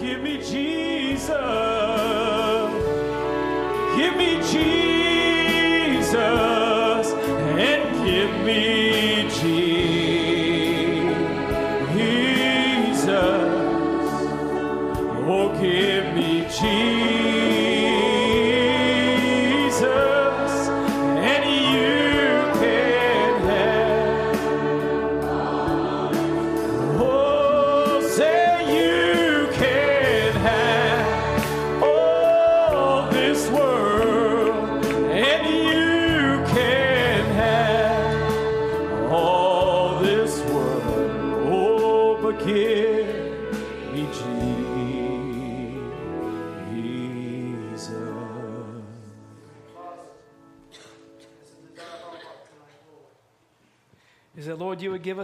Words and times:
give 0.00 0.22
me 0.22 0.38
Jesus. 0.38 1.28
Give 3.96 4.16
me 4.16 4.36
Jesus 4.50 6.14
and 7.58 8.06
give 8.06 8.46
me 8.46 8.87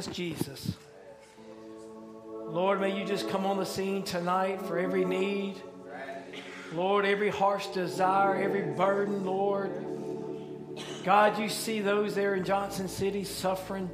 Jesus. 0.06 0.72
Lord, 2.46 2.80
may 2.80 2.96
you 2.96 3.04
just 3.04 3.28
come 3.28 3.46
on 3.46 3.56
the 3.56 3.66
scene 3.66 4.02
tonight 4.02 4.62
for 4.62 4.78
every 4.78 5.04
need. 5.04 5.60
Lord, 6.72 7.04
every 7.04 7.30
harsh 7.30 7.66
desire, 7.68 8.36
every 8.36 8.62
burden, 8.62 9.24
Lord. 9.24 9.72
God, 11.04 11.38
you 11.38 11.48
see 11.48 11.80
those 11.80 12.14
there 12.14 12.34
in 12.34 12.44
Johnson 12.44 12.88
City 12.88 13.24
suffering, 13.24 13.90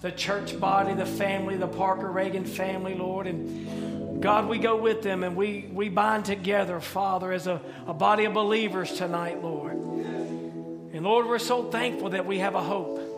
the 0.00 0.10
church 0.10 0.58
body, 0.58 0.94
the 0.94 1.06
family, 1.06 1.56
the 1.56 1.68
Parker 1.68 2.10
Reagan 2.10 2.44
family, 2.44 2.94
Lord. 2.94 3.26
And 3.26 4.22
God, 4.22 4.48
we 4.48 4.58
go 4.58 4.76
with 4.76 5.02
them 5.02 5.22
and 5.22 5.36
we, 5.36 5.68
we 5.72 5.88
bind 5.88 6.24
together, 6.24 6.80
Father, 6.80 7.32
as 7.32 7.46
a, 7.46 7.60
a 7.86 7.94
body 7.94 8.24
of 8.24 8.34
believers 8.34 8.92
tonight, 8.92 9.42
Lord. 9.42 9.72
And 9.72 11.02
Lord, 11.02 11.26
we're 11.26 11.38
so 11.38 11.70
thankful 11.70 12.10
that 12.10 12.26
we 12.26 12.38
have 12.38 12.54
a 12.54 12.62
hope. 12.62 13.09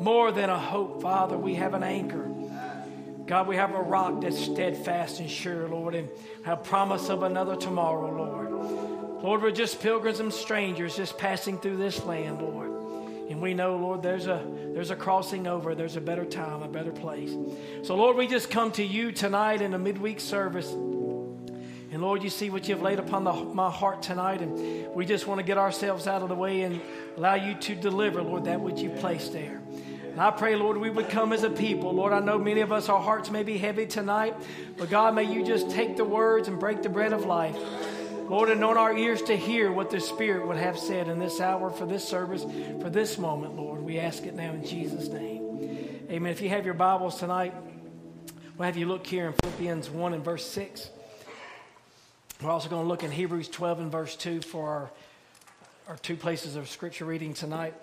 More 0.00 0.32
than 0.32 0.50
a 0.50 0.58
hope, 0.58 1.02
Father, 1.02 1.36
we 1.36 1.54
have 1.54 1.74
an 1.74 1.82
anchor. 1.82 2.30
God, 3.26 3.48
we 3.48 3.56
have 3.56 3.74
a 3.74 3.80
rock 3.82 4.20
that's 4.20 4.38
steadfast 4.38 5.18
and 5.18 5.28
sure, 5.28 5.68
Lord, 5.68 5.96
and 5.96 6.08
have 6.44 6.62
promise 6.62 7.08
of 7.08 7.24
another 7.24 7.56
tomorrow, 7.56 8.14
Lord. 8.14 9.22
Lord, 9.22 9.42
we're 9.42 9.50
just 9.50 9.80
pilgrims 9.80 10.20
and 10.20 10.32
strangers 10.32 10.96
just 10.96 11.18
passing 11.18 11.58
through 11.58 11.78
this 11.78 12.04
land, 12.04 12.40
Lord. 12.40 12.70
And 13.28 13.42
we 13.42 13.54
know, 13.54 13.76
Lord, 13.76 14.02
there's 14.02 14.28
a 14.28 14.46
there's 14.72 14.90
a 14.90 14.96
crossing 14.96 15.46
over, 15.46 15.74
there's 15.74 15.96
a 15.96 16.00
better 16.00 16.24
time, 16.24 16.62
a 16.62 16.68
better 16.68 16.92
place. 16.92 17.34
So, 17.82 17.96
Lord, 17.96 18.16
we 18.16 18.26
just 18.26 18.50
come 18.50 18.70
to 18.72 18.84
you 18.84 19.10
tonight 19.10 19.62
in 19.62 19.74
a 19.74 19.78
midweek 19.78 20.20
service. 20.20 20.70
And 20.70 22.02
Lord, 22.02 22.22
you 22.22 22.30
see 22.30 22.50
what 22.50 22.68
you've 22.68 22.82
laid 22.82 22.98
upon 22.98 23.24
the, 23.24 23.32
my 23.32 23.70
heart 23.70 24.02
tonight, 24.02 24.42
and 24.42 24.94
we 24.94 25.06
just 25.06 25.26
want 25.26 25.38
to 25.38 25.46
get 25.46 25.56
ourselves 25.56 26.06
out 26.06 26.22
of 26.22 26.28
the 26.28 26.34
way 26.34 26.60
and 26.60 26.80
allow 27.16 27.34
you 27.34 27.54
to 27.54 27.74
deliver, 27.74 28.22
Lord, 28.22 28.44
that 28.44 28.60
which 28.60 28.80
you 28.80 28.90
placed 28.90 29.32
there. 29.32 29.62
And 30.16 30.22
I 30.22 30.30
pray, 30.30 30.56
Lord, 30.56 30.78
we 30.78 30.88
would 30.88 31.10
come 31.10 31.34
as 31.34 31.42
a 31.42 31.50
people. 31.50 31.92
Lord, 31.92 32.14
I 32.14 32.20
know 32.20 32.38
many 32.38 32.62
of 32.62 32.72
us, 32.72 32.88
our 32.88 33.02
hearts 33.02 33.30
may 33.30 33.42
be 33.42 33.58
heavy 33.58 33.84
tonight, 33.84 34.34
but 34.78 34.88
God, 34.88 35.14
may 35.14 35.24
you 35.24 35.44
just 35.44 35.68
take 35.68 35.98
the 35.98 36.06
words 36.06 36.48
and 36.48 36.58
break 36.58 36.82
the 36.82 36.88
bread 36.88 37.12
of 37.12 37.26
life. 37.26 37.54
Lord, 38.26 38.48
anoint 38.48 38.78
our 38.78 38.96
ears 38.96 39.20
to 39.24 39.36
hear 39.36 39.70
what 39.70 39.90
the 39.90 40.00
Spirit 40.00 40.46
would 40.46 40.56
have 40.56 40.78
said 40.78 41.08
in 41.08 41.18
this 41.18 41.38
hour 41.38 41.68
for 41.68 41.84
this 41.84 42.02
service, 42.02 42.44
for 42.80 42.88
this 42.88 43.18
moment, 43.18 43.56
Lord. 43.56 43.82
We 43.82 43.98
ask 43.98 44.22
it 44.22 44.32
now 44.32 44.54
in 44.54 44.64
Jesus' 44.64 45.08
name. 45.08 46.06
Amen. 46.10 46.32
If 46.32 46.40
you 46.40 46.48
have 46.48 46.64
your 46.64 46.72
Bibles 46.72 47.18
tonight, 47.18 47.52
we'll 48.56 48.64
have 48.64 48.78
you 48.78 48.86
look 48.86 49.06
here 49.06 49.26
in 49.26 49.34
Philippians 49.34 49.90
1 49.90 50.14
and 50.14 50.24
verse 50.24 50.46
6. 50.46 50.88
We're 52.42 52.50
also 52.50 52.70
going 52.70 52.84
to 52.84 52.88
look 52.88 53.04
in 53.04 53.10
Hebrews 53.10 53.48
12 53.48 53.80
and 53.80 53.92
verse 53.92 54.16
2 54.16 54.40
for 54.40 54.66
our, 54.66 54.90
our 55.88 55.96
two 55.98 56.16
places 56.16 56.56
of 56.56 56.70
scripture 56.70 57.04
reading 57.04 57.34
tonight. 57.34 57.74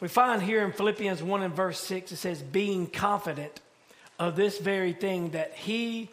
We 0.00 0.08
find 0.08 0.42
here 0.42 0.64
in 0.64 0.72
Philippians 0.72 1.22
1 1.22 1.42
and 1.42 1.54
verse 1.54 1.80
6, 1.80 2.12
it 2.12 2.16
says, 2.16 2.40
being 2.40 2.86
confident 2.86 3.60
of 4.18 4.36
this 4.36 4.58
very 4.58 4.92
thing, 4.92 5.30
that 5.30 5.54
he 5.54 6.10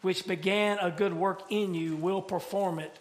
which 0.00 0.26
began 0.26 0.78
a 0.80 0.90
good 0.90 1.14
work 1.14 1.42
in 1.50 1.74
you 1.74 1.96
will 1.96 2.20
perform 2.20 2.80
it 2.80 2.92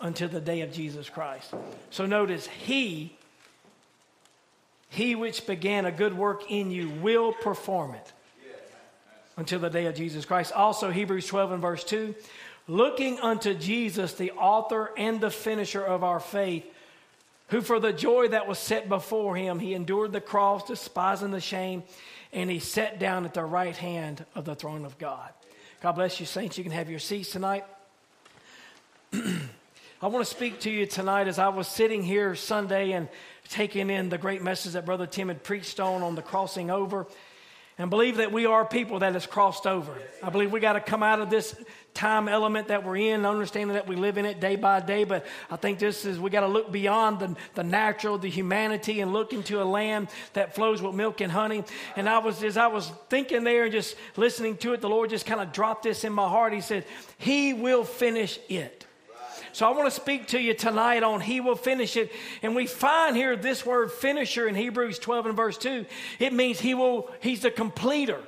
until 0.00 0.28
the 0.28 0.40
day 0.40 0.62
of 0.62 0.72
Jesus 0.72 1.08
Christ. 1.08 1.54
So 1.90 2.06
notice, 2.06 2.46
he, 2.48 3.16
he 4.88 5.14
which 5.14 5.46
began 5.46 5.86
a 5.86 5.92
good 5.92 6.16
work 6.16 6.50
in 6.50 6.72
you 6.72 6.90
will 6.90 7.32
perform 7.32 7.94
it 7.94 8.12
until 9.36 9.60
the 9.60 9.70
day 9.70 9.86
of 9.86 9.94
Jesus 9.94 10.24
Christ. 10.24 10.52
Also, 10.52 10.90
Hebrews 10.90 11.26
12 11.26 11.52
and 11.52 11.62
verse 11.62 11.84
2 11.84 12.14
looking 12.68 13.18
unto 13.20 13.54
Jesus, 13.54 14.14
the 14.14 14.30
author 14.32 14.90
and 14.96 15.20
the 15.20 15.30
finisher 15.30 15.82
of 15.82 16.04
our 16.04 16.20
faith, 16.20 16.64
who 17.48 17.60
for 17.60 17.78
the 17.78 17.92
joy 17.92 18.28
that 18.28 18.48
was 18.48 18.58
set 18.58 18.88
before 18.88 19.36
him, 19.36 19.58
he 19.58 19.74
endured 19.74 20.12
the 20.12 20.20
cross, 20.20 20.66
despising 20.66 21.30
the 21.30 21.40
shame, 21.40 21.82
and 22.32 22.50
he 22.50 22.58
sat 22.58 22.98
down 22.98 23.24
at 23.24 23.34
the 23.34 23.44
right 23.44 23.76
hand 23.76 24.24
of 24.34 24.44
the 24.44 24.54
throne 24.54 24.84
of 24.84 24.98
God. 24.98 25.30
God 25.82 25.92
bless 25.92 26.20
you, 26.20 26.26
saints. 26.26 26.56
You 26.56 26.64
can 26.64 26.72
have 26.72 26.88
your 26.88 26.98
seats 26.98 27.30
tonight. 27.32 27.64
I 29.12 30.08
want 30.08 30.24
to 30.24 30.30
speak 30.30 30.60
to 30.60 30.70
you 30.70 30.86
tonight 30.86 31.28
as 31.28 31.38
I 31.38 31.48
was 31.48 31.68
sitting 31.68 32.02
here 32.02 32.34
Sunday 32.34 32.92
and 32.92 33.08
taking 33.48 33.90
in 33.90 34.08
the 34.08 34.18
great 34.18 34.42
message 34.42 34.72
that 34.72 34.86
Brother 34.86 35.06
Tim 35.06 35.28
had 35.28 35.44
preached 35.44 35.78
on 35.78 36.02
on 36.02 36.14
the 36.14 36.22
crossing 36.22 36.70
over 36.70 37.06
and 37.78 37.90
believe 37.90 38.18
that 38.18 38.32
we 38.32 38.46
are 38.46 38.64
people 38.64 38.98
that 39.00 39.14
has 39.14 39.26
crossed 39.26 39.66
over. 39.66 39.92
I 40.22 40.30
believe 40.30 40.52
we 40.52 40.60
got 40.60 40.74
to 40.74 40.80
come 40.80 41.02
out 41.02 41.20
of 41.20 41.30
this 41.30 41.54
time 41.94 42.28
element 42.28 42.68
that 42.68 42.84
we're 42.84 42.96
in, 42.96 43.26
understanding 43.26 43.74
that 43.74 43.86
we 43.86 43.96
live 43.96 44.18
in 44.18 44.24
it 44.24 44.40
day 44.40 44.56
by 44.56 44.80
day. 44.80 45.04
But 45.04 45.26
I 45.50 45.56
think 45.56 45.78
this 45.78 46.04
is, 46.04 46.18
we 46.18 46.30
got 46.30 46.40
to 46.40 46.48
look 46.48 46.70
beyond 46.70 47.18
the, 47.18 47.36
the 47.54 47.64
natural, 47.64 48.18
the 48.18 48.28
humanity, 48.28 49.00
and 49.00 49.12
look 49.12 49.32
into 49.32 49.62
a 49.62 49.64
land 49.64 50.08
that 50.34 50.54
flows 50.54 50.80
with 50.82 50.94
milk 50.94 51.20
and 51.20 51.32
honey. 51.32 51.64
And 51.96 52.08
I 52.08 52.18
was, 52.18 52.42
as 52.42 52.56
I 52.56 52.66
was 52.66 52.90
thinking 53.08 53.44
there 53.44 53.64
and 53.64 53.72
just 53.72 53.96
listening 54.16 54.56
to 54.58 54.74
it, 54.74 54.80
the 54.80 54.88
Lord 54.88 55.10
just 55.10 55.26
kind 55.26 55.40
of 55.40 55.52
dropped 55.52 55.84
this 55.84 56.04
in 56.04 56.12
my 56.12 56.28
heart. 56.28 56.52
He 56.52 56.60
said, 56.60 56.84
He 57.18 57.52
will 57.52 57.84
finish 57.84 58.38
it. 58.48 58.81
So 59.52 59.66
I 59.66 59.70
want 59.70 59.84
to 59.84 60.00
speak 60.00 60.28
to 60.28 60.40
you 60.40 60.54
tonight 60.54 61.02
on 61.02 61.20
He 61.20 61.40
will 61.40 61.56
finish 61.56 61.96
it. 61.96 62.10
And 62.42 62.54
we 62.54 62.66
find 62.66 63.16
here 63.16 63.36
this 63.36 63.64
word 63.64 63.92
finisher 63.92 64.48
in 64.48 64.54
Hebrews 64.54 64.98
12 64.98 65.26
and 65.26 65.36
verse 65.36 65.58
2. 65.58 65.84
It 66.18 66.32
means 66.32 66.60
He 66.60 66.74
will, 66.74 67.10
He's 67.20 67.42
the 67.42 67.50
completer. 67.50 68.20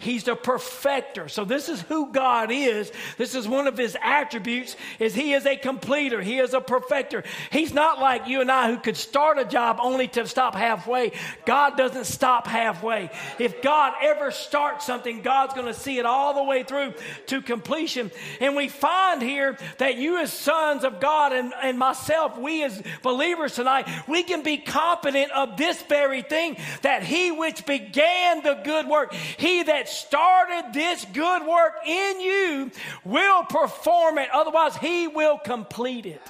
He's 0.00 0.24
the 0.24 0.34
perfecter. 0.34 1.28
So 1.28 1.44
this 1.44 1.68
is 1.68 1.82
who 1.82 2.10
God 2.10 2.50
is. 2.50 2.90
This 3.18 3.34
is 3.34 3.46
one 3.46 3.66
of 3.66 3.76
his 3.76 3.98
attributes 4.02 4.74
is 4.98 5.14
he 5.14 5.34
is 5.34 5.44
a 5.44 5.56
completer. 5.56 6.22
He 6.22 6.38
is 6.38 6.54
a 6.54 6.60
perfecter. 6.62 7.22
He's 7.52 7.74
not 7.74 8.00
like 8.00 8.26
you 8.26 8.40
and 8.40 8.50
I 8.50 8.70
who 8.70 8.78
could 8.78 8.96
start 8.96 9.38
a 9.38 9.44
job 9.44 9.78
only 9.78 10.08
to 10.08 10.26
stop 10.26 10.54
halfway. 10.54 11.12
God 11.44 11.76
doesn't 11.76 12.06
stop 12.06 12.46
halfway. 12.46 13.10
If 13.38 13.60
God 13.60 13.92
ever 14.00 14.30
starts 14.30 14.86
something, 14.86 15.20
God's 15.20 15.52
going 15.52 15.66
to 15.66 15.74
see 15.74 15.98
it 15.98 16.06
all 16.06 16.32
the 16.32 16.44
way 16.44 16.62
through 16.62 16.94
to 17.26 17.42
completion. 17.42 18.10
And 18.40 18.56
we 18.56 18.68
find 18.68 19.20
here 19.20 19.58
that 19.76 19.96
you 19.96 20.16
as 20.16 20.32
sons 20.32 20.82
of 20.82 20.98
God 20.98 21.34
and, 21.34 21.52
and 21.62 21.78
myself, 21.78 22.38
we 22.38 22.64
as 22.64 22.82
believers 23.02 23.54
tonight, 23.54 23.86
we 24.08 24.22
can 24.22 24.42
be 24.42 24.56
confident 24.56 25.30
of 25.32 25.58
this 25.58 25.82
very 25.82 26.22
thing 26.22 26.56
that 26.80 27.02
he 27.02 27.30
which 27.30 27.66
began 27.66 28.42
the 28.42 28.54
good 28.64 28.86
work, 28.86 29.12
he 29.12 29.62
that 29.64 29.89
started 29.90 30.72
this 30.72 31.04
good 31.12 31.46
work 31.46 31.74
in 31.86 32.20
you 32.20 32.70
will 33.04 33.42
perform 33.44 34.18
it. 34.18 34.28
Otherwise, 34.32 34.76
he 34.76 35.08
will 35.08 35.38
complete 35.38 36.06
it. 36.06 36.22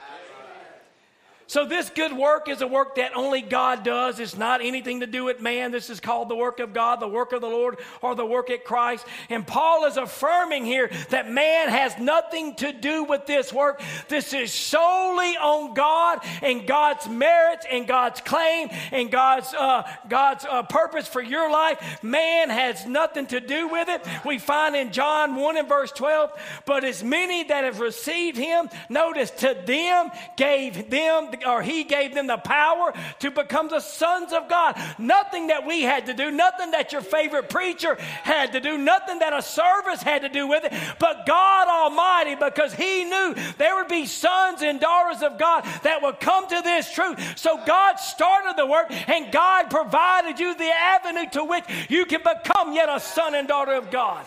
So, 1.51 1.65
this 1.65 1.91
good 1.91 2.13
work 2.13 2.49
is 2.49 2.63
a 2.63 2.67
work 2.69 2.95
that 2.95 3.17
only 3.17 3.43
God 3.43 3.83
does. 3.83 4.21
It's 4.21 4.37
not 4.37 4.61
anything 4.61 5.01
to 5.01 5.07
do 5.09 5.25
with 5.25 5.41
man. 5.41 5.73
This 5.73 5.91
is 5.91 5.99
called 5.99 6.29
the 6.29 6.37
work 6.37 6.61
of 6.61 6.73
God, 6.73 7.01
the 7.01 7.09
work 7.09 7.33
of 7.33 7.41
the 7.41 7.49
Lord, 7.49 7.79
or 8.03 8.15
the 8.15 8.25
work 8.25 8.51
at 8.51 8.65
Christ. 8.65 9.05
And 9.29 9.45
Paul 9.45 9.85
is 9.87 9.97
affirming 9.97 10.65
here 10.65 10.93
that 11.09 11.29
man 11.29 11.69
has 11.69 11.99
nothing 11.99 12.55
to 12.55 12.73
do 12.73 13.03
with 13.03 13.27
this 13.27 13.53
work. 13.53 13.83
This 14.07 14.33
is 14.33 14.53
solely 14.53 15.37
on 15.39 15.75
God 15.75 16.21
and 16.41 16.69
God's 16.69 17.09
merits 17.09 17.67
and 17.69 17.85
God's 17.85 18.21
claim 18.21 18.69
and 18.93 19.11
God's, 19.11 19.53
uh, 19.53 19.83
God's 20.09 20.45
uh, 20.49 20.63
purpose 20.63 21.09
for 21.09 21.21
your 21.21 21.51
life. 21.51 22.01
Man 22.05 22.49
has 22.49 22.87
nothing 22.87 23.27
to 23.27 23.41
do 23.41 23.67
with 23.67 23.89
it. 23.89 24.07
We 24.25 24.39
find 24.39 24.77
in 24.77 24.93
John 24.93 25.35
1 25.35 25.57
and 25.57 25.69
verse 25.69 25.91
12, 25.91 26.31
but 26.65 26.85
as 26.85 27.03
many 27.03 27.43
that 27.43 27.65
have 27.65 27.81
received 27.81 28.37
him, 28.37 28.69
notice 28.89 29.33
to 29.33 29.61
them 29.67 30.13
gave 30.37 30.89
them 30.91 31.33
or 31.47 31.63
he 31.63 31.85
gave 31.85 32.15
them 32.15 32.27
the 32.27 32.37
power 32.37 32.93
to 33.21 33.31
become 33.31 33.69
the 33.69 33.81
sons 33.81 34.33
of 34.33 34.49
God. 34.49 34.77
Nothing 34.99 35.49
that 35.49 35.67
we 35.67 35.83
had 35.83 36.07
to 36.07 36.15
do, 36.15 36.31
nothing 36.31 36.73
that 36.73 36.93
your 36.93 37.03
favorite 37.03 37.49
preacher 37.49 37.97
had 38.23 38.53
to 38.53 38.61
do, 38.61 38.79
nothing 38.79 39.19
that 39.21 39.33
a 39.33 39.43
service 39.43 40.03
had 40.03 40.23
to 40.23 40.29
do 40.29 40.47
with 40.47 40.65
it, 40.65 40.73
but 40.99 41.27
God 41.27 41.69
Almighty, 41.69 42.35
because 42.35 42.75
he 42.75 43.05
knew 43.05 43.35
there 43.59 43.77
would 43.77 43.89
be 43.89 44.07
sons 44.07 44.63
and 44.63 44.81
daughters 44.81 45.23
of 45.23 45.39
God 45.39 45.65
that 45.83 46.03
would 46.03 46.21
come 46.21 46.49
to 46.49 46.61
this 46.63 46.93
truth. 46.93 47.39
So 47.39 47.61
God 47.67 47.97
started 47.97 48.55
the 48.57 48.67
work 48.67 48.91
and 49.09 49.33
God 49.33 49.71
provided 49.71 50.39
you 50.39 50.55
the 50.55 50.71
avenue 50.71 51.29
to 51.31 51.45
which 51.45 51.65
you 51.89 52.05
can 52.07 52.21
become 52.23 52.75
yet 52.75 52.89
a 52.89 53.01
son 53.01 53.35
and 53.35 53.49
daughter 53.49 53.75
of 53.75 53.91
God. 53.91 54.27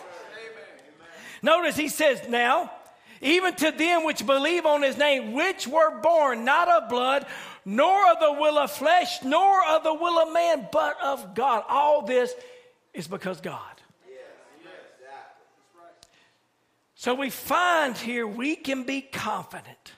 Notice 1.42 1.76
he 1.76 1.88
says, 1.88 2.26
now, 2.28 2.72
even 3.20 3.54
to 3.54 3.70
them 3.70 4.04
which 4.04 4.26
believe 4.26 4.66
on 4.66 4.82
his 4.82 4.96
name, 4.96 5.32
which 5.32 5.66
were 5.66 6.00
born 6.00 6.44
not 6.44 6.68
of 6.68 6.88
blood, 6.88 7.26
nor 7.64 8.10
of 8.12 8.20
the 8.20 8.32
will 8.32 8.58
of 8.58 8.70
flesh, 8.70 9.22
nor 9.22 9.64
of 9.68 9.82
the 9.82 9.94
will 9.94 10.18
of 10.18 10.32
man, 10.32 10.68
but 10.70 10.96
of 11.02 11.34
God. 11.34 11.64
All 11.68 12.02
this 12.02 12.34
is 12.92 13.08
because 13.08 13.40
God. 13.40 13.60
So 16.96 17.14
we 17.14 17.28
find 17.28 17.98
here 17.98 18.26
we 18.26 18.56
can 18.56 18.84
be 18.84 19.02
confident 19.02 19.92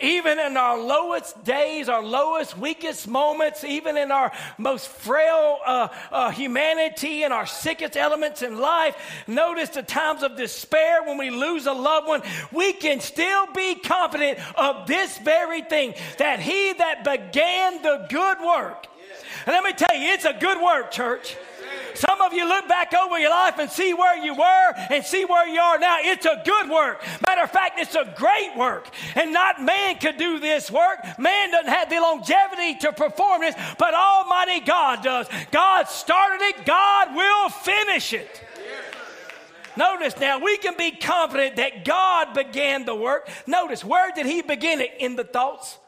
even 0.00 0.38
in 0.38 0.56
our 0.56 0.78
lowest 0.78 1.44
days, 1.44 1.88
our 1.88 2.02
lowest, 2.02 2.56
weakest 2.56 3.08
moments, 3.08 3.64
even 3.64 3.96
in 3.96 4.10
our 4.10 4.32
most 4.56 4.88
frail 4.88 5.58
uh, 5.64 5.88
uh, 6.10 6.30
humanity 6.30 7.24
and 7.24 7.32
our 7.32 7.46
sickest 7.46 7.96
elements 7.96 8.42
in 8.42 8.58
life, 8.58 8.96
notice 9.26 9.70
the 9.70 9.82
times 9.82 10.22
of 10.22 10.36
despair 10.36 11.02
when 11.04 11.18
we 11.18 11.30
lose 11.30 11.66
a 11.66 11.72
loved 11.72 12.08
one, 12.08 12.22
we 12.52 12.72
can 12.72 13.00
still 13.00 13.46
be 13.52 13.74
confident 13.74 14.38
of 14.56 14.86
this 14.86 15.18
very 15.18 15.62
thing 15.62 15.94
that 16.18 16.40
He 16.40 16.72
that 16.74 17.04
began 17.04 17.82
the 17.82 18.06
good 18.08 18.38
work. 18.40 18.86
And 19.46 19.54
let 19.54 19.64
me 19.64 19.72
tell 19.72 19.96
you, 19.96 20.08
it's 20.12 20.24
a 20.24 20.34
good 20.34 20.62
work, 20.62 20.90
church. 20.90 21.36
Some 21.94 22.20
of 22.20 22.32
you 22.32 22.46
look 22.46 22.68
back 22.68 22.94
over 22.94 23.18
your 23.18 23.30
life 23.30 23.58
and 23.58 23.70
see 23.70 23.92
where 23.92 24.16
you 24.16 24.34
were 24.34 24.74
and 24.90 25.04
see 25.04 25.24
where 25.24 25.48
you 25.48 25.60
are 25.60 25.78
now. 25.78 25.98
It's 26.00 26.26
a 26.26 26.40
good 26.44 26.70
work. 26.70 27.02
Matter 27.20 27.42
of 27.42 27.50
fact, 27.50 27.78
it's 27.78 27.94
a 27.94 28.12
great 28.16 28.56
work. 28.56 28.88
And 29.16 29.32
not 29.32 29.62
man 29.62 29.98
could 29.98 30.16
do 30.16 30.38
this 30.38 30.70
work. 30.70 31.00
Man 31.18 31.50
doesn't 31.50 31.70
have 31.72 31.90
the 31.90 32.00
longevity 32.00 32.76
to 32.80 32.92
perform 32.92 33.40
this, 33.40 33.54
but 33.78 33.94
Almighty 33.94 34.60
God 34.60 35.02
does. 35.02 35.26
God 35.50 35.88
started 35.88 36.44
it, 36.44 36.64
God 36.64 37.14
will 37.14 37.48
finish 37.48 38.12
it. 38.12 38.44
Notice 39.76 40.18
now, 40.18 40.40
we 40.40 40.56
can 40.58 40.76
be 40.76 40.90
confident 40.90 41.56
that 41.56 41.84
God 41.84 42.34
began 42.34 42.84
the 42.84 42.96
work. 42.96 43.28
Notice, 43.46 43.84
where 43.84 44.10
did 44.12 44.26
He 44.26 44.42
begin 44.42 44.80
it? 44.80 44.90
In 44.98 45.14
the 45.14 45.22
thoughts? 45.22 45.78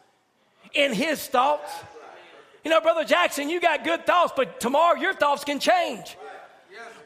In 0.73 0.93
His 0.93 1.27
thoughts? 1.27 1.73
You 2.65 2.71
know, 2.71 2.81
Brother 2.81 3.05
Jackson, 3.05 3.49
you 3.49 3.61
got 3.61 3.85
good 3.85 4.07
thoughts, 4.07 4.33
but 4.37 4.61
tomorrow 4.61 4.99
your 4.99 5.15
thoughts 5.15 5.45
can 5.45 5.59
change. 5.59 6.17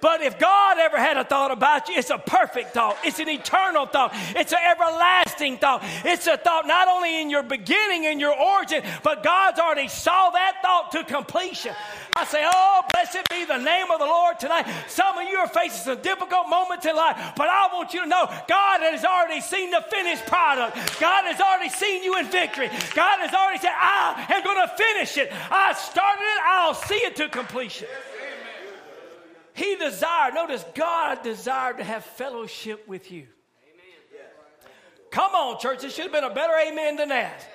But 0.05 0.21
if 0.21 0.39
God 0.39 0.77
ever 0.79 0.99
had 0.99 1.17
a 1.17 1.25
thought 1.25 1.51
about 1.51 1.89
you, 1.89 1.97
it's 1.97 2.11
a 2.11 2.19
perfect 2.19 2.75
thought. 2.75 2.99
It's 3.05 3.21
an 3.21 3.29
eternal 3.31 3.87
thought. 3.87 4.11
It's 4.37 4.53
an 4.53 4.59
everlasting 4.62 5.56
thought. 5.56 5.83
It's 6.05 6.27
a 6.27 6.37
thought 6.37 6.67
not 6.67 6.89
only 6.89 7.23
in 7.23 7.31
your 7.31 7.43
beginning 7.43 8.05
and 8.05 8.21
your 8.21 8.39
origin, 8.39 8.83
but 9.03 9.23
God's 9.23 9.59
already 9.59 9.89
saw 9.89 10.29
that 10.29 10.56
thought 10.61 10.93
to 10.93 11.05
completion. 11.05 11.75
I 12.17 12.27
say, 12.27 12.45
Oh, 12.45 12.83
blessed 12.93 13.27
be 13.31 13.47
the 13.47 13.56
name 13.56 13.91
of 13.91 13.99
the 13.99 14.05
Lord 14.05 14.39
tonight. 14.39 14.67
Some 14.89 15.17
of 15.17 15.27
you 15.27 15.39
are 15.39 15.49
facing 15.49 15.95
some 15.95 16.03
difficult 16.03 16.51
moments 16.51 16.85
in 16.85 16.95
life, 16.95 17.33
but 17.35 17.49
I 17.49 17.71
want 17.73 17.95
you 17.95 18.03
to 18.03 18.06
know 18.06 18.27
God 18.47 18.81
has 18.83 19.06
already 19.06 19.41
seen 19.41 19.71
the 19.71 19.83
finished 19.91 20.27
product. 20.27 21.01
God 21.01 21.25
has 21.25 21.41
already 21.41 21.71
seen 21.71 22.05
you 22.05 22.19
in 22.19 22.27
victory. 22.27 22.69
God 22.93 23.21
has 23.21 23.33
already 23.33 23.59
said, 23.59 23.73
I 23.73 24.27
am 24.29 24.45
going 24.45 24.69
to 24.69 24.75
finish 24.77 25.17
it. 25.17 25.33
I 25.51 25.73
started 25.73 26.25
it, 26.25 26.41
I'll 26.45 26.75
see 26.75 26.97
it 26.97 27.17
to 27.17 27.31
completion. 27.31 27.89
He 29.55 29.77
desired, 29.77 30.35
notice, 30.35 30.65
God 30.75 31.23
desired 31.23 31.79
to 31.79 31.85
have 31.85 32.05
fellowship 32.05 32.87
with 32.89 33.11
you. 33.12 33.27
Amen. 33.73 34.29
Come 35.11 35.33
on, 35.33 35.61
church. 35.61 35.85
It 35.85 35.93
should 35.93 36.05
have 36.05 36.12
been 36.12 36.25
a 36.25 36.35
better 36.35 36.55
amen 36.69 36.97
than 36.97 37.09
that. 37.11 37.49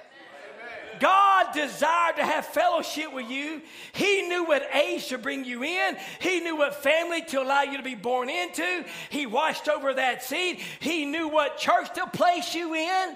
God 0.99 1.47
desired 1.53 2.15
to 2.17 2.25
have 2.25 2.45
fellowship 2.45 3.13
with 3.13 3.29
you. 3.29 3.61
He 3.93 4.23
knew 4.23 4.45
what 4.45 4.63
age 4.73 5.07
to 5.07 5.17
bring 5.17 5.45
you 5.45 5.63
in. 5.63 5.97
He 6.19 6.39
knew 6.39 6.57
what 6.57 6.75
family 6.75 7.21
to 7.23 7.41
allow 7.41 7.63
you 7.63 7.77
to 7.77 7.83
be 7.83 7.95
born 7.95 8.29
into. 8.29 8.85
He 9.09 9.25
watched 9.25 9.67
over 9.67 9.93
that 9.93 10.23
seed. 10.23 10.59
He 10.79 11.05
knew 11.05 11.27
what 11.27 11.57
church 11.57 11.93
to 11.95 12.07
place 12.07 12.55
you 12.55 12.73
in. 12.75 13.15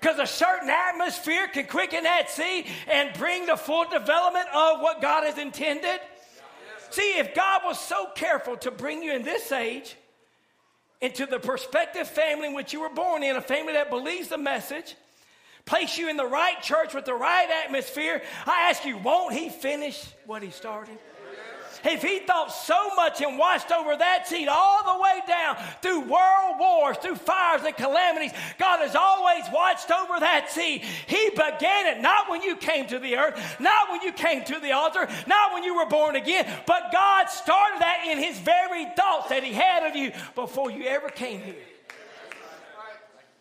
Because 0.00 0.18
a 0.18 0.26
certain 0.26 0.70
atmosphere 0.70 1.46
can 1.48 1.66
quicken 1.66 2.04
that 2.04 2.30
seed 2.30 2.66
and 2.88 3.12
bring 3.18 3.46
the 3.46 3.56
full 3.56 3.84
development 3.84 4.46
of 4.54 4.80
what 4.80 5.02
God 5.02 5.24
has 5.24 5.36
intended. 5.36 6.00
See, 6.90 7.18
if 7.18 7.34
God 7.34 7.62
was 7.64 7.78
so 7.78 8.08
careful 8.14 8.56
to 8.58 8.70
bring 8.70 9.02
you 9.02 9.14
in 9.14 9.22
this 9.22 9.52
age 9.52 9.96
into 11.00 11.26
the 11.26 11.38
prospective 11.38 12.08
family 12.08 12.48
in 12.48 12.54
which 12.54 12.72
you 12.72 12.80
were 12.80 12.90
born 12.90 13.22
in, 13.22 13.36
a 13.36 13.40
family 13.40 13.72
that 13.74 13.90
believes 13.90 14.28
the 14.28 14.38
message, 14.38 14.96
place 15.64 15.96
you 15.96 16.10
in 16.10 16.16
the 16.16 16.26
right 16.26 16.60
church 16.62 16.94
with 16.94 17.04
the 17.04 17.14
right 17.14 17.48
atmosphere, 17.64 18.22
I 18.46 18.68
ask 18.70 18.84
you, 18.84 18.98
won't 18.98 19.34
He 19.34 19.48
finish 19.48 20.04
what 20.26 20.42
He 20.42 20.50
started? 20.50 20.98
If 21.84 22.02
he 22.02 22.20
thought 22.20 22.52
so 22.52 22.94
much 22.94 23.20
and 23.20 23.38
watched 23.38 23.70
over 23.70 23.96
that 23.96 24.26
seed 24.26 24.48
all 24.48 24.82
the 24.84 25.02
way 25.02 25.20
down 25.26 25.56
through 25.82 26.00
world 26.00 26.58
wars, 26.58 26.96
through 26.98 27.16
fires 27.16 27.62
and 27.64 27.76
calamities, 27.76 28.32
God 28.58 28.80
has 28.80 28.94
always 28.94 29.44
watched 29.52 29.90
over 29.90 30.20
that 30.20 30.50
seed. 30.50 30.82
He 31.06 31.30
began 31.30 31.86
it 31.86 32.00
not 32.00 32.28
when 32.28 32.42
you 32.42 32.56
came 32.56 32.86
to 32.88 32.98
the 32.98 33.16
earth, 33.16 33.60
not 33.60 33.90
when 33.90 34.02
you 34.02 34.12
came 34.12 34.44
to 34.44 34.60
the 34.60 34.72
altar, 34.72 35.08
not 35.26 35.52
when 35.52 35.64
you 35.64 35.76
were 35.76 35.86
born 35.86 36.16
again, 36.16 36.46
but 36.66 36.92
God 36.92 37.28
started 37.28 37.80
that 37.80 38.04
in 38.06 38.18
his 38.18 38.38
very 38.38 38.86
thoughts 38.96 39.28
that 39.28 39.44
he 39.44 39.52
had 39.52 39.88
of 39.88 39.96
you 39.96 40.12
before 40.34 40.70
you 40.70 40.84
ever 40.84 41.08
came 41.08 41.40
here. 41.40 41.54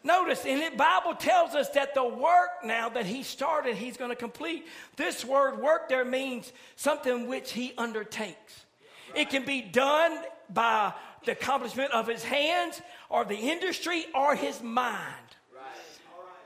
Notice, 0.03 0.45
and 0.45 0.61
the 0.61 0.77
Bible 0.77 1.13
tells 1.13 1.55
us 1.55 1.69
that 1.69 1.93
the 1.93 2.05
work 2.05 2.63
now 2.63 2.87
that 2.89 3.05
he 3.05 3.23
started, 3.23 3.75
he's 3.75 3.97
going 3.97 4.11
to 4.11 4.15
complete. 4.15 4.65
This 4.95 5.25
word 5.25 5.59
work 5.59 5.89
there 5.89 6.05
means 6.05 6.53
something 6.77 7.27
which 7.27 7.51
he 7.51 7.73
undertakes. 7.77 8.65
It 9.13 9.29
can 9.29 9.43
be 9.43 9.61
done 9.61 10.17
by 10.49 10.93
the 11.25 11.33
accomplishment 11.33 11.91
of 11.91 12.07
his 12.07 12.23
hands 12.23 12.81
or 13.09 13.25
the 13.25 13.35
industry 13.35 14.05
or 14.15 14.35
his 14.35 14.61
mind. 14.61 15.28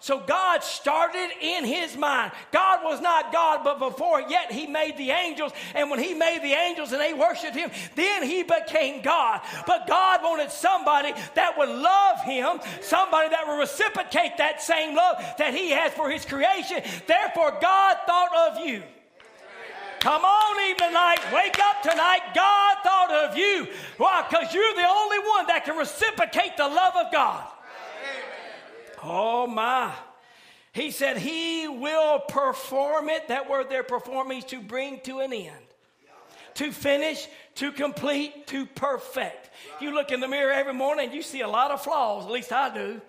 So 0.03 0.19
God 0.19 0.65
started 0.65 1.29
in 1.39 1.63
his 1.63 1.95
mind. 1.95 2.33
God 2.51 2.83
was 2.83 2.99
not 2.99 3.31
God, 3.31 3.63
but 3.63 3.79
before, 3.79 4.19
yet 4.19 4.51
he 4.51 4.67
made 4.67 4.97
the 4.97 5.11
angels. 5.11 5.53
And 5.73 5.89
when 5.89 5.97
he 5.97 6.13
made 6.13 6.41
the 6.43 6.51
angels 6.51 6.91
and 6.91 6.99
they 6.99 7.13
worshiped 7.13 7.55
him, 7.55 7.71
then 7.95 8.21
he 8.21 8.43
became 8.43 9.01
God. 9.01 9.39
But 9.65 9.87
God 9.87 10.19
wanted 10.21 10.51
somebody 10.51 11.13
that 11.35 11.57
would 11.57 11.69
love 11.69 12.19
him, 12.19 12.59
somebody 12.81 13.29
that 13.29 13.47
would 13.47 13.57
reciprocate 13.57 14.35
that 14.39 14.61
same 14.61 14.93
love 14.93 15.23
that 15.37 15.53
he 15.53 15.69
has 15.69 15.93
for 15.93 16.09
his 16.09 16.25
creation. 16.25 16.81
Therefore, 17.07 17.57
God 17.61 17.95
thought 18.05 18.51
of 18.51 18.67
you. 18.67 18.83
Come 20.01 20.25
on, 20.25 20.69
even 20.69 20.89
tonight. 20.89 21.19
Wake 21.33 21.57
up 21.59 21.81
tonight. 21.81 22.35
God 22.35 22.75
thought 22.83 23.09
of 23.09 23.37
you. 23.37 23.69
Why? 23.95 24.25
Because 24.29 24.53
you're 24.53 24.75
the 24.75 24.85
only 24.85 25.19
one 25.19 25.47
that 25.47 25.63
can 25.63 25.77
reciprocate 25.77 26.57
the 26.57 26.67
love 26.67 26.93
of 26.97 27.09
God. 27.09 27.52
Oh 29.03 29.47
my. 29.47 29.91
He 30.71 30.89
said 30.91 31.17
he 31.17 31.67
will 31.67 32.19
perform 32.19 33.09
it. 33.09 33.27
That 33.27 33.49
word 33.49 33.69
there, 33.69 33.83
perform, 33.83 34.29
means 34.29 34.45
to 34.45 34.59
bring 34.59 34.99
to 35.01 35.19
an 35.19 35.31
end, 35.31 35.65
to 36.55 36.71
finish, 36.71 37.27
to 37.55 37.71
complete, 37.71 38.47
to 38.47 38.65
perfect. 38.65 39.51
You 39.79 39.93
look 39.93 40.11
in 40.11 40.19
the 40.19 40.27
mirror 40.27 40.51
every 40.51 40.73
morning, 40.73 41.13
you 41.13 41.21
see 41.21 41.41
a 41.41 41.47
lot 41.47 41.69
of 41.69 41.83
flaws, 41.83 42.25
at 42.25 42.31
least 42.31 42.51
I 42.51 42.73
do. 42.73 43.01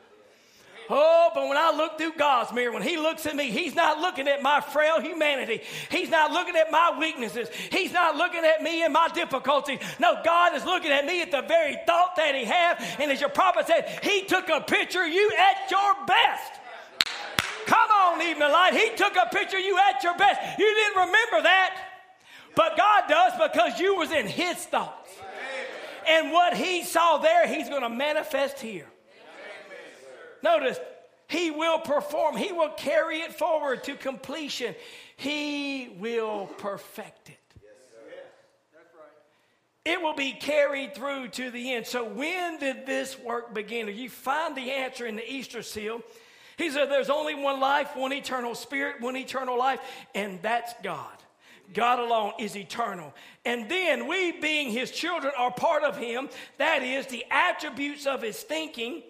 Oh, 0.91 1.31
but 1.35 1.49
when 1.49 1.57
I 1.57 1.75
look 1.75 1.97
through 1.97 2.13
God's 2.19 2.53
mirror, 2.53 2.73
when 2.73 2.83
He 2.83 2.97
looks 2.97 3.25
at 3.27 3.35
me, 3.35 3.51
He's 3.51 3.75
not 3.75 3.99
looking 4.01 4.29
at 4.29 4.43
my 4.43 4.61
frail 4.61 5.01
humanity. 5.01 5.63
He's 5.91 6.11
not 6.11 6.31
looking 6.31 6.57
at 6.57 6.71
my 6.71 6.97
weaknesses. 6.99 7.49
He's 7.71 7.93
not 7.93 8.17
looking 8.17 8.45
at 8.45 8.63
me 8.63 8.85
and 8.85 8.93
my 8.93 9.09
difficulties. 9.09 9.79
No, 9.99 10.21
God 10.25 10.55
is 10.55 10.65
looking 10.65 10.91
at 10.91 11.07
me 11.07 11.23
at 11.23 11.31
the 11.31 11.43
very 11.43 11.77
thought 11.87 12.17
that 12.17 12.35
He 12.35 12.45
had. 12.45 12.77
And 13.01 13.11
as 13.11 13.21
your 13.21 13.31
prophet 13.31 13.67
said, 13.67 14.01
He 14.03 14.25
took 14.25 14.49
a 14.49 14.61
picture 14.61 15.03
of 15.03 15.09
you 15.09 15.31
at 15.39 15.71
your 15.71 16.07
best. 16.07 16.53
Come 17.67 17.91
on, 17.91 18.21
evening 18.21 18.51
light. 18.51 18.75
He 18.75 18.95
took 18.97 19.17
a 19.17 19.29
picture 19.33 19.57
of 19.57 19.65
you 19.65 19.79
at 19.79 20.03
your 20.03 20.17
best. 20.17 20.59
You 20.59 20.67
didn't 20.67 20.97
remember 20.97 21.43
that. 21.43 21.77
But 22.55 22.77
God 22.77 23.05
does 23.09 23.33
because 23.51 23.81
you 23.81 23.97
was 23.97 24.13
in 24.13 24.27
His 24.27 24.57
thoughts. 24.57 25.11
And 26.07 26.31
what 26.31 26.57
He 26.57 26.85
saw 26.85 27.19
there, 27.19 27.47
He's 27.47 27.69
going 27.69 27.83
to 27.83 27.89
manifest 27.89 28.61
here. 28.61 28.87
Notice, 30.45 30.79
he 31.27 31.51
will 31.51 31.79
perform, 31.79 32.37
he 32.37 32.53
will 32.53 32.69
carry 32.69 33.21
it 33.21 33.33
forward 33.33 33.83
to 33.85 33.97
completion. 33.97 34.75
He 35.17 35.97
will 35.99 36.47
perfect 36.59 37.31
it. 37.31 37.39
It 39.87 40.01
will 40.01 40.15
be 40.15 40.33
carried 40.33 40.95
through 40.95 41.29
to 41.29 41.51
the 41.51 41.75
end. 41.75 41.87
So, 41.87 42.05
when 42.05 42.59
did 42.59 42.87
this 42.87 43.19
work 43.19 43.53
begin? 43.53 43.89
You 43.89 44.09
find 44.09 44.57
the 44.57 44.71
answer 44.71 45.07
in 45.07 45.17
the 45.17 45.31
Easter 45.31 45.63
seal. 45.63 46.01
He 46.57 46.71
said, 46.71 46.91
There's 46.91 47.11
only 47.11 47.35
one 47.35 47.61
life, 47.61 47.95
one 47.95 48.13
eternal 48.13 48.55
spirit, 48.55 49.01
one 49.01 49.17
eternal 49.17 49.59
life, 49.59 49.81
and 50.15 50.41
that's 50.41 50.75
God. 50.83 51.17
God 51.75 51.99
alone 51.99 52.33
is 52.39 52.57
eternal. 52.57 53.15
And 53.45 53.69
then 53.69 54.09
we, 54.09 54.33
being 54.33 54.71
his 54.71 54.91
children, 54.91 55.33
are 55.37 55.51
part 55.51 55.85
of 55.85 55.99
him. 55.99 56.29
That 56.57 56.83
is, 56.83 57.07
the 57.07 57.25
attributes 57.31 58.07
of 58.07 58.23
his 58.23 58.43
thinking. 58.43 59.03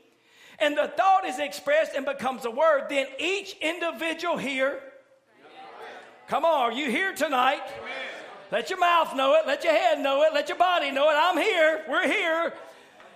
And 0.59 0.77
the 0.77 0.89
thought 0.89 1.25
is 1.25 1.39
expressed 1.39 1.93
and 1.95 2.05
becomes 2.07 2.45
a 2.45 2.51
word. 2.51 2.87
Then 2.89 3.07
each 3.19 3.57
individual 3.61 4.37
here, 4.37 4.81
come 6.29 6.45
on, 6.45 6.73
are 6.73 6.73
you 6.73 6.91
here 6.91 7.15
tonight? 7.15 7.63
Let 8.53 8.71
your 8.71 8.79
mouth 8.79 9.17
know 9.17 9.35
it, 9.35 9.47
let 9.47 9.65
your 9.65 9.73
head 9.73 9.99
know 10.01 10.23
it, 10.23 10.33
let 10.33 10.49
your 10.49 10.59
body 10.59 10.91
know 10.91 11.11
it. 11.11 11.15
I'm 11.17 11.37
here, 11.37 11.85
we're 11.89 12.07
here. 12.07 12.53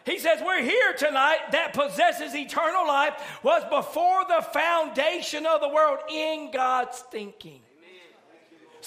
He 0.04 0.18
says, 0.18 0.40
We're 0.44 0.62
here 0.62 0.94
tonight 0.94 1.52
that 1.52 1.74
possesses 1.74 2.34
eternal 2.34 2.86
life, 2.86 3.12
was 3.42 3.62
before 3.64 4.24
the 4.26 4.42
foundation 4.42 5.44
of 5.44 5.60
the 5.60 5.68
world 5.68 5.98
in 6.10 6.50
God's 6.50 6.98
thinking. 7.10 7.60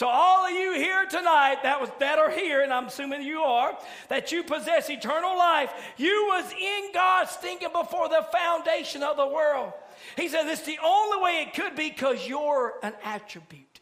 So 0.01 0.08
all 0.08 0.48
of 0.48 0.51
you 0.51 0.74
here 0.74 1.05
tonight 1.05 1.58
that 1.62 1.79
was 1.79 1.91
that 2.00 2.17
are 2.17 2.31
here, 2.31 2.63
and 2.63 2.74
I'm 2.74 2.88
assuming 2.88 3.22
you 3.22 3.41
are, 3.41 3.77
that 4.10 4.31
you 4.31 4.41
possess 4.41 4.89
eternal 4.89 5.38
life, 5.38 5.72
you 5.96 6.25
was 6.27 6.51
in 6.60 6.91
God's 6.91 7.29
thinking 7.34 7.70
before 7.72 8.10
the 8.10 8.25
foundation 8.31 9.03
of 9.03 9.15
the 9.15 9.27
world. 9.27 9.74
He 10.17 10.27
said 10.27 10.48
it's 10.48 10.63
the 10.63 10.79
only 10.84 11.24
way 11.24 11.43
it 11.43 11.53
could 11.53 11.75
be 11.75 11.91
because 11.91 12.27
you're 12.27 12.79
an 12.81 12.93
attribute. 13.03 13.79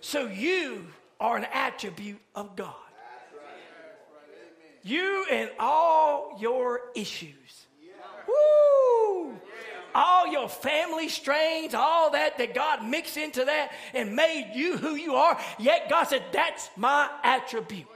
So 0.00 0.26
you 0.26 0.86
are 1.20 1.36
an 1.36 1.46
attribute 1.52 2.22
of 2.34 2.56
God. 2.56 2.72
You 4.84 5.26
and 5.30 5.50
all 5.58 6.38
your 6.40 6.80
issues. 6.94 7.66
Woo! 8.26 9.38
All 9.96 10.26
your 10.26 10.46
family 10.46 11.08
strains, 11.08 11.72
all 11.72 12.10
that 12.10 12.36
that 12.36 12.54
God 12.54 12.84
mixed 12.84 13.16
into 13.16 13.46
that 13.46 13.72
and 13.94 14.14
made 14.14 14.52
you 14.54 14.76
who 14.76 14.94
you 14.94 15.14
are. 15.14 15.40
Yet 15.58 15.88
God 15.88 16.04
said, 16.04 16.22
That's 16.32 16.68
my 16.76 17.08
attribute. 17.24 17.86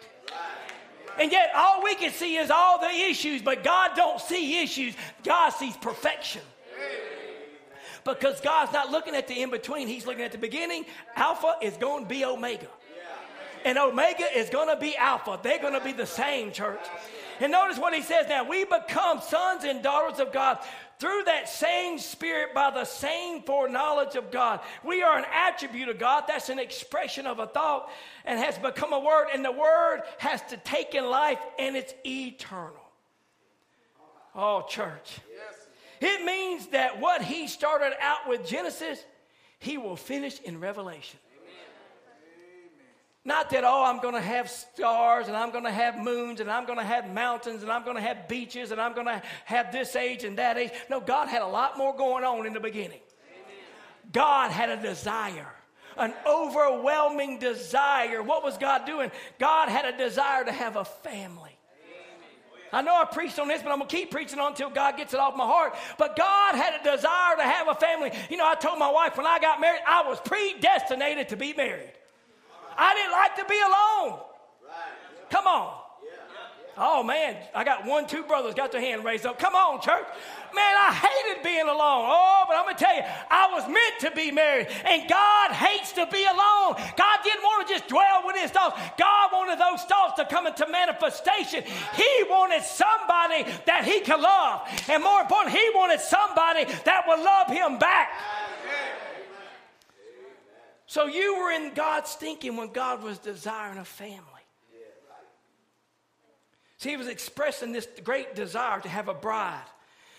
And 1.19 1.31
yet 1.31 1.51
all 1.55 1.85
we 1.85 1.95
can 1.97 2.11
see 2.11 2.39
is 2.39 2.51
all 2.51 2.81
the 2.81 2.89
issues, 2.89 3.43
but 3.43 3.63
God 3.63 3.91
don't 3.97 4.19
see 4.19 4.63
issues. 4.63 4.95
God 5.23 5.51
sees 5.51 5.77
perfection. 5.77 6.41
Because 8.03 8.41
God's 8.41 8.73
not 8.73 8.91
looking 8.91 9.15
at 9.15 9.29
the 9.29 9.43
in 9.43 9.51
between, 9.51 9.87
He's 9.87 10.07
looking 10.07 10.25
at 10.25 10.33
the 10.33 10.39
beginning. 10.39 10.87
Alpha 11.17 11.57
is 11.61 11.77
going 11.77 12.05
to 12.05 12.09
be 12.09 12.25
Omega 12.25 12.69
and 13.65 13.79
Omega 13.79 14.25
is 14.35 14.49
going 14.49 14.69
to 14.69 14.81
be 14.81 14.97
Alpha. 14.97 15.39
They're 15.43 15.61
going 15.61 15.75
to 15.75 15.85
be 15.85 15.93
the 15.93 16.07
same, 16.07 16.53
church. 16.53 16.81
And 17.41 17.53
notice 17.53 17.79
what 17.79 17.95
he 17.95 18.03
says 18.03 18.27
now 18.29 18.45
we 18.45 18.65
become 18.65 19.21
sons 19.21 19.65
and 19.65 19.83
daughters 19.83 20.21
of 20.21 20.33
God 20.33 20.59
through 21.01 21.25
that 21.25 21.49
same 21.49 21.99
Spirit 21.99 22.55
by 22.55 22.71
the 22.71 22.85
same 22.85 23.43
foreknowledge 23.43 24.15
of 24.17 24.31
God. 24.31 24.61
We 24.85 25.03
are 25.03 25.19
an 25.19 25.25
attribute 25.33 25.89
of 25.89 25.99
God. 25.99 26.25
That's 26.29 26.51
an 26.51 26.59
expression 26.59 27.27
of 27.27 27.39
a 27.39 27.47
thought 27.47 27.91
and 28.27 28.39
has 28.39 28.59
become 28.59 28.93
a 28.93 29.01
word. 29.01 29.29
And 29.33 29.43
the 29.43 29.51
word 29.51 30.03
has 30.19 30.43
to 30.51 30.59
take 30.59 30.95
in 30.95 31.07
life 31.07 31.39
and 31.59 31.75
it's 31.75 31.95
eternal. 32.05 32.77
Oh, 34.35 34.67
church. 34.69 35.19
It 36.01 36.25
means 36.25 36.69
that 36.69 37.01
what 37.01 37.23
he 37.23 37.49
started 37.49 37.93
out 38.01 38.29
with 38.29 38.47
Genesis, 38.47 39.05
he 39.59 39.79
will 39.79 39.97
finish 39.97 40.39
in 40.41 40.61
Revelation. 40.61 41.19
Not 43.25 43.51
that, 43.51 43.65
oh, 43.65 43.85
I'm 43.85 44.01
going 44.01 44.15
to 44.15 44.21
have 44.21 44.49
stars 44.49 45.29
and 45.29 45.37
I'm 45.37 45.51
going 45.51 45.65
to 45.65 45.71
have 45.71 45.99
moons 45.99 46.41
and 46.41 46.51
I'm 46.51 46.65
going 46.65 46.79
to 46.79 46.85
have 46.85 47.13
mountains 47.13 47.63
and 47.63 47.71
I'm 47.71 47.85
going 47.85 47.97
to 47.97 48.03
have 48.03 48.29
beaches 48.29 48.71
and 48.71 48.81
I'm 48.81 48.95
going 48.95 49.07
to 49.07 49.21
have 49.45 49.71
this 49.73 49.95
age 49.95 50.25
and 50.25 50.39
that 50.39 50.57
age. 50.57 50.71
No, 50.89 51.01
God 51.01 51.29
had 51.29 51.43
a 51.43 51.47
lot 51.47 51.77
more 51.77 51.95
going 51.95 52.25
on 52.25 52.47
in 52.47 52.55
the 52.55 52.61
beginning. 52.61 53.01
Amen. 53.29 54.13
God 54.13 54.51
had 54.51 54.71
a 54.71 54.81
desire, 54.81 55.53
an 55.99 56.15
overwhelming 56.27 57.39
desire. 57.39 58.23
What 58.23 58.43
was 58.43 58.57
God 58.57 58.87
doing? 58.87 59.11
God 59.39 59.69
had 59.69 59.85
a 59.85 59.99
desire 59.99 60.45
to 60.47 60.53
have 60.53 60.77
a 60.77 60.85
family. 60.87 61.59
I 62.73 62.83
know 62.83 62.95
I 62.95 63.05
preached 63.05 63.39
on 63.39 63.49
this, 63.49 63.63
but 63.63 63.71
I'm 63.71 63.79
going 63.79 63.89
to 63.89 63.97
keep 63.97 64.11
preaching 64.13 64.39
on 64.39 64.53
until 64.53 64.71
God 64.71 64.97
gets 64.97 65.13
it 65.13 65.21
off 65.21 65.37
my 65.37 65.45
heart. 65.45 65.75
But 65.99 66.17
God 66.17 66.55
had 66.55 66.81
a 66.81 66.97
desire 66.97 67.37
to 67.37 67.43
have 67.43 67.69
a 67.69 67.75
family. 67.75 68.13
You 68.31 68.37
know, 68.37 68.49
I 68.49 68.55
told 68.55 68.79
my 68.79 68.91
wife 68.91 69.17
when 69.17 69.27
I 69.27 69.41
got 69.41 69.61
married, 69.61 69.83
I 69.87 70.09
was 70.09 70.21
predestinated 70.21 71.31
to 71.31 71.37
be 71.37 71.53
married. 71.53 71.93
I 72.81 72.95
didn't 72.95 73.13
like 73.13 73.37
to 73.37 73.45
be 73.45 73.61
alone. 73.61 74.21
Come 75.29 75.47
on. 75.47 75.77
Oh 76.83 77.03
man, 77.03 77.37
I 77.55 77.63
got 77.63 77.85
one, 77.85 78.07
two 78.07 78.23
brothers 78.23 78.55
got 78.55 78.73
their 78.73 78.81
hand 78.81 79.05
raised 79.05 79.27
up. 79.27 79.39
Come 79.39 79.55
on, 79.55 79.83
church. 79.83 80.07
Man, 80.55 80.75
I 80.81 80.95
hated 80.95 81.45
being 81.45 81.69
alone. 81.69 82.09
Oh, 82.09 82.45
but 82.49 82.57
I'm 82.57 82.65
gonna 82.65 82.79
tell 82.79 82.97
you, 82.97 83.03
I 83.31 83.53
was 83.53 83.69
meant 83.69 84.01
to 84.01 84.11
be 84.17 84.33
married, 84.33 84.69
and 84.87 85.07
God 85.07 85.53
hates 85.53 85.93
to 85.93 86.07
be 86.07 86.25
alone. 86.25 86.81
God 86.97 87.19
didn't 87.23 87.43
want 87.43 87.69
to 87.69 87.75
just 87.75 87.87
dwell 87.87 88.23
with 88.25 88.37
his 88.37 88.51
thoughts. 88.51 88.81
God 88.97 89.29
wanted 89.31 89.61
those 89.61 89.85
thoughts 89.85 90.15
to 90.17 90.25
come 90.25 90.47
into 90.47 90.67
manifestation. 90.69 91.65
He 91.65 92.25
wanted 92.31 92.63
somebody 92.63 93.45
that 93.67 93.85
he 93.85 94.01
could 94.01 94.21
love, 94.21 94.67
and 94.89 95.05
more 95.05 95.21
important, 95.21 95.55
he 95.55 95.71
wanted 95.75 96.01
somebody 96.01 96.65
that 96.65 97.05
would 97.07 97.21
love 97.21 97.49
him 97.49 97.79
back. 97.79 98.09
So 100.91 101.07
you 101.07 101.39
were 101.39 101.53
in 101.53 101.73
God's 101.73 102.13
thinking 102.15 102.57
when 102.57 102.73
God 102.73 103.05
was 103.05 103.19
desiring 103.19 103.79
a 103.79 103.85
family. 103.85 104.19
See, 106.79 106.91
he 106.91 106.97
was 106.97 107.07
expressing 107.07 107.71
this 107.71 107.87
great 108.03 108.35
desire 108.35 108.81
to 108.81 108.89
have 108.89 109.07
a 109.07 109.15
bride. 109.15 109.63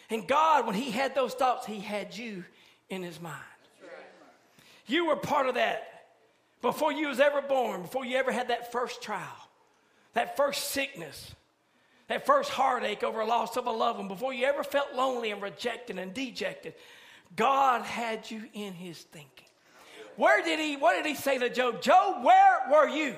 And 0.10 0.25
God, 0.25 0.66
when 0.66 0.75
he 0.75 0.90
had 0.90 1.13
those 1.13 1.34
thoughts, 1.34 1.66
he 1.66 1.82
had 1.82 2.16
you 2.16 2.46
in 2.90 3.04
his 3.04 3.20
mind. 3.20 3.36
You 4.88 5.08
were 5.08 5.18
part 5.18 5.48
of 5.48 5.56
that 5.56 6.06
before 6.62 6.94
you 6.94 7.10
was 7.10 7.20
ever 7.20 7.42
born, 7.42 7.82
before 7.82 8.06
you 8.06 8.16
ever 8.16 8.32
had 8.32 8.48
that 8.48 8.72
first 8.72 9.01
trial, 9.01 9.50
that 10.13 10.38
first 10.38 10.70
sickness, 10.70 11.36
that 12.08 12.25
first 12.25 12.50
heartache 12.50 13.04
over 13.04 13.20
a 13.20 13.25
loss 13.25 13.58
of 13.58 13.68
a 13.68 13.72
loved 13.72 14.00
one, 14.00 14.08
before 14.08 14.34
you 14.34 14.46
ever 14.46 14.63
felt 14.63 14.96
lonely 14.96 15.32
and 15.32 15.42
rejected 15.42 16.00
and 16.00 16.13
dejected. 16.13 16.75
God 17.36 17.82
had 17.82 18.32
you 18.32 18.44
in 18.54 18.72
his 18.72 19.00
thinking. 19.00 19.48
Where 20.22 20.44
did 20.44 20.60
he, 20.60 20.75
what 20.75 20.96
did 20.96 21.08
he 21.08 21.16
say 21.16 21.40
to 21.40 21.50
Job? 21.50 21.82
Job, 21.82 22.24
where 22.24 22.60
were 22.70 22.88
you? 22.88 23.16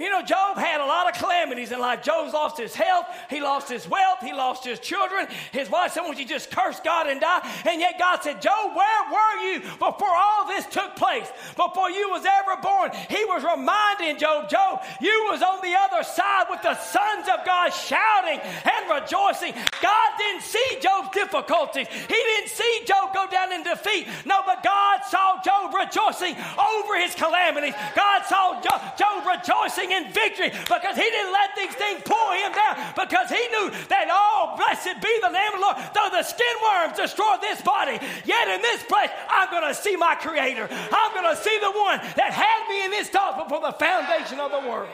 You 0.00 0.08
know, 0.08 0.22
Job 0.22 0.56
had 0.56 0.80
a 0.80 0.86
lot 0.86 1.12
of 1.12 1.20
calamities 1.20 1.72
in 1.72 1.78
life. 1.78 2.02
Job 2.02 2.32
lost 2.32 2.56
his 2.56 2.74
health, 2.74 3.04
he 3.28 3.42
lost 3.42 3.68
his 3.68 3.86
wealth, 3.86 4.20
he 4.22 4.32
lost 4.32 4.64
his 4.64 4.78
children. 4.78 5.28
His 5.52 5.68
wife 5.68 5.94
Won't 5.94 6.18
you 6.18 6.24
just 6.24 6.50
curse 6.50 6.80
God 6.80 7.06
and 7.06 7.20
die? 7.20 7.46
And 7.68 7.80
yet 7.82 7.98
God 7.98 8.22
said, 8.22 8.40
Job, 8.40 8.74
where 8.74 9.02
were 9.12 9.36
you 9.44 9.60
before 9.60 10.08
all 10.08 10.46
this 10.46 10.64
took 10.64 10.96
place? 10.96 11.28
Before 11.54 11.90
you 11.90 12.08
was 12.08 12.24
ever 12.24 12.62
born? 12.62 12.92
He 13.10 13.22
was 13.26 13.44
reminding 13.44 14.18
Job, 14.18 14.48
Job, 14.48 14.82
you 15.02 15.28
was 15.30 15.42
on 15.42 15.60
the 15.60 15.76
other 15.76 16.02
side 16.02 16.46
with 16.48 16.62
the 16.62 16.80
sons 16.80 17.28
of 17.28 17.44
God 17.44 17.68
shouting 17.68 18.40
and 18.40 19.02
rejoicing. 19.02 19.52
God 19.82 20.08
didn't 20.16 20.42
see 20.42 20.78
Job's 20.80 21.10
difficulties. 21.10 21.88
He 21.88 22.20
didn't 22.32 22.48
see 22.48 22.84
Job 22.86 23.12
go 23.12 23.26
down 23.30 23.52
in 23.52 23.62
defeat. 23.64 24.08
No, 24.24 24.40
but 24.46 24.62
God 24.62 25.00
saw 25.10 25.42
Job 25.42 25.74
rejoicing 25.74 26.36
over 26.56 26.96
his 26.96 27.14
calamities. 27.14 27.74
God 27.94 28.24
saw 28.24 28.62
Job 28.96 29.26
rejoicing 29.28 29.89
in 29.90 30.12
victory 30.12 30.50
because 30.50 30.96
he 30.96 31.02
didn't 31.02 31.32
let 31.32 31.50
these 31.56 31.74
things 31.74 32.02
pull 32.04 32.32
him 32.32 32.52
down 32.52 32.76
because 32.94 33.28
he 33.28 33.42
knew 33.48 33.70
that, 33.88 34.08
oh, 34.10 34.54
blessed 34.56 35.00
be 35.02 35.12
the 35.20 35.30
name 35.30 35.52
of 35.54 35.60
the 35.60 35.66
Lord. 35.66 35.76
Though 35.94 36.10
the 36.10 36.22
skin 36.22 36.56
worms 36.62 36.96
destroy 36.96 37.36
this 37.40 37.60
body, 37.62 37.98
yet 38.24 38.48
in 38.48 38.62
this 38.62 38.82
place 38.84 39.10
I'm 39.28 39.50
going 39.50 39.66
to 39.68 39.74
see 39.74 39.96
my 39.96 40.14
Creator. 40.14 40.68
I'm 40.70 41.12
going 41.14 41.34
to 41.34 41.40
see 41.42 41.58
the 41.58 41.72
one 41.72 41.98
that 42.16 42.32
had 42.32 42.68
me 42.68 42.84
in 42.84 42.90
this 42.90 43.08
thought 43.08 43.42
before 43.42 43.60
the 43.60 43.76
foundation 43.76 44.40
of 44.40 44.50
the 44.50 44.68
world. 44.68 44.88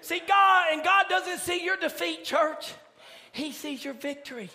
See, 0.00 0.20
God, 0.26 0.66
and 0.72 0.84
God 0.84 1.06
doesn't 1.08 1.38
see 1.38 1.64
your 1.64 1.76
defeat, 1.76 2.24
church. 2.24 2.72
He 3.32 3.52
sees 3.52 3.84
your 3.84 3.94
victory. 3.94 4.50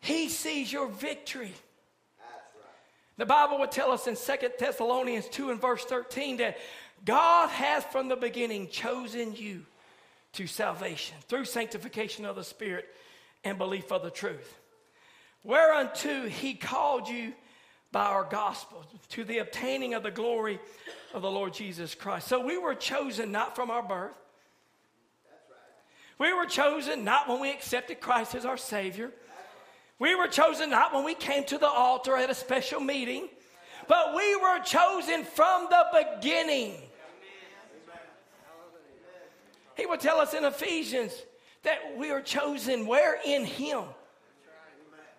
He 0.00 0.28
sees 0.28 0.72
your 0.72 0.88
victory. 0.88 1.52
The 3.16 3.26
Bible 3.26 3.58
would 3.60 3.70
tell 3.70 3.90
us 3.92 4.06
in 4.06 4.16
2 4.16 4.48
Thessalonians 4.58 5.28
2 5.28 5.50
and 5.50 5.60
verse 5.60 5.84
13 5.84 6.38
that 6.38 6.58
God 7.04 7.50
has 7.50 7.84
from 7.84 8.08
the 8.08 8.16
beginning 8.16 8.68
chosen 8.68 9.34
you 9.34 9.66
to 10.34 10.46
salvation 10.46 11.16
through 11.28 11.44
sanctification 11.44 12.24
of 12.24 12.36
the 12.36 12.44
Spirit 12.44 12.86
and 13.44 13.58
belief 13.58 13.92
of 13.92 14.02
the 14.02 14.10
truth. 14.10 14.58
Whereunto 15.42 16.28
he 16.28 16.54
called 16.54 17.08
you 17.08 17.32
by 17.92 18.06
our 18.06 18.24
gospel 18.24 18.84
to 19.10 19.24
the 19.24 19.38
obtaining 19.38 19.94
of 19.94 20.02
the 20.02 20.10
glory 20.10 20.58
of 21.12 21.22
the 21.22 21.30
Lord 21.30 21.54
Jesus 21.54 21.94
Christ. 21.94 22.26
So 22.26 22.44
we 22.44 22.58
were 22.58 22.74
chosen 22.74 23.30
not 23.30 23.54
from 23.54 23.70
our 23.70 23.82
birth. 23.82 24.16
We 26.18 26.32
were 26.32 26.46
chosen 26.46 27.04
not 27.04 27.28
when 27.28 27.40
we 27.40 27.50
accepted 27.50 28.00
Christ 28.00 28.34
as 28.34 28.44
our 28.44 28.56
Savior. 28.56 29.12
We 29.98 30.14
were 30.14 30.26
chosen 30.26 30.70
not 30.70 30.92
when 30.92 31.04
we 31.04 31.14
came 31.14 31.44
to 31.44 31.58
the 31.58 31.68
altar 31.68 32.16
at 32.16 32.30
a 32.30 32.34
special 32.34 32.80
meeting, 32.80 33.28
but 33.86 34.14
we 34.16 34.34
were 34.36 34.60
chosen 34.60 35.24
from 35.24 35.68
the 35.70 36.04
beginning. 36.20 36.74
He 39.76 39.86
would 39.86 40.00
tell 40.00 40.20
us 40.20 40.34
in 40.34 40.44
Ephesians 40.44 41.12
that 41.62 41.96
we 41.96 42.10
are 42.10 42.20
chosen 42.20 42.86
where 42.86 43.18
in 43.24 43.44
Him. 43.44 43.84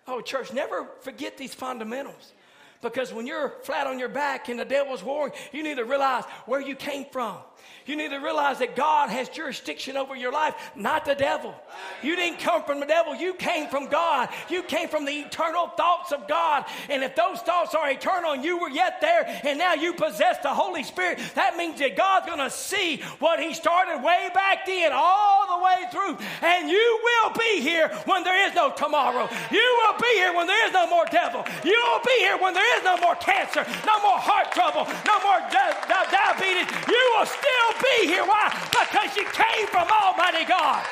Oh, 0.06 0.20
church, 0.20 0.52
never 0.52 0.86
forget 1.00 1.36
these 1.36 1.54
fundamentals. 1.54 2.32
Because 2.80 3.12
when 3.12 3.26
you're 3.26 3.54
flat 3.62 3.86
on 3.86 3.98
your 3.98 4.08
back 4.08 4.48
and 4.48 4.60
the 4.60 4.64
devil's 4.64 5.02
warring, 5.02 5.32
you 5.52 5.62
need 5.62 5.76
to 5.78 5.84
realize 5.84 6.24
where 6.44 6.60
you 6.60 6.76
came 6.76 7.06
from. 7.10 7.38
You 7.86 7.94
need 7.94 8.10
to 8.10 8.18
realize 8.18 8.58
that 8.58 8.74
God 8.74 9.10
has 9.10 9.28
jurisdiction 9.28 9.96
over 9.96 10.16
your 10.16 10.32
life, 10.32 10.54
not 10.74 11.04
the 11.04 11.14
devil. 11.14 11.54
You 12.02 12.16
didn't 12.16 12.40
come 12.40 12.64
from 12.64 12.80
the 12.80 12.86
devil, 12.86 13.14
you 13.14 13.34
came 13.34 13.68
from 13.68 13.86
God. 13.86 14.28
You 14.50 14.64
came 14.64 14.88
from 14.88 15.04
the 15.04 15.12
eternal 15.12 15.68
thoughts 15.68 16.10
of 16.10 16.26
God. 16.26 16.64
And 16.90 17.04
if 17.04 17.14
those 17.14 17.38
thoughts 17.40 17.76
are 17.76 17.88
eternal 17.88 18.32
and 18.32 18.44
you 18.44 18.58
were 18.58 18.70
yet 18.70 19.00
there 19.00 19.24
and 19.44 19.56
now 19.58 19.74
you 19.74 19.92
possess 19.92 20.38
the 20.42 20.52
Holy 20.52 20.82
Spirit, 20.82 21.20
that 21.36 21.56
means 21.56 21.78
that 21.78 21.96
God's 21.96 22.26
going 22.26 22.40
to 22.40 22.50
see 22.50 23.02
what 23.20 23.38
He 23.38 23.54
started 23.54 24.02
way 24.02 24.30
back 24.34 24.66
then, 24.66 24.90
all 24.92 25.46
the 25.56 25.64
way 25.64 25.86
through. 25.92 26.18
And 26.42 26.68
you 26.68 27.00
will 27.04 27.32
be 27.38 27.60
here 27.60 27.88
when 28.06 28.24
there 28.24 28.48
is 28.48 28.54
no 28.54 28.72
tomorrow. 28.72 29.28
You 29.52 29.84
will 29.86 29.98
be 30.00 30.10
here 30.16 30.34
when 30.34 30.48
there 30.48 30.66
is 30.66 30.72
no 30.72 30.88
more 30.88 31.06
devil. 31.06 31.44
You 31.64 31.78
will 31.86 32.02
be 32.04 32.18
here 32.18 32.36
when 32.36 32.52
there 32.52 32.78
is 32.78 32.82
no 32.82 32.96
more 32.98 33.14
cancer, 33.14 33.64
no 33.86 34.02
more 34.02 34.18
heart 34.18 34.50
trouble, 34.50 34.90
no 35.06 35.16
more 35.22 35.38
di- 35.54 35.76
di- 35.86 36.10
diabetes. 36.10 36.66
You 36.88 37.02
will 37.14 37.26
still 37.26 37.55
be 37.80 38.06
here. 38.06 38.24
Why? 38.24 38.52
Because 38.70 39.16
you 39.16 39.24
came 39.24 39.66
from 39.68 39.88
Almighty 39.88 40.44
God. 40.44 40.84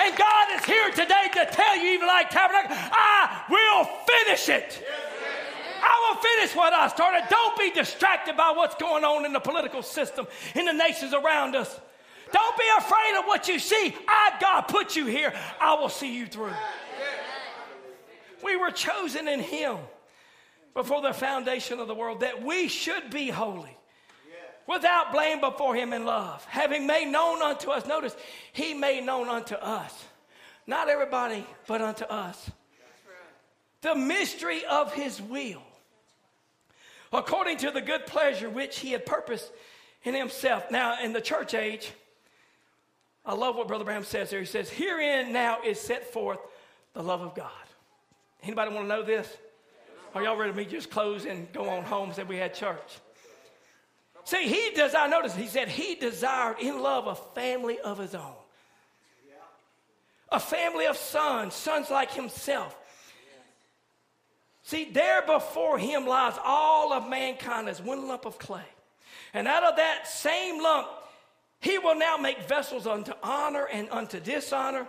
And 0.00 0.16
God 0.16 0.46
is 0.56 0.64
here 0.64 0.90
today 0.90 1.28
to 1.34 1.46
tell 1.50 1.76
you, 1.76 1.94
Evening 1.94 2.08
Light 2.08 2.30
Tabernacle, 2.30 2.74
I 2.74 3.42
will 3.50 3.84
finish 3.84 4.48
it. 4.48 4.84
I 5.82 6.10
will 6.14 6.20
finish 6.20 6.56
what 6.56 6.72
I 6.72 6.88
started. 6.88 7.26
Don't 7.28 7.58
be 7.58 7.70
distracted 7.70 8.36
by 8.36 8.52
what's 8.54 8.74
going 8.76 9.04
on 9.04 9.24
in 9.24 9.32
the 9.32 9.40
political 9.40 9.82
system, 9.82 10.26
in 10.54 10.64
the 10.64 10.72
nations 10.72 11.12
around 11.12 11.54
us. 11.54 11.80
Don't 12.32 12.56
be 12.56 12.64
afraid 12.78 13.18
of 13.18 13.24
what 13.24 13.48
you 13.48 13.58
see. 13.58 13.94
I, 14.06 14.32
God, 14.40 14.62
put 14.62 14.96
you 14.96 15.06
here. 15.06 15.32
I 15.60 15.74
will 15.74 15.88
see 15.88 16.14
you 16.14 16.26
through. 16.26 16.52
We 18.42 18.56
were 18.56 18.70
chosen 18.70 19.28
in 19.28 19.40
Him 19.40 19.78
before 20.74 21.02
the 21.02 21.12
foundation 21.12 21.80
of 21.80 21.88
the 21.88 21.94
world 21.94 22.20
that 22.20 22.42
we 22.42 22.68
should 22.68 23.10
be 23.10 23.30
holy 23.30 23.77
without 24.68 25.10
blame 25.10 25.40
before 25.40 25.74
him 25.74 25.92
in 25.92 26.04
love, 26.04 26.44
having 26.44 26.86
made 26.86 27.10
known 27.10 27.42
unto 27.42 27.70
us. 27.70 27.86
Notice, 27.86 28.14
he 28.52 28.74
made 28.74 29.04
known 29.04 29.28
unto 29.28 29.54
us. 29.54 30.04
Not 30.66 30.88
everybody, 30.88 31.44
but 31.66 31.80
unto 31.80 32.04
us. 32.04 32.50
The 33.80 33.94
mystery 33.94 34.64
of 34.66 34.92
his 34.92 35.22
will, 35.22 35.62
according 37.12 37.58
to 37.58 37.70
the 37.70 37.80
good 37.80 38.06
pleasure 38.06 38.50
which 38.50 38.80
he 38.80 38.92
had 38.92 39.06
purposed 39.06 39.50
in 40.02 40.14
himself. 40.14 40.70
Now, 40.70 41.02
in 41.02 41.12
the 41.12 41.20
church 41.20 41.54
age, 41.54 41.90
I 43.24 43.34
love 43.34 43.56
what 43.56 43.68
Brother 43.68 43.84
Branham 43.84 44.04
says 44.04 44.30
there. 44.30 44.40
He 44.40 44.46
says, 44.46 44.68
Herein 44.68 45.32
now 45.32 45.58
is 45.64 45.80
set 45.80 46.12
forth 46.12 46.40
the 46.92 47.02
love 47.02 47.20
of 47.20 47.34
God. 47.34 47.50
Anybody 48.42 48.74
want 48.74 48.84
to 48.84 48.88
know 48.88 49.02
this? 49.02 49.28
Are 50.14 50.22
y'all 50.22 50.36
ready 50.36 50.52
to 50.52 50.56
me 50.56 50.64
just 50.64 50.90
close 50.90 51.24
and 51.24 51.50
go 51.52 51.68
on 51.68 51.84
home? 51.84 52.12
Said 52.12 52.28
we 52.28 52.36
had 52.36 52.54
church. 52.54 52.98
See, 54.28 54.46
he 54.46 54.72
does, 54.76 54.94
I 54.94 55.06
notice, 55.06 55.34
he 55.34 55.46
said 55.46 55.68
he 55.68 55.94
desired 55.94 56.58
in 56.60 56.82
love 56.82 57.06
a 57.06 57.14
family 57.14 57.80
of 57.80 57.96
his 57.96 58.14
own. 58.14 58.34
A 60.28 60.38
family 60.38 60.84
of 60.84 60.98
sons, 60.98 61.54
sons 61.54 61.88
like 61.88 62.12
himself. 62.12 62.76
See, 64.64 64.90
there 64.92 65.22
before 65.22 65.78
him 65.78 66.06
lies 66.06 66.34
all 66.44 66.92
of 66.92 67.08
mankind 67.08 67.70
as 67.70 67.80
one 67.80 68.06
lump 68.06 68.26
of 68.26 68.38
clay. 68.38 68.68
And 69.32 69.48
out 69.48 69.64
of 69.64 69.76
that 69.76 70.06
same 70.06 70.62
lump, 70.62 70.88
he 71.60 71.78
will 71.78 71.96
now 71.96 72.18
make 72.18 72.42
vessels 72.42 72.86
unto 72.86 73.14
honor 73.22 73.64
and 73.72 73.88
unto 73.90 74.20
dishonor. 74.20 74.86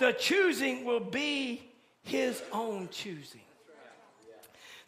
The 0.00 0.10
choosing 0.14 0.84
will 0.84 0.98
be 0.98 1.62
his 2.02 2.42
own 2.50 2.88
choosing 2.90 3.42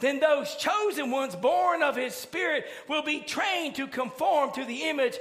then 0.00 0.20
those 0.20 0.54
chosen 0.56 1.10
ones 1.10 1.36
born 1.36 1.82
of 1.82 1.96
his 1.96 2.14
spirit 2.14 2.66
will 2.88 3.02
be 3.02 3.20
trained 3.20 3.76
to 3.76 3.86
conform 3.86 4.52
to 4.52 4.64
the 4.64 4.82
image 4.84 5.18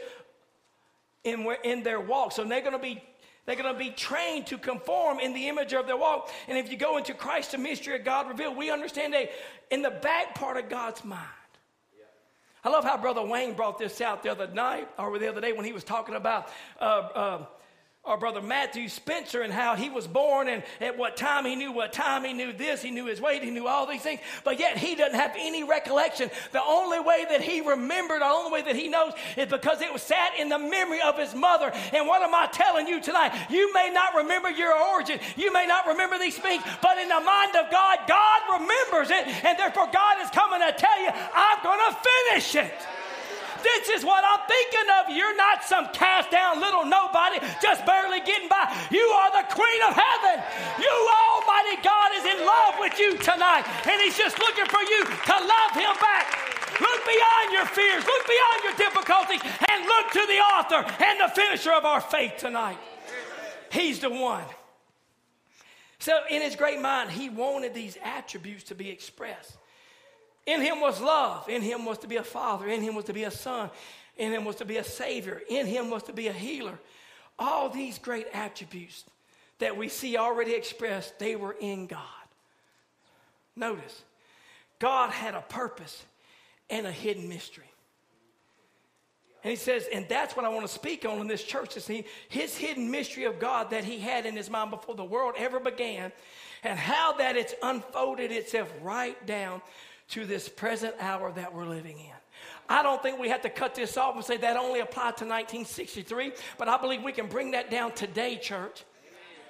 in, 1.24 1.48
in 1.64 1.84
their 1.84 2.00
walk. 2.00 2.32
So 2.32 2.44
they're 2.44 2.62
going 2.62 2.74
to 2.74 2.80
be 2.80 3.04
they're 3.46 3.58
going 3.58 3.74
to 3.74 3.78
be 3.78 3.90
trained 3.90 4.48
to 4.48 4.58
conform 4.58 5.20
in 5.20 5.34
the 5.34 5.50
image 5.50 5.74
of 5.74 5.86
their 5.86 5.98
walk. 5.98 6.32
And 6.48 6.58
if 6.58 6.72
you 6.72 6.78
go 6.78 6.96
into 6.98 7.14
Christ, 7.14 7.52
the 7.52 7.58
mystery 7.58 7.96
of 7.96 8.06
God 8.06 8.30
revealed, 8.30 8.56
we 8.56 8.72
understand 8.72 9.14
that 9.14 9.32
in 9.70 9.82
the 9.82 9.92
back 9.92 10.36
part 10.36 10.56
of 10.56 10.70
God's 10.70 11.04
mind. 11.04 11.28
I 12.64 12.70
love 12.70 12.86
how 12.86 12.96
Brother 12.96 13.22
Wayne 13.22 13.54
brought 13.54 13.78
this 13.78 14.00
out 14.00 14.24
the 14.24 14.32
other 14.32 14.48
night 14.48 14.88
or 14.98 15.20
the 15.20 15.28
other 15.28 15.42
day 15.42 15.52
when 15.52 15.66
he 15.66 15.74
was 15.74 15.84
talking 15.84 16.16
about 16.16 16.48
uh, 16.80 16.84
uh, 16.84 17.46
our 18.06 18.18
brother 18.18 18.42
Matthew 18.42 18.90
Spencer 18.90 19.44
and 19.44 19.54
how 19.54 19.76
he 19.76 19.90
was 19.90 20.08
born 20.08 20.50
and 20.50 20.62
at 20.82 20.98
what 20.98 21.16
time 21.16 21.46
he 21.46 21.56
knew 21.56 21.72
what 21.72 21.94
time 21.94 22.26
he 22.26 22.34
knew 22.34 22.52
this, 22.52 22.82
he 22.82 22.92
knew 22.92 23.06
his 23.06 23.22
weight, 23.22 23.42
he 23.44 23.50
knew 23.50 23.66
all 23.66 23.88
these 23.88 24.02
things, 24.02 24.20
but 24.44 24.60
yet 24.60 24.78
he 24.78 24.94
doesn't 24.96 25.18
have 25.18 25.32
any 25.40 25.64
recollection. 25.64 26.30
The 26.52 26.62
only 26.62 27.00
way 27.00 27.26
that 27.30 27.40
he 27.40 27.62
remembered, 27.62 28.20
the 28.20 28.26
only 28.26 28.52
way 28.52 28.62
that 28.64 28.76
he 28.76 28.90
knows 28.90 29.14
is 29.38 29.48
because 29.48 29.82
it 29.82 29.94
was 29.94 30.02
sat 30.02 30.38
in 30.38 30.50
the 30.50 30.60
memory 30.60 31.00
of 31.02 31.18
his 31.18 31.34
mother. 31.34 31.72
And 31.94 32.06
what 32.06 32.22
am 32.22 32.36
I 32.36 32.48
telling 32.48 32.90
you 32.90 33.00
tonight? 33.00 33.32
You 33.50 33.74
may 33.74 33.90
not 33.94 34.16
remember 34.16 34.50
your 34.50 34.78
origin, 34.78 35.20
you 35.38 35.54
may 35.54 35.66
not 35.66 35.88
remember 35.88 36.20
these 36.20 36.38
things, 36.38 36.62
but 36.82 36.98
in 36.98 37.08
the 37.08 37.22
mind 37.22 37.56
of 37.56 37.72
God, 37.72 38.00
God 38.06 38.42
remembers 38.60 39.12
it, 39.12 39.46
and 39.46 39.58
therefore 39.58 39.88
God 39.94 40.22
is 40.22 40.30
coming 40.32 40.60
to 40.60 40.74
tell 40.78 41.02
you, 41.02 41.10
I'm 41.10 41.64
going 41.64 41.80
to 41.80 41.98
finish 42.04 42.56
it. 42.56 43.03
This 43.64 43.90
is 43.90 44.06
what 44.06 44.24
I'm 44.28 44.44
thinking 44.46 44.88
of. 45.00 45.16
You're 45.16 45.36
not 45.36 45.64
some 45.64 45.88
cast 45.96 46.30
down 46.30 46.60
little 46.60 46.86
nobody 46.86 47.40
just 47.62 47.86
barely 47.86 48.20
getting 48.22 48.50
by. 48.50 48.68
You 48.92 49.02
are 49.02 49.32
the 49.32 49.48
queen 49.56 49.82
of 49.88 49.96
heaven. 49.96 50.44
You, 50.78 50.92
Almighty 50.92 51.80
God, 51.82 52.12
is 52.20 52.26
in 52.28 52.46
love 52.46 52.76
with 52.80 53.00
you 53.00 53.18
tonight, 53.18 53.64
and 53.88 54.02
He's 54.02 54.18
just 54.18 54.38
looking 54.38 54.68
for 54.68 54.84
you 54.84 55.06
to 55.08 55.36
love 55.40 55.72
Him 55.74 55.96
back. 56.04 56.28
Look 56.80 57.02
beyond 57.06 57.48
your 57.54 57.66
fears, 57.66 58.04
look 58.06 58.28
beyond 58.28 58.60
your 58.64 58.76
difficulties, 58.76 59.42
and 59.70 59.86
look 59.86 60.12
to 60.12 60.26
the 60.28 60.40
author 60.54 61.04
and 61.04 61.20
the 61.20 61.32
finisher 61.34 61.72
of 61.72 61.86
our 61.86 62.02
faith 62.02 62.34
tonight. 62.38 62.78
He's 63.72 64.00
the 64.00 64.10
one. 64.10 64.44
So, 66.00 66.20
in 66.30 66.42
his 66.42 66.56
great 66.56 66.82
mind, 66.82 67.12
he 67.12 67.30
wanted 67.30 67.74
these 67.74 67.98
attributes 68.04 68.66
to 68.66 68.76
be 68.76 68.90
expressed. 68.90 69.58
In 70.46 70.62
him 70.62 70.82
was 70.82 71.00
love. 71.00 71.48
In 71.48 71.62
him 71.62 71.86
was 71.86 72.00
to 72.00 72.08
be 72.08 72.18
a 72.18 72.24
father. 72.24 72.68
In 72.68 72.82
him 72.82 72.96
was 72.96 73.06
to 73.06 73.14
be 73.14 73.24
a 73.24 73.32
son. 73.32 73.70
In 74.18 74.32
him 74.32 74.46
was 74.46 74.58
to 74.58 74.66
be 74.66 74.78
a 74.78 74.84
savior. 74.84 75.42
In 75.50 75.66
him 75.66 75.90
was 75.90 76.04
to 76.04 76.14
be 76.14 76.28
a 76.28 76.34
healer. 76.34 76.78
All 77.40 77.70
these 77.70 77.98
great 77.98 78.28
attributes 78.34 79.06
that 79.60 79.78
we 79.78 79.88
see 79.88 80.18
already 80.18 80.54
expressed, 80.54 81.18
they 81.20 81.36
were 81.36 81.56
in 81.60 81.88
God. 81.88 82.00
Notice, 83.56 84.04
God 84.80 85.12
had 85.12 85.36
a 85.36 85.42
purpose 85.42 86.04
and 86.70 86.86
a 86.86 86.92
hidden 86.92 87.30
mystery. 87.30 87.70
And 89.44 89.52
he 89.52 89.58
says, 89.58 89.88
and 89.94 90.06
that's 90.08 90.36
what 90.36 90.46
I 90.46 90.50
want 90.50 90.66
to 90.66 90.74
speak 90.74 91.06
on 91.06 91.20
in 91.20 91.28
this 91.28 91.44
church 91.44 91.76
evening 91.78 92.06
his 92.30 92.56
hidden 92.58 92.90
mystery 92.90 93.26
of 93.26 93.40
God 93.40 93.72
that 93.72 93.84
he 93.84 94.00
had 94.00 94.26
in 94.26 94.36
his 94.36 94.50
mind 94.50 94.72
before 94.72 94.96
the 94.96 95.04
world 95.04 95.36
ever 95.38 95.60
began, 95.60 96.12
and 96.64 96.80
how 96.80 97.14
that 97.14 97.36
it's 97.36 97.54
unfolded 97.62 98.32
itself 98.32 98.74
right 98.82 99.26
down 99.26 99.62
to 100.14 100.26
this 100.26 100.48
present 100.48 100.94
hour 101.00 101.32
that 101.32 101.56
we're 101.56 101.66
living 101.66 101.98
in. 101.98 102.14
I 102.70 102.84
don't 102.84 103.02
think 103.02 103.20
we 103.20 103.30
have 103.30 103.42
to 103.42 103.50
cut 103.50 103.74
this 103.74 103.98
off 103.98 104.16
and 104.16 104.24
say 104.24 104.38
that 104.38 104.58
only 104.58 104.80
applied 104.80 105.18
to 105.18 105.26
1963, 105.26 106.34
but 106.60 106.68
I 106.68 106.78
believe 106.78 107.02
we 107.02 107.12
can 107.12 107.28
bring 107.28 107.52
that 107.52 107.72
down 107.72 107.94
today, 107.94 108.38
church. 108.38 108.84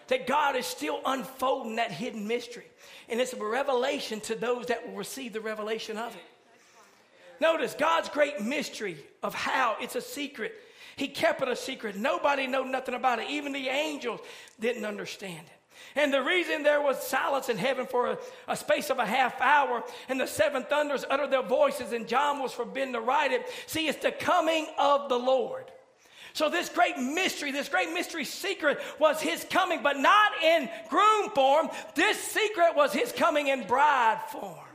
That 0.08 0.26
God 0.26 0.56
is 0.56 0.66
still 0.66 1.00
unfolding 1.06 1.78
that 1.78 1.92
hidden 1.92 2.28
mystery. 2.28 2.66
And 3.10 3.20
it's 3.20 3.34
a 3.34 3.38
revelation 3.38 4.20
to 4.22 4.36
those 4.36 4.68
that 4.68 4.88
will 4.88 4.96
receive 4.96 5.34
the 5.34 5.42
revelation 5.42 5.98
of 5.98 6.16
it. 6.16 6.22
Notice 7.42 7.74
God's 7.78 8.10
great 8.10 8.42
mystery 8.42 8.98
of 9.22 9.34
how 9.34 9.76
it's 9.82 9.96
a 9.96 10.02
secret. 10.02 10.54
He 10.96 11.08
kept 11.08 11.42
it 11.42 11.48
a 11.48 11.56
secret. 11.56 11.96
Nobody 11.96 12.48
knew 12.48 12.66
nothing 12.66 12.96
about 12.96 13.20
it. 13.20 13.30
Even 13.30 13.52
the 13.52 13.68
angels 13.68 14.22
didn't 14.60 14.86
understand 14.86 15.46
it. 15.46 15.63
And 15.96 16.14
the 16.14 16.22
reason 16.22 16.64
there 16.64 16.82
was 16.82 17.06
silence 17.06 17.50
in 17.50 17.58
heaven 17.58 17.86
for 17.86 18.12
a, 18.12 18.18
a, 18.48 18.56
space 18.56 18.90
of 18.90 19.00
a 19.00 19.06
half 19.06 19.40
hour 19.42 19.84
and 20.10 20.20
the 20.20 20.28
seven 20.28 20.64
thunders 20.64 21.06
uttered 21.10 21.32
their 21.32 21.44
voices 21.44 21.94
and 21.94 22.08
John 22.08 22.42
was 22.42 22.52
forbidden 22.52 22.94
to 22.94 23.02
write 23.02 23.32
it. 23.32 23.48
See, 23.68 23.88
it's 23.88 24.02
the 24.02 24.12
coming 24.12 24.68
of 24.78 25.10
the 25.10 25.20
Lord. 25.20 25.66
So, 26.34 26.50
this 26.50 26.68
great 26.68 26.98
mystery, 26.98 27.52
this 27.52 27.70
great 27.70 27.94
mystery 27.94 28.26
secret 28.26 28.80
was 29.00 29.22
his 29.22 29.46
coming, 29.52 29.84
but 29.84 30.00
not 30.00 30.32
in 30.42 30.68
groom 30.90 31.30
form. 31.30 31.70
This 31.94 32.18
secret 32.18 32.76
was 32.76 32.92
his 32.92 33.12
coming 33.12 33.50
in 33.50 33.68
bride 33.68 34.20
form. 34.32 34.73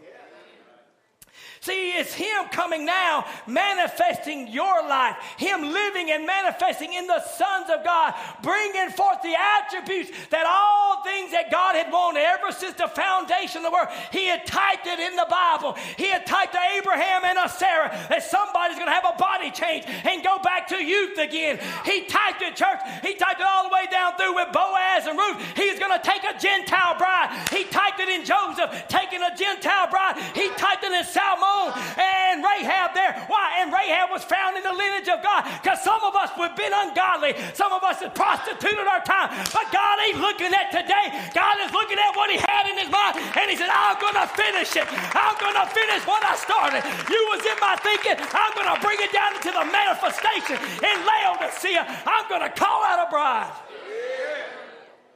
See, 1.69 1.93
it's 2.01 2.15
Him 2.15 2.49
coming 2.51 2.87
now, 2.87 3.27
manifesting 3.47 4.49
your 4.49 4.89
life, 4.89 5.17
Him 5.37 5.61
living 5.61 6.11
and 6.11 6.25
manifesting 6.25 6.95
in 6.95 7.07
the 7.07 7.21
sons 7.21 7.69
of 7.69 7.85
God, 7.85 8.15
bringing 8.41 8.89
forth 8.89 9.21
the 9.21 9.37
attributes 9.37 10.09
that 10.31 10.49
all 10.49 11.05
things 11.05 11.31
that 11.33 11.51
God 11.51 11.77
had 11.77 11.93
wanted 11.93 12.25
ever 12.25 12.53
since 12.57 12.73
the 12.73 12.89
foundation 12.89 13.61
of 13.61 13.65
the 13.69 13.71
world. 13.71 13.93
He 14.11 14.25
had 14.25 14.47
typed 14.47 14.87
it 14.87 14.99
in 14.99 15.15
the 15.15 15.27
Bible. 15.29 15.77
He 16.01 16.09
had 16.09 16.25
typed 16.25 16.57
to 16.57 16.63
Abraham 16.81 17.29
and 17.29 17.37
a 17.37 17.53
Sarah 17.53 17.93
that 18.09 18.25
somebody's 18.25 18.81
going 18.81 18.89
to 18.89 18.97
have 18.97 19.13
a 19.13 19.21
body 19.21 19.53
change 19.53 19.85
and 19.85 20.25
go 20.25 20.41
back 20.41 20.73
to 20.73 20.81
youth 20.81 21.19
again. 21.21 21.61
He 21.85 22.09
typed 22.09 22.41
it, 22.41 22.57
church. 22.57 22.81
He 23.05 23.13
typed 23.13 23.45
it 23.45 23.47
all 23.47 23.69
the 23.69 23.75
way 23.77 23.85
down 23.93 24.17
through 24.17 24.41
with 24.41 24.57
Boaz 24.57 25.05
and 25.05 25.21
Ruth. 25.21 25.37
He's 25.53 25.77
going 25.77 25.93
to 25.93 26.01
take 26.01 26.25
a 26.25 26.33
Gentile 26.41 26.97
bride. 26.97 27.29
He 27.53 27.69
typed 27.69 28.01
it 28.01 28.09
in 28.09 28.25
Joseph 28.25 28.73
taking 28.89 29.21
a 29.21 29.37
Gentile 29.37 29.93
bride. 29.93 30.17
He 30.33 30.49
typed 30.57 30.81
it 30.81 30.97
in 30.97 31.05
Salmon 31.05 31.58
and 31.99 32.43
Rahab 32.45 32.95
there. 32.95 33.13
Why? 33.27 33.61
And 33.61 33.73
Rahab 33.73 34.11
was 34.11 34.25
found 34.25 34.57
in 34.57 34.63
the 34.63 34.73
lineage 34.73 35.09
of 35.09 35.23
God 35.23 35.45
because 35.61 35.83
some 35.83 36.01
of 36.05 36.15
us 36.15 36.31
have 36.37 36.57
been 36.57 36.73
ungodly. 36.73 37.35
Some 37.55 37.73
of 37.73 37.83
us 37.83 38.01
have 38.01 38.15
prostituted 38.15 38.87
our 38.87 39.03
time. 39.03 39.33
But 39.53 39.71
God 39.73 39.97
ain't 40.07 40.21
looking 40.21 40.53
at 40.55 40.71
today. 40.71 41.15
God 41.35 41.57
is 41.65 41.73
looking 41.73 41.99
at 41.99 42.15
what 42.15 42.31
he 42.31 42.39
had 42.39 42.71
in 42.71 42.77
his 42.79 42.91
mind. 42.91 43.19
And 43.35 43.51
he 43.51 43.57
said, 43.57 43.71
I'm 43.71 43.99
going 43.99 44.17
to 44.17 44.29
finish 44.33 44.77
it. 44.77 44.87
I'm 45.15 45.37
going 45.41 45.59
to 45.59 45.67
finish 45.71 46.03
what 46.07 46.23
I 46.25 46.35
started. 46.37 46.83
You 47.11 47.21
was 47.33 47.43
in 47.45 47.59
my 47.61 47.77
thinking. 47.83 48.17
I'm 48.19 48.53
going 48.55 48.71
to 48.71 48.79
bring 48.81 48.99
it 49.01 49.13
down 49.13 49.35
into 49.35 49.51
the 49.51 49.67
manifestation 49.67 50.57
in 50.57 50.97
Laodicea. 51.03 51.83
I'm 52.07 52.29
going 52.29 52.43
to 52.43 52.53
call 52.53 52.85
out 52.85 53.07
a 53.07 53.11
bride. 53.11 53.53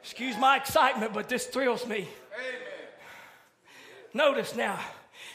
Excuse 0.02 0.36
my 0.36 0.56
excitement, 0.56 1.12
but 1.14 1.28
this 1.28 1.46
thrills 1.46 1.86
me. 1.86 2.08
Notice 4.14 4.54
now, 4.54 4.78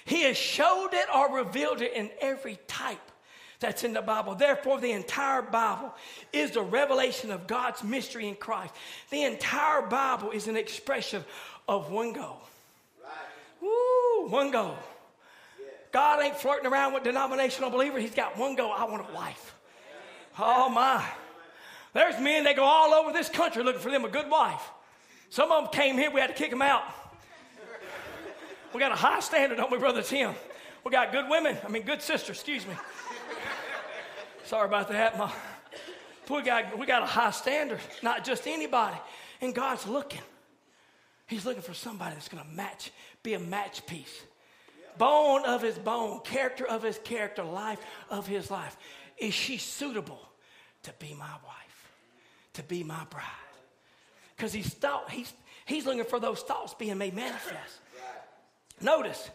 he 0.08 0.24
has 0.24 0.38
showed 0.38 0.92
it 0.94 1.06
or 1.14 1.36
revealed 1.36 1.82
it 1.82 1.92
in 1.94 2.10
every 2.22 2.58
type 2.66 2.98
that's 3.60 3.84
in 3.84 3.92
the 3.92 4.02
Bible. 4.02 4.36
Therefore, 4.36 4.80
the 4.80 4.94
entire 4.94 5.42
Bible 5.42 5.94
is 6.32 6.52
the 6.52 6.62
revelation 6.62 7.30
of 7.30 7.46
God's 7.46 7.84
mystery 7.84 8.30
in 8.30 8.36
Christ. 8.36 8.74
The 9.10 9.24
entire 9.24 9.82
Bible 9.82 10.32
is 10.32 10.48
an 10.48 10.56
expression 10.56 11.26
of 11.68 11.92
one 11.92 12.14
goal. 12.14 12.40
Woo, 13.62 14.30
one 14.30 14.50
goal. 14.50 14.78
God 15.92 16.24
ain't 16.24 16.38
flirting 16.38 16.72
around 16.72 16.94
with 16.94 17.04
denominational 17.04 17.70
believers. 17.70 18.02
He's 18.02 18.16
got 18.16 18.38
one 18.38 18.56
goal. 18.56 18.72
I 18.72 18.86
want 18.86 19.10
a 19.10 19.14
wife. 19.14 19.56
Oh 20.40 20.70
my. 20.70 21.04
There's 21.92 22.18
men 22.22 22.46
that 22.46 22.56
go 22.56 22.64
all 22.64 22.94
over 22.94 23.12
this 23.12 23.28
country 23.28 23.62
looking 23.62 23.82
for 23.82 23.92
them 23.92 24.06
a 24.06 24.10
good 24.10 24.30
wife. 24.30 24.70
Some 25.30 25.52
of 25.52 25.66
them 25.66 25.74
came 25.74 25.98
here, 25.98 26.10
we 26.12 26.22
had 26.22 26.28
to 26.28 26.34
kick 26.34 26.52
them 26.52 26.62
out. 26.62 26.84
We 28.74 28.80
got 28.80 28.92
a 28.92 28.96
high 28.96 29.20
standard, 29.22 29.58
don't 29.58 29.72
we, 29.72 29.78
Brother 29.78 30.02
Tim? 30.02 30.34
We 30.84 30.92
got 30.92 31.12
good 31.12 31.30
women, 31.30 31.58
I 31.66 31.70
mean, 31.70 31.84
good 31.84 32.02
sisters, 32.02 32.38
excuse 32.38 32.66
me. 32.66 32.74
Sorry 34.46 34.66
about 34.66 34.88
that, 34.90 35.18
Ma. 35.18 35.32
We 36.30 36.42
got, 36.42 36.78
we 36.78 36.86
got 36.86 37.04
a 37.04 37.06
high 37.06 37.32
standard, 37.32 37.80
not 38.02 38.24
just 38.24 38.48
anybody. 38.48 38.98
And 39.42 39.54
God's 39.54 39.88
looking. 39.88 40.22
He's 41.28 41.46
looking 41.46 41.62
for 41.62 41.74
somebody 41.74 42.16
that's 42.16 42.30
going 42.30 42.44
to 42.44 42.50
match, 42.50 42.92
be 43.24 43.34
a 43.34 43.40
match 43.40 43.86
piece. 43.86 44.24
Bone 44.98 45.46
of 45.46 45.62
his 45.62 45.78
bone, 45.78 46.22
character 46.24 46.66
of 46.66 46.84
his 46.84 46.98
character, 47.00 47.44
life 47.44 47.80
of 48.10 48.26
his 48.28 48.50
life. 48.50 48.78
Is 49.18 49.34
she 49.34 49.58
suitable 49.58 50.22
to 50.84 50.94
be 51.00 51.14
my 51.14 51.26
wife, 51.26 51.92
to 52.54 52.64
be 52.64 52.84
my 52.84 53.04
bride? 53.10 53.24
Because 54.36 54.54
he's 54.54 54.74
thought, 54.74 55.10
he's, 55.10 55.34
he's 55.66 55.86
looking 55.86 56.04
for 56.04 56.20
those 56.20 56.42
thoughts 56.42 56.74
being 56.74 56.98
made 56.98 57.14
manifest. 57.14 57.80
Notice, 58.82 59.30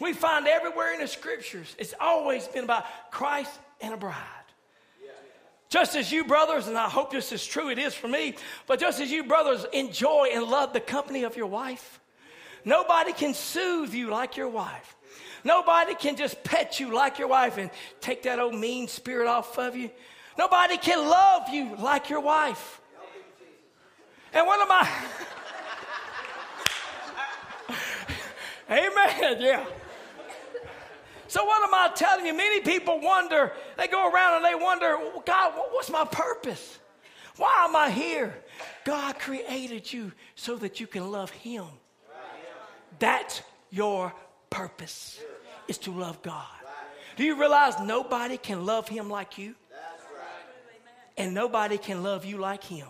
we 0.00 0.12
find 0.12 0.46
everywhere 0.46 0.92
in 0.94 1.00
the 1.00 1.08
scriptures, 1.08 1.74
it's 1.78 1.94
always 2.00 2.46
been 2.48 2.64
about 2.64 2.84
Christ 3.10 3.52
and 3.80 3.94
a 3.94 3.96
bride. 3.96 4.16
Just 5.68 5.96
as 5.96 6.12
you 6.12 6.24
brothers, 6.24 6.68
and 6.68 6.76
I 6.76 6.90
hope 6.90 7.10
this 7.10 7.32
is 7.32 7.46
true, 7.46 7.70
it 7.70 7.78
is 7.78 7.94
for 7.94 8.06
me, 8.06 8.34
but 8.66 8.78
just 8.78 9.00
as 9.00 9.10
you 9.10 9.24
brothers 9.24 9.64
enjoy 9.72 10.28
and 10.34 10.44
love 10.44 10.74
the 10.74 10.80
company 10.80 11.22
of 11.22 11.34
your 11.34 11.46
wife, 11.46 11.98
nobody 12.62 13.14
can 13.14 13.32
soothe 13.32 13.94
you 13.94 14.10
like 14.10 14.36
your 14.36 14.48
wife. 14.48 14.96
Nobody 15.44 15.94
can 15.94 16.16
just 16.16 16.44
pet 16.44 16.78
you 16.78 16.92
like 16.92 17.18
your 17.18 17.28
wife 17.28 17.56
and 17.56 17.70
take 18.00 18.24
that 18.24 18.38
old 18.38 18.54
mean 18.54 18.86
spirit 18.86 19.26
off 19.26 19.58
of 19.58 19.74
you. 19.74 19.90
Nobody 20.38 20.76
can 20.76 20.98
love 21.08 21.48
you 21.50 21.74
like 21.76 22.10
your 22.10 22.20
wife. 22.20 22.80
And 24.34 24.46
one 24.46 24.60
of 24.60 24.68
my. 24.68 24.88
Amen, 28.72 29.36
yeah. 29.40 29.66
So, 31.28 31.44
what 31.44 31.62
am 31.62 31.74
I 31.74 31.92
telling 31.94 32.26
you? 32.26 32.34
Many 32.34 32.60
people 32.60 33.00
wonder, 33.00 33.52
they 33.76 33.86
go 33.86 34.10
around 34.10 34.36
and 34.36 34.44
they 34.44 34.54
wonder, 34.54 34.98
God, 35.26 35.52
what's 35.70 35.90
my 35.90 36.04
purpose? 36.04 36.78
Why 37.36 37.66
am 37.68 37.76
I 37.76 37.90
here? 37.90 38.34
God 38.84 39.18
created 39.18 39.92
you 39.92 40.12
so 40.34 40.56
that 40.56 40.80
you 40.80 40.86
can 40.86 41.10
love 41.10 41.30
Him. 41.30 41.64
That's 42.98 43.42
your 43.70 44.12
purpose, 44.50 45.20
is 45.68 45.78
to 45.78 45.92
love 45.92 46.22
God. 46.22 46.46
Do 47.16 47.24
you 47.24 47.38
realize 47.38 47.78
nobody 47.80 48.36
can 48.36 48.64
love 48.64 48.88
Him 48.88 49.10
like 49.10 49.38
you? 49.38 49.54
And 51.16 51.34
nobody 51.34 51.78
can 51.78 52.02
love 52.02 52.24
you 52.24 52.38
like 52.38 52.64
Him. 52.64 52.86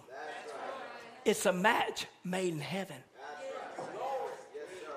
It's 1.24 1.46
a 1.46 1.52
match 1.52 2.06
made 2.24 2.52
in 2.52 2.60
heaven. 2.60 2.96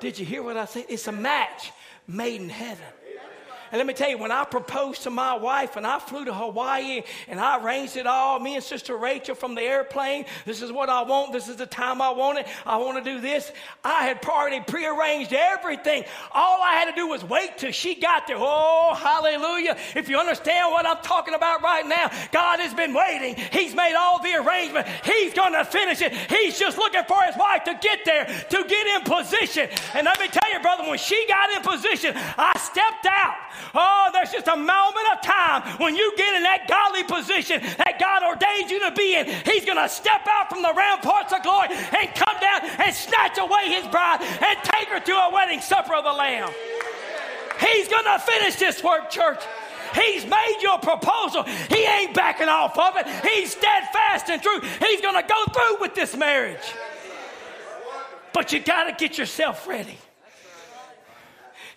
Did 0.06 0.20
you 0.20 0.26
hear 0.28 0.44
what 0.44 0.56
I 0.56 0.66
said? 0.66 0.86
It's 0.88 1.08
a 1.08 1.12
match 1.12 1.72
made 2.08 2.40
in 2.40 2.48
heaven. 2.48 2.86
And 3.72 3.78
let 3.80 3.88
me 3.88 3.94
tell 3.94 4.10
you, 4.10 4.18
when 4.18 4.32
I 4.32 4.44
proposed 4.46 5.04
to 5.04 5.10
my 5.10 5.36
wife 5.36 5.76
and 5.76 5.86
I 5.86 6.00
flew 6.00 6.26
to 6.26 6.34
Hawaii 6.34 7.02
and 7.28 7.40
I 7.40 7.64
arranged 7.64 7.98
it 7.98 8.08
all, 8.08 8.40
me 8.40 8.56
and 8.56 8.64
Sister 8.64 8.96
Rachel 8.96 9.36
from 9.36 9.56
the 9.56 9.62
airplane, 9.62 10.26
this 10.46 10.62
is 10.62 10.72
what 10.72 10.90
I 10.90 11.02
want, 11.02 11.34
this 11.34 11.48
is 11.48 11.56
the 11.56 11.66
time 11.66 12.02
I 12.02 12.12
want 12.12 12.40
it, 12.40 12.48
I 12.66 12.78
want 12.78 13.04
to 13.04 13.14
do 13.14 13.20
this. 13.20 13.52
I 13.84 14.06
had 14.06 14.24
already 14.26 14.62
prearranged 14.62 15.34
everything. 15.34 16.04
All 16.32 16.62
I 16.62 16.74
had 16.74 16.86
to 16.90 16.96
do 16.96 17.08
was 17.08 17.24
wait 17.24 17.58
till 17.58 17.72
she 17.72 17.96
got 17.96 18.28
there. 18.28 18.38
Oh, 18.40 18.94
hallelujah. 18.96 19.78
If 19.96 20.10
you 20.10 20.18
understand 20.18 20.72
what 20.72 20.86
I'm 20.86 21.04
talking 21.04 21.34
about 21.34 21.62
right 21.62 21.86
now, 21.86 22.12
God 22.32 22.60
has 22.60 22.74
been 22.74 22.94
waiting. 22.94 23.36
He's 23.52 23.76
made 23.76 23.96
all 23.96 24.22
the 24.22 24.36
arrangement. 24.36 24.88
He's 25.04 25.34
going 25.34 25.54
to 25.54 25.66
finish 25.66 26.02
it. 26.02 26.14
He's 26.14 26.60
just 26.60 26.78
looking 26.78 27.04
for 27.08 27.22
his 27.24 27.36
wife 27.38 27.64
to 27.66 27.74
get 27.82 28.06
there, 28.06 28.26
to 28.26 28.64
get 28.68 28.88
in 28.88 29.02
position. 29.02 29.70
And 29.94 30.06
let 30.06 30.20
me 30.20 30.28
tell 30.28 30.52
you, 30.52 30.60
brother, 30.60 30.84
when 30.88 30.98
she 30.98 31.26
got 31.28 31.50
in 31.52 31.62
position, 31.64 32.14
I 32.16 32.54
stepped 32.60 33.08
out. 33.10 33.36
Oh, 33.74 34.10
there's 34.14 34.32
just 34.32 34.48
a 34.48 34.56
moment 34.56 35.08
of 35.14 35.22
time 35.22 35.64
when 35.78 35.96
you 35.96 36.14
get 36.18 36.36
in 36.36 36.44
that 36.44 36.68
godly 36.68 37.04
position 37.04 37.62
that 37.78 38.00
God 38.00 38.24
ordained 38.24 38.72
you 38.72 38.80
to 38.88 38.92
be 38.92 39.16
in. 39.16 39.26
He's 39.46 39.66
going 39.66 39.78
to 39.78 39.90
step 39.90 40.22
out 40.30 40.50
from 40.50 40.62
the 40.62 40.74
ramparts 40.76 41.34
of 41.34 41.44
glory 41.44 41.70
and 41.72 42.08
come 42.16 42.38
down 42.40 42.66
and 42.80 42.94
snatch 42.96 43.38
away 43.38 43.70
his 43.70 43.88
bride 43.88 44.22
and 44.22 44.58
take 44.64 44.88
her 44.90 45.00
to 45.00 45.12
a 45.12 45.30
wedding 45.34 45.62
supper 45.62 45.96
of 45.96 46.04
the 46.04 46.14
Lamb. 46.14 46.52
He's 47.60 47.88
going 47.88 48.06
to 48.06 48.20
finish 48.20 48.56
this 48.56 48.84
work, 48.84 49.10
church. 49.10 49.42
He's 49.94 50.26
made 50.26 50.60
your 50.62 50.80
proposal. 50.80 51.44
He 51.44 51.86
ain't 51.86 52.14
backing 52.14 52.50
off 52.50 52.78
of 52.78 52.98
it. 52.98 53.08
He's 53.24 53.52
steadfast 53.52 54.30
and 54.30 54.42
true. 54.42 54.60
He's 54.80 55.02
going 55.02 55.16
to 55.22 55.28
go 55.28 55.46
through 55.54 55.80
with 55.80 55.96
this 55.96 56.16
marriage. 56.16 56.74
But 58.34 58.52
you 58.52 58.60
got 58.60 58.86
to 58.86 58.94
get 58.94 59.18
yourself 59.18 59.68
ready. 59.68 59.98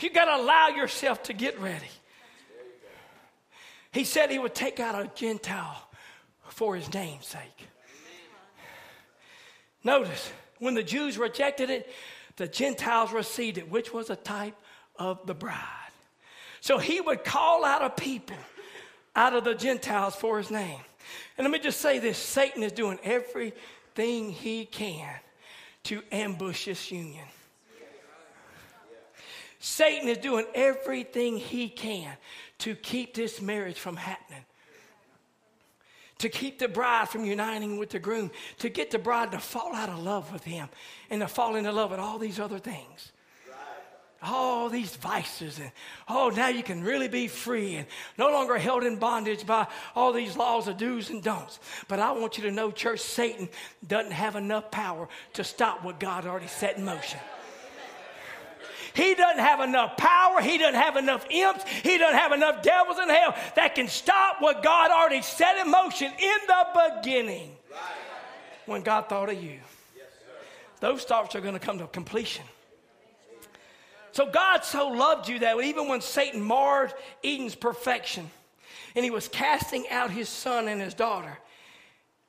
You 0.00 0.10
got 0.10 0.26
to 0.26 0.42
allow 0.42 0.68
yourself 0.68 1.24
to 1.24 1.32
get 1.32 1.58
ready. 1.60 1.88
He 3.92 4.04
said 4.04 4.30
he 4.30 4.38
would 4.38 4.54
take 4.54 4.80
out 4.80 4.94
a 4.94 5.10
Gentile 5.14 5.88
for 6.50 6.76
his 6.76 6.92
name's 6.92 7.26
sake. 7.26 7.66
Notice, 9.82 10.30
when 10.58 10.74
the 10.74 10.82
Jews 10.82 11.18
rejected 11.18 11.70
it, 11.70 11.90
the 12.36 12.46
Gentiles 12.46 13.12
received 13.12 13.58
it, 13.58 13.70
which 13.70 13.92
was 13.92 14.10
a 14.10 14.16
type 14.16 14.54
of 14.96 15.26
the 15.26 15.34
bride. 15.34 15.56
So 16.60 16.78
he 16.78 17.00
would 17.00 17.24
call 17.24 17.64
out 17.64 17.84
a 17.84 17.90
people 17.90 18.36
out 19.16 19.34
of 19.34 19.44
the 19.44 19.54
Gentiles 19.54 20.14
for 20.14 20.38
his 20.38 20.50
name. 20.50 20.80
And 21.36 21.44
let 21.44 21.50
me 21.50 21.58
just 21.58 21.80
say 21.80 21.98
this 21.98 22.18
Satan 22.18 22.62
is 22.62 22.72
doing 22.72 22.98
everything 23.02 24.30
he 24.30 24.64
can 24.64 25.14
to 25.84 26.02
ambush 26.12 26.66
this 26.66 26.90
union. 26.90 27.24
Satan 29.68 30.08
is 30.08 30.16
doing 30.16 30.46
everything 30.54 31.36
he 31.36 31.68
can 31.68 32.16
to 32.58 32.74
keep 32.74 33.12
this 33.12 33.42
marriage 33.42 33.78
from 33.78 33.96
happening. 33.96 34.44
To 36.20 36.30
keep 36.30 36.58
the 36.58 36.68
bride 36.68 37.10
from 37.10 37.26
uniting 37.26 37.78
with 37.78 37.90
the 37.90 37.98
groom, 37.98 38.30
to 38.60 38.70
get 38.70 38.90
the 38.90 38.98
bride 38.98 39.30
to 39.32 39.38
fall 39.38 39.74
out 39.74 39.90
of 39.90 40.02
love 40.02 40.32
with 40.32 40.42
him 40.42 40.68
and 41.10 41.20
to 41.20 41.28
fall 41.28 41.54
into 41.54 41.70
love 41.70 41.90
with 41.90 42.00
all 42.00 42.18
these 42.18 42.40
other 42.40 42.58
things. 42.58 43.12
All 44.22 44.70
these 44.70 44.96
vices, 44.96 45.60
and 45.60 45.70
oh, 46.08 46.32
now 46.34 46.48
you 46.48 46.64
can 46.64 46.82
really 46.82 47.06
be 47.06 47.28
free 47.28 47.76
and 47.76 47.86
no 48.16 48.30
longer 48.30 48.58
held 48.58 48.82
in 48.82 48.96
bondage 48.96 49.46
by 49.46 49.68
all 49.94 50.12
these 50.12 50.36
laws 50.36 50.66
of 50.66 50.76
do's 50.76 51.10
and 51.10 51.22
don'ts. 51.22 51.60
But 51.86 52.00
I 52.00 52.10
want 52.12 52.36
you 52.36 52.42
to 52.44 52.50
know, 52.50 52.72
church, 52.72 53.00
Satan 53.00 53.48
doesn't 53.86 54.12
have 54.12 54.34
enough 54.34 54.72
power 54.72 55.08
to 55.34 55.44
stop 55.44 55.84
what 55.84 56.00
God 56.00 56.26
already 56.26 56.48
set 56.48 56.78
in 56.78 56.84
motion. 56.84 57.20
He 58.98 59.14
doesn't 59.14 59.38
have 59.38 59.60
enough 59.60 59.96
power. 59.96 60.40
He 60.40 60.58
doesn't 60.58 60.74
have 60.74 60.96
enough 60.96 61.24
imps. 61.30 61.62
He 61.84 61.98
doesn't 61.98 62.18
have 62.18 62.32
enough 62.32 62.62
devils 62.64 62.98
in 62.98 63.08
hell 63.08 63.32
that 63.54 63.76
can 63.76 63.86
stop 63.86 64.42
what 64.42 64.60
God 64.60 64.90
already 64.90 65.22
set 65.22 65.56
in 65.56 65.70
motion 65.70 66.10
in 66.18 66.38
the 66.48 66.90
beginning 66.96 67.52
when 68.66 68.82
God 68.82 69.08
thought 69.08 69.30
of 69.30 69.40
you. 69.40 69.60
Those 70.80 71.04
thoughts 71.04 71.36
are 71.36 71.40
going 71.40 71.54
to 71.54 71.60
come 71.60 71.78
to 71.78 71.86
completion. 71.86 72.44
So 74.10 74.26
God 74.26 74.64
so 74.64 74.88
loved 74.88 75.28
you 75.28 75.38
that 75.38 75.60
even 75.62 75.86
when 75.86 76.00
Satan 76.00 76.42
marred 76.42 76.92
Eden's 77.22 77.54
perfection 77.54 78.28
and 78.96 79.04
he 79.04 79.12
was 79.12 79.28
casting 79.28 79.88
out 79.90 80.10
his 80.10 80.28
son 80.28 80.66
and 80.66 80.80
his 80.80 80.94
daughter, 80.94 81.38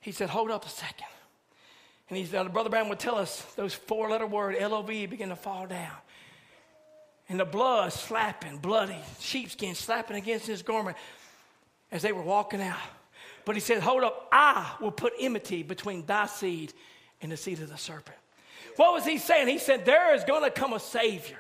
he 0.01 0.11
said, 0.11 0.29
Hold 0.29 0.51
up 0.51 0.67
a 0.67 0.69
second. 0.69 1.07
And 2.09 2.17
he's, 2.19 2.31
uh, 2.31 2.43
Brother 2.43 2.69
Brown 2.69 2.89
would 2.89 2.99
tell 2.99 3.15
us 3.15 3.41
those 3.55 3.73
four 3.73 4.11
letter 4.11 4.27
word 4.27 4.55
L-O-V 4.55 5.07
begin 5.07 5.29
to 5.29 5.35
fall 5.35 5.65
down. 5.65 5.95
And 7.29 7.39
the 7.39 7.45
blood 7.45 7.93
slapping, 7.93 8.57
bloody, 8.57 8.97
sheepskin 9.19 9.75
slapping 9.75 10.17
against 10.17 10.47
his 10.47 10.63
garment 10.63 10.97
as 11.91 12.01
they 12.01 12.11
were 12.11 12.23
walking 12.23 12.61
out. 12.61 12.77
But 13.45 13.55
he 13.55 13.61
said, 13.61 13.81
Hold 13.81 14.03
up, 14.03 14.27
I 14.31 14.75
will 14.81 14.91
put 14.91 15.13
enmity 15.19 15.63
between 15.63 16.05
thy 16.05 16.25
seed 16.25 16.73
and 17.21 17.31
the 17.31 17.37
seed 17.37 17.59
of 17.61 17.69
the 17.69 17.77
serpent. 17.77 18.17
What 18.75 18.93
was 18.93 19.05
he 19.05 19.17
saying? 19.17 19.47
He 19.47 19.59
said, 19.59 19.85
There 19.85 20.15
is 20.15 20.23
going 20.23 20.43
to 20.43 20.51
come 20.51 20.73
a 20.73 20.79
Savior 20.79 21.37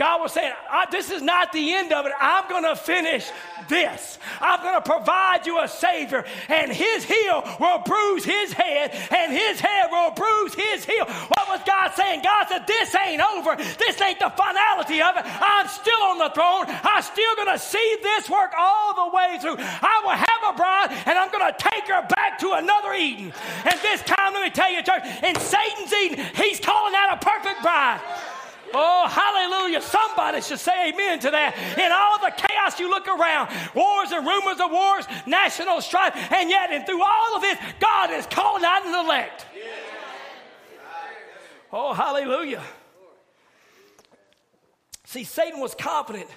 God 0.00 0.22
was 0.22 0.32
saying, 0.32 0.54
This 0.90 1.10
is 1.10 1.20
not 1.20 1.52
the 1.52 1.74
end 1.74 1.92
of 1.92 2.06
it. 2.06 2.12
I'm 2.18 2.48
going 2.48 2.64
to 2.64 2.74
finish 2.74 3.28
this. 3.68 4.18
I'm 4.40 4.62
going 4.62 4.80
to 4.80 4.80
provide 4.80 5.44
you 5.44 5.60
a 5.60 5.68
Savior, 5.68 6.24
and 6.48 6.72
His 6.72 7.04
heel 7.04 7.44
will 7.60 7.80
bruise 7.84 8.24
His 8.24 8.50
head, 8.50 8.96
and 9.12 9.30
His 9.30 9.60
head 9.60 9.90
will 9.90 10.12
bruise 10.12 10.54
His 10.54 10.86
heel. 10.86 11.04
What 11.04 11.48
was 11.50 11.60
God 11.66 11.92
saying? 11.94 12.22
God 12.24 12.46
said, 12.48 12.66
This 12.66 12.96
ain't 12.96 13.20
over. 13.20 13.56
This 13.56 14.00
ain't 14.00 14.18
the 14.18 14.32
finality 14.32 15.02
of 15.02 15.18
it. 15.18 15.24
I'm 15.26 15.68
still 15.68 16.00
on 16.08 16.16
the 16.16 16.30
throne. 16.30 16.64
I'm 16.80 17.02
still 17.02 17.36
going 17.36 17.52
to 17.52 17.58
see 17.58 17.96
this 18.02 18.30
work 18.30 18.52
all 18.56 19.04
the 19.04 19.14
way 19.14 19.36
through. 19.42 19.56
I 19.58 20.00
will 20.02 20.16
have 20.16 20.54
a 20.54 20.56
bride, 20.56 20.96
and 21.04 21.18
I'm 21.18 21.30
going 21.30 21.44
to 21.44 21.56
take 21.60 21.86
her 21.88 22.08
back 22.08 22.38
to 22.38 22.52
another 22.56 22.94
Eden. 22.94 23.34
And 23.68 23.78
this 23.82 24.00
time, 24.08 24.32
let 24.32 24.44
me 24.44 24.48
tell 24.48 24.72
you, 24.72 24.82
church, 24.82 25.04
in 25.04 25.36
Satan's 25.36 25.92
Eden, 25.92 26.24
He's 26.36 26.58
calling 26.58 26.94
out 26.96 27.20
a 27.20 27.22
perfect. 27.22 27.49
Oh, 28.72 29.08
hallelujah. 29.08 29.82
Somebody 29.82 30.40
should 30.40 30.58
say 30.58 30.90
amen 30.90 31.18
to 31.20 31.30
that. 31.30 31.56
In 31.78 31.90
all 31.92 32.18
the 32.18 32.32
chaos 32.36 32.78
you 32.78 32.88
look 32.88 33.08
around, 33.08 33.50
wars 33.74 34.12
and 34.12 34.26
rumors 34.26 34.60
of 34.60 34.70
wars, 34.70 35.04
national 35.26 35.80
strife, 35.80 36.14
and 36.32 36.48
yet, 36.50 36.70
and 36.70 36.86
through 36.86 37.02
all 37.02 37.36
of 37.36 37.42
this, 37.42 37.58
God 37.80 38.10
is 38.10 38.26
calling 38.26 38.64
out 38.64 38.86
an 38.86 38.94
elect. 38.94 39.46
Oh, 41.72 41.94
hallelujah. 41.94 42.62
See, 45.04 45.24
Satan 45.24 45.60
was 45.60 45.74
confident 45.74 46.28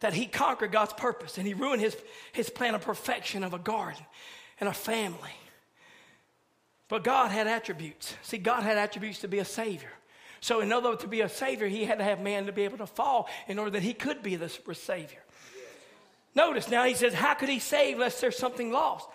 that 0.00 0.14
he 0.14 0.26
conquered 0.26 0.72
God's 0.72 0.92
purpose 0.92 1.38
and 1.38 1.46
he 1.46 1.54
ruined 1.54 1.82
his, 1.82 1.96
his 2.32 2.48
plan 2.48 2.74
of 2.74 2.82
perfection 2.82 3.42
of 3.42 3.52
a 3.52 3.58
garden 3.58 4.04
and 4.60 4.68
a 4.68 4.72
family. 4.72 5.34
But 6.88 7.04
God 7.04 7.30
had 7.30 7.46
attributes. 7.46 8.14
See, 8.22 8.38
God 8.38 8.62
had 8.62 8.78
attributes 8.78 9.18
to 9.20 9.28
be 9.28 9.38
a 9.38 9.44
savior. 9.44 9.92
So, 10.40 10.60
in 10.60 10.72
order 10.72 10.96
to 10.96 11.06
be 11.08 11.20
a 11.20 11.28
savior, 11.28 11.68
he 11.68 11.84
had 11.84 11.98
to 11.98 12.04
have 12.04 12.20
man 12.20 12.46
to 12.46 12.52
be 12.52 12.64
able 12.64 12.78
to 12.78 12.86
fall 12.86 13.28
in 13.46 13.58
order 13.58 13.72
that 13.72 13.82
he 13.82 13.94
could 13.94 14.22
be 14.22 14.36
the 14.36 14.48
savior. 14.48 15.22
Notice 16.34 16.68
now 16.68 16.84
he 16.84 16.94
says, 16.94 17.14
How 17.14 17.34
could 17.34 17.48
he 17.48 17.58
save 17.58 17.94
unless 17.96 18.20
there's 18.20 18.38
something 18.38 18.70
lost? 18.70 19.08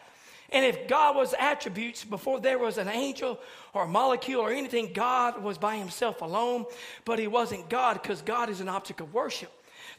And 0.52 0.66
if 0.66 0.88
God 0.88 1.16
was 1.16 1.34
attributes 1.38 2.04
before 2.04 2.40
there 2.40 2.60
was 2.60 2.78
an 2.78 2.88
angel 2.88 3.40
or 3.74 3.86
a 3.86 3.88
molecule 3.88 4.42
or 4.42 4.52
anything, 4.52 4.92
God 4.94 5.42
was 5.42 5.58
by 5.58 5.78
himself 5.78 6.22
alone, 6.22 6.66
but 7.06 7.18
he 7.18 7.28
wasn't 7.28 7.70
God 7.70 8.02
because 8.02 8.22
God 8.22 8.50
is 8.50 8.62
an 8.62 8.70
object 8.70 9.02
of 9.02 9.14
worship. 9.14 9.52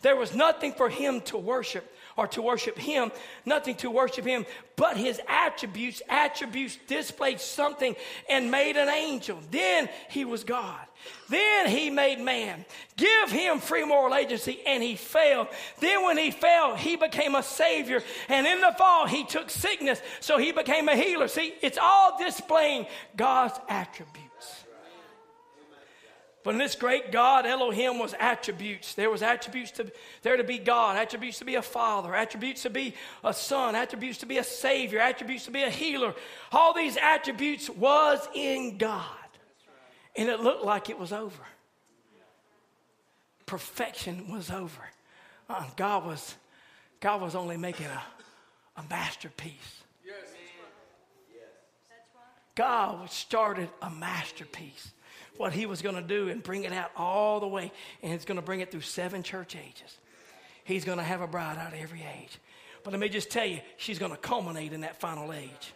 There 0.03 0.17
was 0.17 0.35
nothing 0.35 0.73
for 0.73 0.89
him 0.89 1.23
to 1.23 1.39
worship 1.39 1.91
or 2.17 2.27
to 2.29 2.43
worship 2.43 2.79
him, 2.79 3.11
nothing 3.45 3.75
to 3.77 3.91
worship 3.91 4.25
him, 4.25 4.47
but 4.77 4.97
his 4.97 5.21
attributes. 5.29 6.03
Attributes 6.09 6.79
displayed 6.87 7.41
something 7.41 7.97
and 8.29 8.51
made 8.51 8.77
an 8.77 8.89
angel. 8.89 9.39
Then 9.51 9.89
he 10.09 10.25
was 10.25 10.45
God. 10.45 10.81
Then 11.29 11.69
he 11.69 11.91
made 11.91 12.21
man. 12.21 12.65
Give 12.97 13.31
him 13.31 13.59
free 13.59 13.85
moral 13.85 14.15
agency, 14.15 14.61
and 14.67 14.83
he 14.83 14.97
fell. 14.97 15.49
Then, 15.81 16.05
when 16.05 16.19
he 16.19 16.31
fell, 16.31 16.77
he 16.77 16.97
became 16.97 17.35
a 17.35 17.43
savior. 17.43 18.03
And 18.29 18.47
in 18.47 18.61
the 18.61 18.75
fall, 18.79 19.07
he 19.07 19.25
took 19.25 19.51
sickness, 19.51 20.01
so 20.21 20.39
he 20.39 20.53
became 20.53 20.89
a 20.89 20.97
healer. 20.97 21.29
See, 21.29 21.55
it's 21.63 21.79
all 21.81 22.19
displaying 22.19 22.87
God's 23.17 23.59
attributes. 23.69 24.24
But 26.45 26.51
in 26.51 26.59
this 26.59 26.75
great 26.75 27.11
God, 27.11 27.47
Elohim 27.47 27.99
was 27.99 28.15
attributes. 28.21 28.95
There 28.95 29.11
was 29.11 29.23
attributes 29.23 29.71
to 29.73 29.91
there 30.21 30.37
to 30.37 30.45
be 30.45 30.59
God, 30.59 30.99
attributes 30.99 31.39
to 31.39 31.47
be 31.47 31.55
a 31.55 31.63
father, 31.63 32.15
attributes 32.15 32.63
to 32.65 32.71
be 32.71 32.95
a 33.25 33.33
son, 33.33 33.75
attributes 33.75 34.19
to 34.19 34.27
be 34.27 34.37
a 34.37 34.45
savior, 34.45 35.01
attributes 35.01 35.47
to 35.47 35.51
be 35.51 35.63
a 35.63 35.71
healer. 35.71 36.15
All 36.53 36.75
these 36.75 36.99
attributes 36.99 37.71
was 37.71 38.29
in 38.35 38.77
God. 38.77 39.07
And 40.17 40.29
it 40.29 40.41
looked 40.41 40.67
like 40.67 40.91
it 40.91 40.99
was 40.99 41.13
over. 41.13 41.43
Perfection 43.47 44.31
was 44.31 44.51
over. 44.51 44.83
Uh, 45.49 45.65
God 45.77 46.05
was 46.05 46.35
God 47.01 47.23
was 47.23 47.35
only 47.35 47.57
making 47.57 47.87
a, 47.87 48.03
a 48.77 48.85
masterpiece. 48.91 49.81
God 52.55 53.11
started 53.11 53.71
a 53.81 53.91
masterpiece 53.91 54.94
what 55.37 55.53
he 55.53 55.67
was 55.67 55.83
going 55.83 55.97
to 55.97 56.03
do 56.03 56.29
and 56.29 56.43
bring 56.43 56.65
it 56.65 56.73
out 56.73 56.91
all 56.97 57.41
the 57.41 57.47
way. 57.47 57.73
And 58.03 58.13
he's 58.13 58.25
going 58.25 58.37
to 58.37 58.43
bring 58.43 58.61
it 58.61 58.71
through 58.71 58.83
seven 58.83 59.23
church 59.23 59.57
ages. 59.57 59.99
He's 60.65 60.85
going 60.85 60.99
to 60.99 61.05
have 61.05 61.21
a 61.21 61.27
bride 61.27 61.59
out 61.59 61.73
of 61.73 61.79
every 61.79 62.03
age. 62.21 62.39
But 62.83 62.93
let 62.93 63.01
me 63.01 63.09
just 63.09 63.31
tell 63.31 63.47
you, 63.47 63.61
she's 63.77 63.99
going 63.99 64.13
to 64.13 64.19
culminate 64.19 64.73
in 64.73 64.83
that 64.83 65.01
final 65.01 65.33
age. 65.33 65.75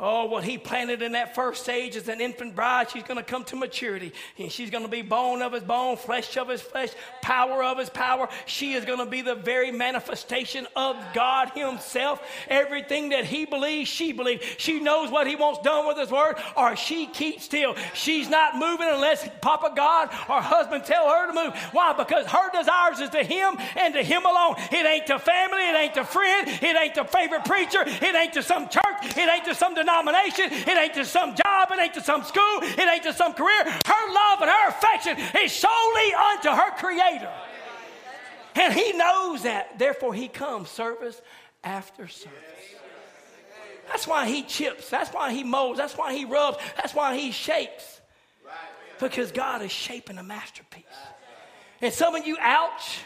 Oh, 0.00 0.24
what 0.24 0.42
he 0.42 0.58
planted 0.58 1.00
in 1.00 1.12
that 1.12 1.34
first 1.36 1.62
stage 1.62 1.94
as 1.94 2.08
an 2.08 2.20
infant 2.20 2.56
bride, 2.56 2.90
she's 2.90 3.04
going 3.04 3.18
to 3.18 3.22
come 3.22 3.44
to 3.44 3.56
maturity. 3.56 4.12
And 4.36 4.50
she's 4.50 4.68
going 4.68 4.82
to 4.82 4.90
be 4.90 5.02
bone 5.02 5.42
of 5.42 5.52
his 5.52 5.62
bone, 5.62 5.96
flesh 5.96 6.36
of 6.36 6.48
his 6.48 6.60
flesh, 6.60 6.88
power 7.20 7.62
of 7.62 7.78
his 7.78 7.88
power. 7.88 8.28
She 8.46 8.72
is 8.72 8.84
going 8.84 8.98
to 8.98 9.06
be 9.06 9.20
the 9.20 9.36
very 9.36 9.70
manifestation 9.70 10.66
of 10.74 10.96
God 11.14 11.50
himself. 11.50 12.20
Everything 12.48 13.10
that 13.10 13.26
he 13.26 13.44
believes, 13.44 13.88
she 13.88 14.10
believes. 14.12 14.44
She 14.58 14.80
knows 14.80 15.08
what 15.10 15.28
he 15.28 15.36
wants 15.36 15.60
done 15.60 15.86
with 15.86 15.98
his 15.98 16.10
word, 16.10 16.34
or 16.56 16.74
she 16.74 17.06
keeps 17.06 17.44
still. 17.44 17.76
She's 17.94 18.28
not 18.28 18.56
moving 18.56 18.88
unless 18.90 19.28
Papa 19.40 19.72
God 19.76 20.08
or 20.28 20.40
husband 20.40 20.84
tell 20.84 21.08
her 21.08 21.28
to 21.28 21.32
move. 21.32 21.54
Why? 21.70 21.92
Because 21.92 22.26
her 22.26 22.50
desires 22.50 22.98
is 22.98 23.10
to 23.10 23.22
him 23.22 23.56
and 23.76 23.94
to 23.94 24.02
him 24.02 24.24
alone. 24.24 24.56
It 24.72 24.84
ain't 24.84 25.06
to 25.06 25.20
family, 25.20 25.68
it 25.68 25.76
ain't 25.76 25.94
to 25.94 26.04
friend, 26.04 26.48
it 26.48 26.76
ain't 26.76 26.96
to 26.96 27.04
favorite 27.04 27.44
preacher, 27.44 27.84
it 27.86 28.16
ain't 28.16 28.32
to 28.32 28.42
some 28.42 28.68
church, 28.68 29.16
it 29.16 29.30
ain't 29.30 29.44
to 29.44 29.54
some 29.54 29.74
denomination 29.74 29.91
denomination. 29.92 30.46
It 30.50 30.76
ain't 30.76 30.94
to 30.94 31.04
some 31.04 31.34
job. 31.34 31.68
It 31.72 31.80
ain't 31.80 31.94
to 31.94 32.02
some 32.02 32.24
school. 32.24 32.60
It 32.62 32.80
ain't 32.80 33.02
to 33.04 33.12
some 33.12 33.34
career. 33.34 33.64
Her 33.64 34.12
love 34.12 34.40
and 34.40 34.50
her 34.50 34.68
affection 34.68 35.16
is 35.42 35.52
solely 35.52 36.14
unto 36.14 36.48
her 36.50 36.70
Creator. 36.76 37.32
And 38.54 38.72
He 38.72 38.92
knows 38.92 39.42
that. 39.42 39.78
Therefore, 39.78 40.14
He 40.14 40.28
comes 40.28 40.70
service 40.70 41.20
after 41.64 42.08
service. 42.08 42.38
That's 43.88 44.06
why 44.06 44.26
He 44.26 44.42
chips. 44.42 44.88
That's 44.88 45.10
why 45.10 45.32
He 45.32 45.44
molds. 45.44 45.78
That's 45.78 45.96
why 45.96 46.14
He 46.14 46.24
rubs. 46.24 46.58
That's 46.76 46.94
why 46.94 47.16
He 47.16 47.32
shakes. 47.32 48.00
Because 49.00 49.32
God 49.32 49.62
is 49.62 49.72
shaping 49.72 50.18
a 50.18 50.22
masterpiece. 50.22 50.84
And 51.80 51.92
some 51.92 52.14
of 52.14 52.26
you, 52.26 52.36
ouch. 52.40 53.00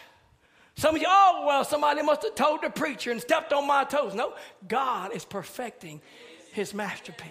Some 0.79 0.95
of 0.95 1.01
you, 1.01 1.09
oh, 1.09 1.45
well, 1.47 1.65
somebody 1.65 2.03
must 2.03 2.23
have 2.23 2.35
told 2.35 2.63
the 2.63 2.69
preacher 2.69 3.11
and 3.11 3.19
stepped 3.19 3.55
on 3.55 3.67
my 3.67 3.85
toes. 3.85 4.15
No, 4.15 4.35
God 4.69 5.15
is 5.15 5.25
perfecting 5.25 6.03
his 6.57 6.73
masterpiece. 6.73 7.29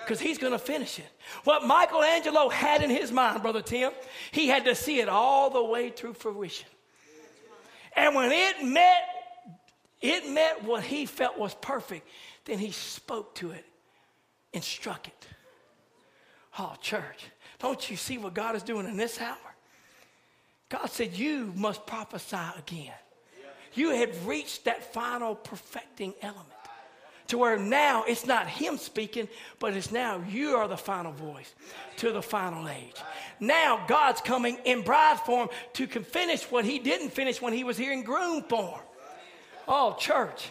Because 0.00 0.20
he's 0.20 0.38
going 0.38 0.52
to 0.52 0.58
finish 0.58 0.98
it. 0.98 1.08
What 1.44 1.64
Michelangelo 1.64 2.48
had 2.48 2.82
in 2.82 2.90
his 2.90 3.12
mind, 3.12 3.42
Brother 3.42 3.62
Tim, 3.62 3.92
he 4.32 4.48
had 4.48 4.64
to 4.64 4.74
see 4.74 5.00
it 5.00 5.08
all 5.08 5.50
the 5.50 5.62
way 5.62 5.90
through 5.90 6.14
fruition. 6.14 6.68
And 7.94 8.14
when 8.14 8.32
it 8.32 8.64
met, 8.64 9.02
it 10.00 10.28
met 10.28 10.64
what 10.64 10.82
he 10.82 11.06
felt 11.06 11.38
was 11.38 11.54
perfect, 11.54 12.08
then 12.44 12.58
he 12.58 12.72
spoke 12.72 13.34
to 13.36 13.52
it 13.52 13.64
and 14.52 14.64
struck 14.64 15.06
it. 15.06 15.26
Oh, 16.58 16.74
church, 16.80 17.26
don't 17.58 17.88
you 17.88 17.96
see 17.96 18.18
what 18.18 18.34
God 18.34 18.56
is 18.56 18.62
doing 18.62 18.86
in 18.86 18.96
this 18.96 19.20
hour? 19.20 19.36
God 20.68 20.86
said, 20.86 21.14
You 21.14 21.52
must 21.54 21.86
prophesy 21.86 22.36
again. 22.58 22.94
You 23.74 23.90
have 23.90 24.26
reached 24.26 24.64
that 24.64 24.92
final 24.92 25.34
perfecting 25.34 26.14
element 26.20 26.57
to 27.28 27.38
where 27.38 27.58
now 27.58 28.04
it's 28.04 28.26
not 28.26 28.46
him 28.48 28.76
speaking, 28.76 29.28
but 29.58 29.74
it's 29.74 29.92
now 29.92 30.22
you 30.28 30.56
are 30.56 30.66
the 30.66 30.76
final 30.76 31.12
voice 31.12 31.54
to 31.98 32.10
the 32.12 32.22
final 32.22 32.68
age. 32.68 32.96
Now 33.38 33.84
God's 33.86 34.20
coming 34.20 34.58
in 34.64 34.82
bride 34.82 35.20
form 35.20 35.48
to 35.74 35.86
finish 35.86 36.44
what 36.50 36.64
he 36.64 36.78
didn't 36.78 37.10
finish 37.10 37.40
when 37.40 37.52
he 37.52 37.64
was 37.64 37.76
here 37.76 37.92
in 37.92 38.02
groom 38.02 38.42
form. 38.44 38.80
Oh, 39.66 39.96
church. 39.98 40.50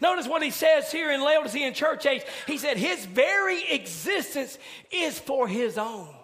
Notice 0.00 0.28
what 0.28 0.42
he 0.42 0.50
says 0.50 0.92
here 0.92 1.10
in 1.10 1.20
Laodicean 1.22 1.74
church 1.74 2.06
age. 2.06 2.22
He 2.46 2.58
said, 2.58 2.76
His 2.76 3.04
very 3.06 3.68
existence 3.70 4.58
is 4.92 5.18
for 5.18 5.48
his 5.48 5.76
own. 5.76 6.14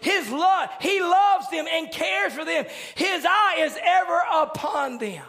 His 0.00 0.30
love, 0.30 0.70
he 0.80 1.00
loves 1.00 1.50
them 1.50 1.66
and 1.70 1.90
cares 1.90 2.32
for 2.32 2.44
them. 2.44 2.64
His 2.94 3.26
eye 3.28 3.56
is 3.58 3.76
ever 3.82 4.20
upon 4.32 4.98
them. 4.98 5.24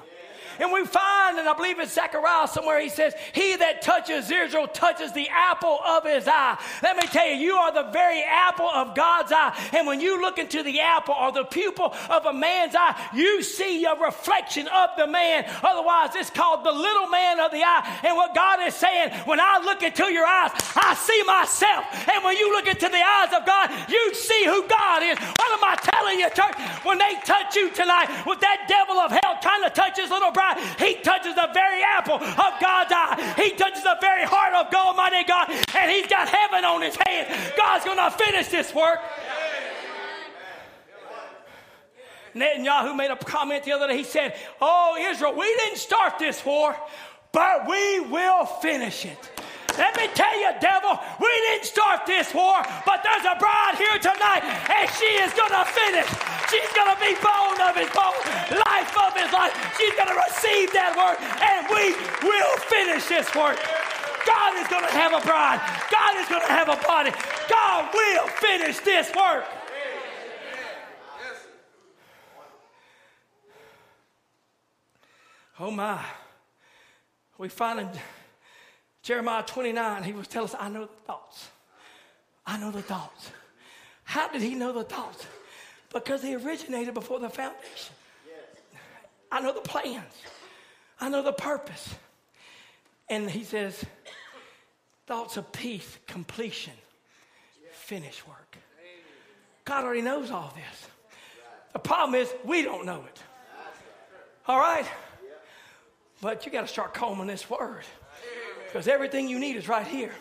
And 0.60 0.72
we 0.72 0.86
find, 0.86 1.38
and 1.38 1.48
I 1.48 1.54
believe 1.54 1.80
it's 1.80 1.94
Zechariah 1.94 2.48
somewhere, 2.48 2.80
he 2.80 2.90
says, 2.90 3.14
He 3.34 3.56
that 3.56 3.82
touches 3.82 4.32
Israel 4.32 4.68
touches 4.68 5.12
the 5.14 5.28
apple 5.30 5.80
of 5.86 6.04
his 6.04 6.28
eye. 6.28 6.58
Let 6.84 6.98
me 6.98 7.04
tell 7.08 7.28
you, 7.28 7.36
you 7.36 7.54
are 7.56 7.72
the 7.72 7.90
very 7.92 8.24
apple 8.24 8.68
of 8.68 8.96
God's 8.96 9.32
eye. 9.32 9.58
And 9.74 9.88
when 9.88 10.02
you 10.02 10.22
look 10.22 10.38
into 10.38 10.64
the 10.64 10.80
apple 10.80 11.16
or 11.16 11.32
the 11.32 11.44
pupil 11.44 11.94
of 12.10 12.26
a 12.26 12.34
man's 12.34 12.76
eye, 12.76 12.96
you 13.14 13.42
see 13.42 13.86
a 13.86 13.96
reflection 13.96 14.68
of 14.68 14.90
the 14.98 15.08
man. 15.08 15.46
Otherwise, 15.64 16.12
it's 16.16 16.30
called 16.30 16.64
the 16.64 16.72
little 16.72 17.08
man 17.08 17.40
of 17.40 17.52
the 17.52 17.64
eye. 17.64 18.00
And 18.04 18.16
what 18.16 18.36
God 18.36 18.60
is 18.66 18.76
saying, 18.76 19.12
when 19.26 19.40
I 19.40 19.62
look 19.64 19.84
into 19.84 20.12
your 20.12 20.26
eyes, 20.26 20.52
I 20.76 20.94
see 20.96 21.24
myself. 21.24 21.86
And 22.10 22.24
when 22.24 22.38
you 22.38 22.52
look 22.52 22.68
into 22.68 22.90
the 22.90 23.02
eyes 23.02 23.34
of 23.34 23.46
God, 23.46 23.72
you 23.90 24.14
see 24.14 24.46
who 24.46 24.68
God 24.68 25.04
is. 25.04 25.18
What 25.20 25.52
am 25.52 25.64
I 25.64 25.76
telling 25.82 26.20
you, 26.20 26.30
church? 26.30 26.56
When 26.84 26.98
they 26.98 27.16
touch 27.26 27.56
you 27.56 27.70
tonight 27.72 28.24
with 28.26 28.40
that 28.42 28.66
devil 28.68 29.00
of 29.00 29.12
hell 29.12 29.38
trying 29.42 29.64
to 29.64 29.70
touch 29.70 29.98
his 29.98 30.10
little 30.10 30.32
he 30.80 30.96
touches 31.02 31.36
the 31.36 31.50
very 31.54 31.82
apple 31.84 32.16
of 32.16 32.54
God's 32.62 32.92
eye. 32.92 33.34
He 33.38 33.52
touches 33.52 33.84
the 33.84 33.98
very 34.02 34.24
heart 34.24 34.54
of 34.54 34.72
God, 34.72 34.86
Almighty 34.96 35.28
God, 35.28 35.50
and 35.50 35.92
he's 35.92 36.08
got 36.08 36.28
heaven 36.30 36.64
on 36.64 36.82
his 36.82 36.96
hand. 36.96 37.54
God's 37.58 37.86
going 37.86 37.98
to 37.98 38.12
finish 38.12 38.48
this 38.48 38.74
work. 38.74 39.00
Netanyahu 42.36 42.96
made 42.96 43.12
a 43.12 43.16
comment 43.16 43.64
the 43.64 43.72
other 43.72 43.88
day. 43.88 43.98
He 43.98 44.04
said, 44.04 44.36
Oh, 44.60 44.98
Israel, 45.00 45.34
we 45.36 45.46
didn't 45.56 45.78
start 45.78 46.20
this 46.20 46.46
war, 46.46 46.76
but 47.32 47.68
we 47.68 48.02
will 48.02 48.46
finish 48.46 49.06
it. 49.06 49.32
Let 49.78 49.96
me 49.98 50.08
tell 50.14 50.36
you, 50.40 50.52
devil, 50.60 51.00
we 51.20 51.32
didn't 51.52 51.66
start 51.66 52.06
this 52.06 52.34
war, 52.34 52.64
but 52.86 53.04
there's 53.04 53.26
a 53.26 53.36
bride 53.40 53.76
here 53.76 54.00
tonight, 54.00 54.44
and 54.44 54.88
she 54.96 55.10
is 55.20 55.34
going 55.34 55.52
to 55.52 55.66
finish. 55.68 56.08
She's 56.52 56.72
going 56.72 56.92
to 56.94 57.00
be 57.02 57.14
bone 57.20 57.60
of 57.60 57.76
his 57.76 57.92
bone, 57.92 58.16
life 58.64 58.94
of 58.96 59.12
his 59.18 59.32
life. 59.34 59.54
She's 59.76 59.94
going 59.94 60.10
to 60.10 60.20
receive 60.20 60.72
that 60.74 60.96
word, 60.96 61.20
and 61.20 61.68
we 61.68 61.92
will 62.24 62.56
finish 62.72 63.06
this 63.12 63.28
work. 63.36 63.60
God 64.26 64.58
is 64.58 64.68
going 64.68 64.86
to 64.86 64.94
have 64.94 65.14
a 65.14 65.22
bride. 65.26 65.60
God 65.92 66.18
is 66.22 66.28
going 66.30 66.42
to 66.42 66.54
have 66.54 66.70
a 66.70 66.80
body. 66.88 67.12
God 67.50 67.94
will 67.94 68.28
finish 68.28 68.80
this 68.80 69.14
work. 69.16 69.46
Oh 75.60 75.72
my. 75.72 76.04
We 77.38 77.48
in 77.48 77.90
Jeremiah 79.06 79.44
29, 79.44 80.02
he 80.02 80.14
was 80.14 80.28
telling 80.28 80.50
us, 80.50 80.56
I 80.60 80.68
know 80.68 80.82
the 80.82 81.02
thoughts. 81.06 81.48
I 82.44 82.58
know 82.58 82.72
the 82.72 82.82
thoughts. 82.82 83.30
How 84.04 84.28
did 84.30 84.42
he 84.42 84.56
know 84.56 84.74
the 84.74 84.84
thoughts? 84.84 85.28
Because 85.94 86.24
he 86.24 86.36
originated 86.36 86.96
before 86.96 87.20
the 87.20 87.30
foundation. 87.30 87.94
I 89.32 89.42
know 89.42 89.54
the 89.54 89.62
plans. 89.62 90.12
I 91.00 91.10
know 91.10 91.22
the 91.22 91.34
purpose. 91.34 91.94
And 93.08 93.30
he 93.30 93.44
says, 93.44 93.86
thoughts 95.06 95.38
of 95.38 95.52
peace, 95.52 96.00
completion, 96.08 96.74
finish 97.74 98.26
work. 98.26 98.58
God 99.66 99.84
already 99.84 100.02
knows 100.02 100.32
all 100.32 100.52
this. 100.56 100.88
The 101.74 101.80
problem 101.80 102.20
is 102.20 102.34
we 102.44 102.64
don't 102.64 102.88
know 102.88 103.04
it. 103.06 103.22
All 104.48 104.58
right? 104.58 104.88
But 106.22 106.48
you 106.48 106.52
got 106.52 106.62
to 106.62 106.68
start 106.68 106.96
combing 106.96 107.28
this 107.28 107.48
word 107.48 107.84
because 108.76 108.90
everything 108.90 109.30
you 109.30 109.40
need 109.40 109.56
is 109.56 109.70
right 109.70 109.88
here. 109.88 110.12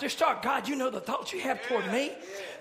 Just 0.00 0.16
start, 0.16 0.42
God, 0.42 0.66
you 0.66 0.74
know 0.74 0.90
the 0.90 0.98
thoughts 0.98 1.32
you 1.32 1.38
have 1.42 1.62
toward 1.68 1.86
me. 1.92 2.10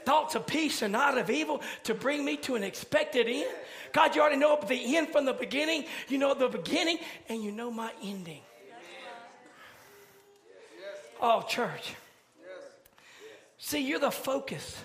Thoughts 0.04 0.36
of 0.36 0.46
peace 0.46 0.84
and 0.84 0.92
not 0.92 1.18
of 1.18 1.32
evil 1.32 1.64
to 1.86 1.96
bring 1.96 2.24
me 2.24 2.38
to 2.38 2.54
an 2.54 2.62
expected 2.62 3.26
end. 3.28 3.50
God, 3.92 4.16
you 4.16 4.22
already 4.22 4.38
know 4.38 4.60
the 4.68 4.96
end 4.96 5.10
from 5.10 5.26
the 5.26 5.34
beginning. 5.34 5.86
You 6.10 6.20
know 6.20 6.36
the 6.36 6.48
beginning 6.48 7.00
and 7.28 7.44
you 7.44 7.52
know 7.52 7.72
my 7.72 7.92
ending. 8.04 8.42
Oh, 11.20 11.42
church. 11.42 11.96
See, 13.58 13.80
you're 13.80 13.98
the 13.98 14.12
focus 14.12 14.80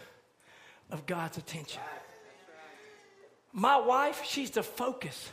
of 0.90 1.04
God's 1.04 1.36
attention. 1.36 1.82
My 3.52 3.78
wife, 3.78 4.22
she's 4.24 4.52
the 4.52 4.62
focus 4.62 5.30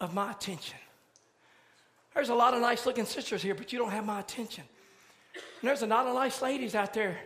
of 0.00 0.12
my 0.12 0.32
attention. 0.32 0.78
There's 2.14 2.28
a 2.28 2.34
lot 2.34 2.54
of 2.54 2.60
nice 2.60 2.84
looking 2.84 3.06
sisters 3.06 3.42
here, 3.42 3.54
but 3.54 3.72
you 3.72 3.78
don't 3.78 3.90
have 3.90 4.04
my 4.04 4.20
attention. 4.20 4.64
And 5.34 5.68
there's 5.68 5.82
a 5.82 5.86
lot 5.86 6.06
of 6.06 6.14
nice 6.14 6.42
ladies 6.42 6.74
out 6.74 6.92
there, 6.92 7.18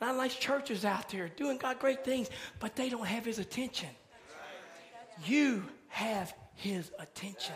a 0.00 0.04
lot 0.04 0.12
of 0.12 0.16
nice 0.16 0.34
churches 0.34 0.84
out 0.84 1.08
there 1.10 1.28
doing 1.28 1.58
God 1.58 1.78
great 1.78 2.04
things, 2.04 2.28
but 2.58 2.74
they 2.74 2.88
don't 2.88 3.06
have 3.06 3.24
his 3.24 3.38
attention. 3.38 3.88
You 5.24 5.64
have 5.88 6.34
his 6.56 6.90
attention. 6.98 7.54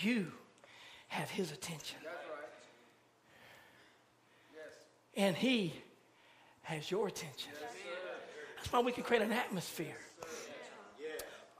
You 0.00 0.30
have 1.08 1.30
his 1.30 1.52
attention. 1.52 1.98
And 5.16 5.34
he 5.34 5.72
has 6.62 6.90
your 6.90 7.08
attention. 7.08 7.52
That's 8.56 8.70
why 8.70 8.80
we 8.80 8.92
can 8.92 9.04
create 9.04 9.22
an 9.22 9.32
atmosphere 9.32 9.96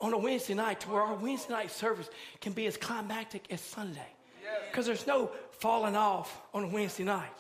on 0.01 0.13
a 0.13 0.19
Wednesday 0.19 0.55
night 0.55 0.81
to 0.81 0.91
where 0.91 1.03
our 1.03 1.15
Wednesday 1.15 1.53
night 1.53 1.71
service 1.71 2.09
can 2.41 2.53
be 2.53 2.67
as 2.67 2.77
climactic 2.77 3.45
as 3.51 3.61
Sunday. 3.61 4.09
Because 4.71 4.87
there's 4.87 5.07
no 5.07 5.31
falling 5.59 5.97
off 5.97 6.41
on 6.53 6.65
a 6.65 6.69
Wednesday 6.69 7.05
night. 7.05 7.33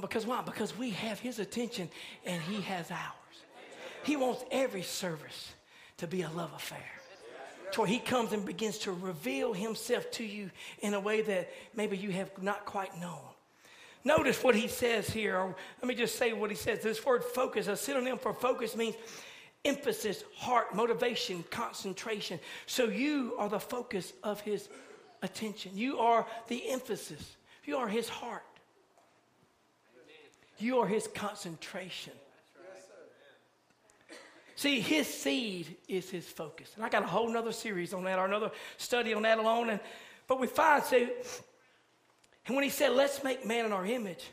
Because 0.00 0.26
why? 0.26 0.42
Because 0.42 0.76
we 0.76 0.90
have 0.90 1.18
his 1.18 1.38
attention 1.38 1.88
and 2.24 2.40
he 2.42 2.60
has 2.62 2.90
ours. 2.90 3.44
He 4.04 4.16
wants 4.16 4.44
every 4.50 4.82
service 4.82 5.52
to 5.98 6.06
be 6.06 6.22
a 6.22 6.30
love 6.30 6.52
affair. 6.54 6.78
To 7.72 7.80
where 7.80 7.88
he 7.88 7.98
comes 7.98 8.32
and 8.32 8.46
begins 8.46 8.78
to 8.78 8.92
reveal 8.92 9.52
himself 9.52 10.10
to 10.12 10.24
you 10.24 10.50
in 10.80 10.94
a 10.94 11.00
way 11.00 11.20
that 11.22 11.50
maybe 11.74 11.96
you 11.96 12.10
have 12.12 12.30
not 12.42 12.64
quite 12.64 12.98
known. 12.98 13.20
Notice 14.04 14.42
what 14.42 14.54
he 14.54 14.68
says 14.68 15.10
here. 15.10 15.36
Or 15.36 15.54
let 15.82 15.88
me 15.88 15.94
just 15.94 16.16
say 16.16 16.32
what 16.32 16.50
he 16.50 16.56
says. 16.56 16.80
This 16.80 17.04
word 17.04 17.24
focus, 17.24 17.66
a 17.66 17.76
synonym 17.76 18.16
for 18.16 18.32
focus 18.32 18.76
means 18.76 18.94
emphasis, 19.64 20.24
heart, 20.36 20.74
motivation, 20.74 21.44
concentration. 21.50 22.40
So 22.66 22.84
you 22.84 23.34
are 23.38 23.48
the 23.48 23.60
focus 23.60 24.12
of 24.22 24.40
his 24.40 24.68
attention. 25.22 25.72
You 25.74 25.98
are 25.98 26.26
the 26.48 26.70
emphasis. 26.70 27.36
You 27.64 27.76
are 27.76 27.88
his 27.88 28.08
heart. 28.08 28.42
You 30.58 30.78
are 30.80 30.86
his 30.86 31.06
concentration. 31.14 32.12
See, 34.56 34.80
his 34.80 35.06
seed 35.06 35.76
is 35.86 36.10
his 36.10 36.26
focus. 36.26 36.72
And 36.74 36.84
I 36.84 36.88
got 36.88 37.04
a 37.04 37.06
whole 37.06 37.28
nother 37.32 37.52
series 37.52 37.94
on 37.94 38.02
that 38.04 38.18
or 38.18 38.26
another 38.26 38.50
study 38.76 39.14
on 39.14 39.22
that 39.22 39.38
alone. 39.38 39.70
And, 39.70 39.78
but 40.26 40.40
we 40.40 40.48
find, 40.48 40.82
see, 40.82 41.08
and 42.44 42.56
when 42.56 42.64
he 42.64 42.70
said, 42.70 42.90
let's 42.92 43.22
make 43.22 43.46
man 43.46 43.66
in 43.66 43.72
our 43.72 43.86
image, 43.86 44.24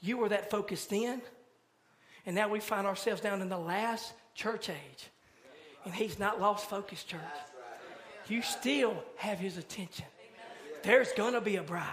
you 0.00 0.18
were 0.18 0.28
that 0.28 0.50
focused 0.50 0.90
then. 0.90 1.22
And 2.26 2.36
now 2.36 2.48
we 2.48 2.60
find 2.60 2.86
ourselves 2.86 3.22
down 3.22 3.40
in 3.40 3.48
the 3.48 3.56
last 3.56 4.12
church 4.38 4.70
age. 4.70 5.10
And 5.84 5.92
he's 5.92 6.18
not 6.18 6.40
lost 6.40 6.70
focus, 6.70 7.02
church. 7.02 7.20
You 8.28 8.40
still 8.42 9.02
have 9.16 9.38
his 9.38 9.56
attention. 9.58 10.04
There's 10.82 11.12
going 11.12 11.34
to 11.34 11.40
be 11.40 11.56
a 11.56 11.62
bride. 11.62 11.84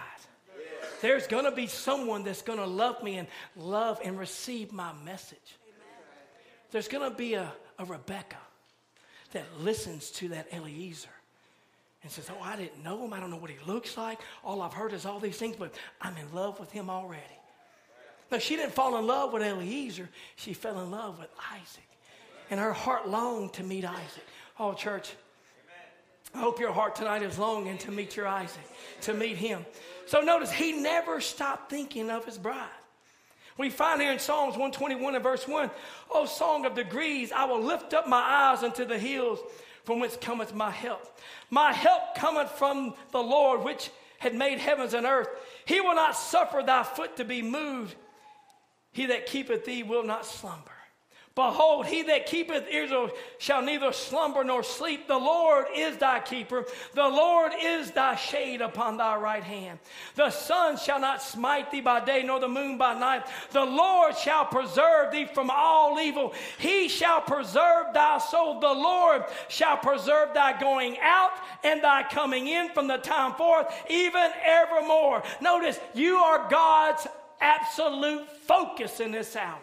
There's 1.01 1.27
going 1.27 1.45
to 1.45 1.51
be 1.51 1.67
someone 1.67 2.23
that's 2.23 2.41
going 2.41 2.59
to 2.59 2.65
love 2.65 3.03
me 3.03 3.17
and 3.17 3.27
love 3.55 3.99
and 4.03 4.17
receive 4.17 4.71
my 4.71 4.91
message. 5.03 5.57
There's 6.71 6.87
going 6.87 7.09
to 7.09 7.15
be 7.15 7.33
a, 7.33 7.51
a 7.79 7.85
Rebecca 7.85 8.37
that 9.31 9.45
listens 9.59 10.11
to 10.11 10.29
that 10.29 10.47
Eliezer 10.53 11.09
and 12.03 12.11
says, 12.11 12.29
Oh, 12.29 12.41
I 12.41 12.55
didn't 12.55 12.83
know 12.83 13.03
him. 13.03 13.13
I 13.13 13.19
don't 13.19 13.31
know 13.31 13.37
what 13.37 13.49
he 13.49 13.57
looks 13.65 13.97
like. 13.97 14.19
All 14.43 14.61
I've 14.61 14.73
heard 14.73 14.93
is 14.93 15.05
all 15.05 15.19
these 15.19 15.37
things, 15.37 15.55
but 15.57 15.73
I'm 15.99 16.15
in 16.17 16.33
love 16.33 16.59
with 16.59 16.71
him 16.71 16.89
already. 16.89 17.23
No, 18.31 18.39
she 18.39 18.55
didn't 18.55 18.73
fall 18.73 18.97
in 18.97 19.07
love 19.07 19.33
with 19.33 19.41
Eliezer. 19.41 20.09
She 20.35 20.53
fell 20.53 20.79
in 20.81 20.91
love 20.91 21.19
with 21.19 21.29
Isaac 21.53 21.94
and 22.49 22.59
her 22.59 22.73
heart 22.73 23.07
longed 23.07 23.53
to 23.53 23.63
meet 23.63 23.85
Isaac. 23.85 24.23
Oh, 24.59 24.73
church, 24.73 25.13
I 26.33 26.39
hope 26.39 26.59
your 26.59 26.71
heart 26.71 26.95
tonight 26.95 27.23
is 27.23 27.39
longing 27.39 27.77
to 27.79 27.91
meet 27.91 28.15
your 28.15 28.27
Isaac, 28.27 28.63
to 29.01 29.13
meet 29.13 29.37
him. 29.37 29.65
So 30.05 30.21
notice, 30.21 30.51
he 30.51 30.73
never 30.73 31.21
stopped 31.21 31.69
thinking 31.69 32.09
of 32.09 32.25
his 32.25 32.37
bride. 32.37 32.67
We 33.57 33.69
find 33.69 34.01
here 34.01 34.11
in 34.11 34.19
Psalms 34.19 34.57
121 34.57 35.15
and 35.15 35.23
verse 35.23 35.47
1, 35.47 35.71
Oh, 36.11 36.25
song 36.25 36.65
of 36.65 36.75
degrees, 36.75 37.31
I 37.31 37.45
will 37.45 37.61
lift 37.61 37.93
up 37.93 38.07
my 38.07 38.19
eyes 38.19 38.63
unto 38.63 38.83
the 38.83 38.99
hills 38.99 39.39
from 39.85 39.99
whence 39.99 40.17
cometh 40.19 40.53
my 40.53 40.71
help. 40.71 41.19
My 41.49 41.71
help 41.71 42.15
cometh 42.15 42.51
from 42.51 42.95
the 43.11 43.23
Lord, 43.23 43.63
which 43.63 43.91
had 44.19 44.35
made 44.35 44.59
heavens 44.59 44.93
and 44.93 45.05
earth. 45.05 45.29
He 45.65 45.79
will 45.79 45.95
not 45.95 46.17
suffer 46.17 46.63
thy 46.63 46.83
foot 46.83 47.17
to 47.17 47.23
be 47.23 47.41
moved. 47.41 47.95
He 48.91 49.05
that 49.07 49.25
keepeth 49.25 49.65
thee 49.65 49.83
will 49.83 50.03
not 50.03 50.25
slumber. 50.25 50.74
Behold, 51.35 51.87
he 51.87 52.01
that 52.03 52.27
keepeth 52.27 52.65
Israel 52.69 53.09
shall 53.39 53.61
neither 53.61 53.91
slumber 53.91 54.41
nor 54.45 54.63
sleep. 54.63 55.05
The 55.05 55.17
Lord 55.17 55.65
is 55.75 55.97
thy 55.97 56.21
keeper. 56.21 56.65
The 56.93 57.09
Lord 57.09 57.51
is 57.61 57.91
thy 57.91 58.15
shade 58.15 58.61
upon 58.61 58.95
thy 58.95 59.17
right 59.17 59.43
hand. 59.43 59.79
The 60.15 60.29
sun 60.29 60.77
shall 60.77 60.97
not 60.97 61.21
smite 61.21 61.71
thee 61.71 61.81
by 61.81 62.05
day, 62.05 62.23
nor 62.23 62.39
the 62.39 62.47
moon 62.47 62.77
by 62.77 62.97
night. 62.97 63.27
The 63.51 63.65
Lord 63.65 64.17
shall 64.17 64.45
preserve 64.45 65.11
thee 65.11 65.25
from 65.25 65.49
all 65.51 65.99
evil. 65.99 66.33
He 66.57 66.87
shall 66.87 67.19
preserve 67.19 67.87
thy 67.93 68.19
soul. 68.19 68.61
The 68.61 68.67
Lord 68.67 69.25
shall 69.49 69.75
preserve 69.75 70.33
thy 70.33 70.57
going 70.57 70.97
out 71.01 71.31
and 71.65 71.83
thy 71.83 72.03
coming 72.03 72.47
in 72.47 72.69
from 72.69 72.87
the 72.87 72.97
time 72.97 73.33
forth, 73.33 73.67
even 73.89 74.31
evermore. 74.45 75.21
Notice, 75.41 75.81
you 75.93 76.15
are 76.15 76.49
God's 76.49 77.05
absolute 77.41 78.25
focus 78.47 79.01
in 79.01 79.11
this 79.11 79.35
hour. 79.35 79.59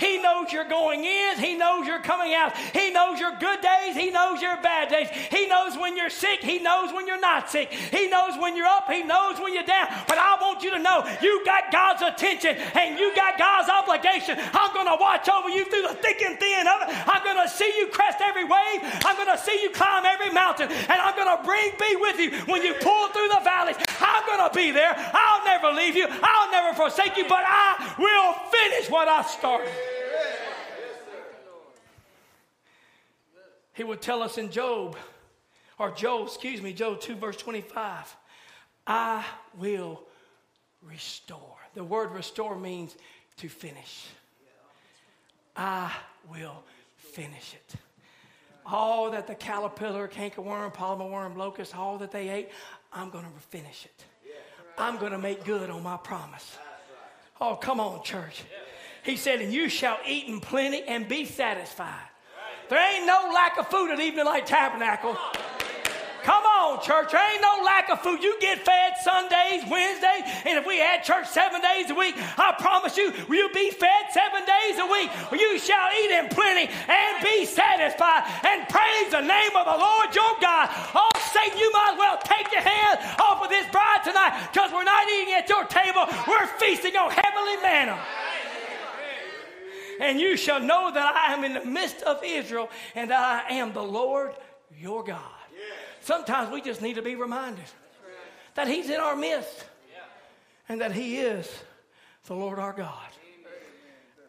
He 0.00 0.18
knows 0.18 0.52
you're 0.52 0.64
going 0.64 1.04
in. 1.04 1.38
He 1.38 1.56
knows 1.56 1.86
you're 1.86 2.00
coming 2.00 2.34
out. 2.34 2.56
He 2.56 2.90
knows 2.90 3.20
your 3.20 3.32
good 3.38 3.60
days. 3.60 3.94
He 3.94 4.10
knows 4.10 4.40
your 4.40 4.56
bad 4.62 4.88
days. 4.88 5.08
He 5.30 5.46
knows 5.46 5.76
when 5.76 5.96
you're 5.96 6.10
sick. 6.10 6.40
He 6.40 6.58
knows 6.58 6.92
when 6.92 7.06
you're 7.06 7.20
not 7.20 7.50
sick. 7.50 7.70
He 7.70 8.08
knows 8.08 8.38
when 8.38 8.56
you're 8.56 8.66
up. 8.66 8.90
He 8.90 9.02
knows 9.02 9.38
when 9.38 9.52
you're 9.52 9.62
down. 9.62 9.88
But 10.08 10.18
I 10.18 10.38
want 10.40 10.62
you 10.62 10.70
to 10.70 10.78
know 10.78 11.04
you 11.20 11.44
got 11.44 11.70
God's 11.70 12.02
attention 12.02 12.56
and 12.56 12.98
you 12.98 13.14
got 13.14 13.38
God's 13.38 13.68
obligation. 13.68 14.38
I'm 14.40 14.72
going 14.72 14.86
to 14.86 14.96
watch 14.98 15.28
over 15.28 15.50
you 15.50 15.64
through 15.66 15.82
the 15.82 15.94
thick 16.00 16.22
and 16.22 16.38
thin 16.38 16.66
of 16.66 16.88
it. 16.88 16.88
I'm 17.06 17.22
going 17.22 17.40
to 17.46 17.48
see 17.48 17.70
you 17.76 17.88
crest 17.88 18.18
every 18.22 18.44
wave. 18.44 18.80
I'm 19.04 19.16
going 19.16 19.30
to 19.30 19.38
see 19.38 19.60
you 19.62 19.70
climb 19.70 20.04
every 20.06 20.30
mountain. 20.30 20.70
And 20.70 20.98
I'm 20.98 21.14
going 21.14 21.36
to 21.36 21.44
bring 21.44 21.72
be 21.78 21.96
with 21.96 22.18
you 22.18 22.30
when 22.50 22.62
you 22.62 22.74
pull 22.80 23.08
through 23.08 23.28
the 23.28 23.40
valleys. 23.44 23.76
I'm 24.00 24.26
going 24.26 24.48
to 24.48 24.54
be 24.54 24.70
there. 24.70 24.94
I'll 24.96 25.44
never 25.44 25.72
leave 25.72 25.96
you. 25.96 26.06
I'll 26.08 26.50
never 26.50 26.74
forsake 26.74 27.16
you. 27.16 27.24
But 27.28 27.44
I 27.46 27.94
will 27.98 28.32
finish 28.50 28.90
what 28.90 29.08
I 29.08 29.22
started. 29.22 29.70
He 33.72 33.84
would 33.84 34.02
tell 34.02 34.22
us 34.22 34.36
in 34.36 34.50
Job, 34.50 34.96
or 35.78 35.90
Job, 35.90 36.26
excuse 36.26 36.60
me, 36.60 36.72
Joel 36.72 36.96
2, 36.96 37.14
verse 37.14 37.36
25, 37.36 38.14
I 38.86 39.24
will 39.58 40.02
restore. 40.82 41.56
The 41.74 41.84
word 41.84 42.10
restore 42.10 42.58
means 42.58 42.96
to 43.38 43.48
finish. 43.48 44.06
I 45.56 45.90
will 46.30 46.62
finish 46.96 47.54
it. 47.54 47.74
All 48.66 49.10
that 49.12 49.26
the 49.26 49.34
caterpillar, 49.34 50.08
cankerworm, 50.08 50.74
palmerworm, 50.74 51.36
locust, 51.36 51.76
all 51.76 51.98
that 51.98 52.12
they 52.12 52.28
ate, 52.28 52.50
I'm 52.92 53.10
going 53.10 53.24
to 53.24 53.30
finish 53.48 53.84
it. 53.84 54.04
I'm 54.78 54.98
going 54.98 55.12
to 55.12 55.18
make 55.18 55.44
good 55.44 55.70
on 55.70 55.82
my 55.82 55.96
promise. 55.96 56.56
Oh, 57.40 57.56
come 57.56 57.80
on, 57.80 58.02
church. 58.02 58.42
He 59.02 59.16
said, 59.16 59.40
And 59.40 59.52
you 59.52 59.68
shall 59.68 59.98
eat 60.06 60.26
in 60.26 60.40
plenty 60.40 60.82
and 60.82 61.08
be 61.08 61.24
satisfied. 61.24 62.06
There 62.68 62.96
ain't 62.96 63.06
no 63.06 63.30
lack 63.34 63.58
of 63.58 63.68
food 63.68 63.90
at 63.90 64.00
Evening 64.00 64.24
Light 64.24 64.46
Tabernacle. 64.46 65.16
On, 66.70 66.80
church. 66.80 67.10
There 67.10 67.32
ain't 67.32 67.42
no 67.42 67.62
lack 67.64 67.90
of 67.90 68.00
food. 68.00 68.22
You 68.22 68.38
get 68.38 68.64
fed 68.64 68.94
Sundays, 69.02 69.66
Wednesdays, 69.66 70.22
and 70.46 70.54
if 70.58 70.66
we 70.66 70.78
had 70.78 71.02
church 71.02 71.26
seven 71.26 71.60
days 71.60 71.90
a 71.90 71.94
week, 71.94 72.14
I 72.38 72.54
promise 72.58 72.96
you, 72.96 73.12
you'll 73.28 73.52
be 73.52 73.70
fed 73.70 74.06
seven 74.14 74.46
days 74.46 74.78
a 74.78 74.86
week. 74.86 75.10
You 75.34 75.58
shall 75.58 75.90
eat 75.98 76.10
in 76.14 76.28
plenty 76.28 76.70
and 76.70 77.12
be 77.24 77.44
satisfied 77.44 78.22
and 78.46 78.68
praise 78.68 79.10
the 79.10 79.20
name 79.20 79.50
of 79.58 79.66
the 79.66 79.78
Lord 79.82 80.14
your 80.14 80.34
God. 80.40 80.70
Oh, 80.94 81.10
Satan, 81.34 81.58
you 81.58 81.72
might 81.72 81.90
as 81.94 81.98
well 81.98 82.18
take 82.22 82.52
your 82.52 82.62
hand 82.62 82.98
off 83.18 83.42
of 83.42 83.50
this 83.50 83.66
bride 83.74 84.06
tonight 84.06 84.48
because 84.52 84.70
we're 84.70 84.86
not 84.86 85.08
eating 85.10 85.34
at 85.34 85.48
your 85.48 85.64
table. 85.66 86.06
We're 86.28 86.46
feasting 86.62 86.94
on 86.94 87.10
heavenly 87.10 87.58
manna 87.62 87.98
and 90.00 90.18
you 90.18 90.36
shall 90.36 90.60
know 90.60 90.90
that 90.90 91.14
I 91.14 91.34
am 91.34 91.44
in 91.44 91.52
the 91.52 91.64
midst 91.64 92.02
of 92.02 92.22
Israel 92.24 92.70
and 92.94 93.10
that 93.10 93.44
I 93.48 93.54
am 93.54 93.72
the 93.72 93.82
Lord 93.82 94.32
your 94.78 95.04
God. 95.04 95.39
Sometimes 96.00 96.50
we 96.52 96.60
just 96.60 96.82
need 96.82 96.94
to 96.94 97.02
be 97.02 97.14
reminded 97.14 97.64
that 98.54 98.68
He's 98.68 98.90
in 98.90 99.00
our 99.00 99.16
midst 99.16 99.64
and 100.68 100.80
that 100.80 100.92
He 100.92 101.18
is 101.18 101.50
the 102.26 102.34
Lord 102.34 102.58
our 102.58 102.72
God. 102.72 103.08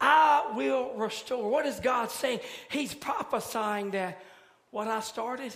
I 0.00 0.52
will 0.56 0.94
restore. 0.94 1.48
What 1.48 1.64
is 1.64 1.78
God 1.78 2.10
saying? 2.10 2.40
He's 2.68 2.92
prophesying 2.92 3.92
that 3.92 4.20
what 4.72 4.88
I 4.88 5.00
started, 5.00 5.54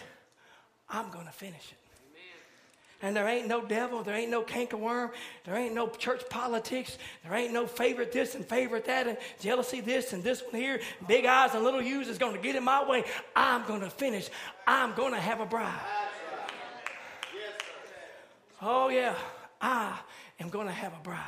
I'm 0.89 1.11
going 1.11 1.27
to 1.27 1.33
finish 1.33 1.73
it. 1.73 1.79
And 3.03 3.15
there 3.15 3.29
ain't 3.29 3.47
no 3.47 3.65
devil, 3.65 4.03
there 4.03 4.15
ain't 4.15 4.31
no 4.31 4.43
cankerworm, 4.43 5.11
there 5.45 5.55
ain't 5.55 5.75
no 5.75 5.89
church 5.89 6.23
politics, 6.31 6.97
there 7.23 7.35
ain't 7.35 7.53
no 7.53 7.67
favorite 7.67 8.11
this 8.11 8.35
and 8.35 8.45
favorite 8.45 8.87
that, 8.87 9.07
and 9.07 9.19
jealousy 9.39 9.81
this 9.83 10.15
and 10.15 10.25
this 10.25 10.43
one 10.43 10.55
here, 10.55 10.81
big 11.07 11.27
eyes 11.27 11.55
and 11.55 11.63
little 11.63 11.83
U's 11.83 12.09
is 12.09 12.17
going 12.17 12.35
to 12.35 12.41
get 12.41 12.57
in 12.57 12.65
my 12.65 12.89
way. 12.89 13.05
I'm 13.35 13.67
going 13.67 13.83
to 13.83 13.91
finish. 13.91 14.31
I'm 14.67 14.95
going 14.95 15.13
to 15.13 15.21
have 15.21 15.41
a 15.41 15.47
bride. 15.47 15.75
Oh, 18.61 18.89
yeah, 18.89 19.15
I 19.61 19.99
am 20.41 20.49
going 20.49 20.67
to 20.67 20.73
have 20.73 20.93
a 20.93 21.03
bride. 21.03 21.21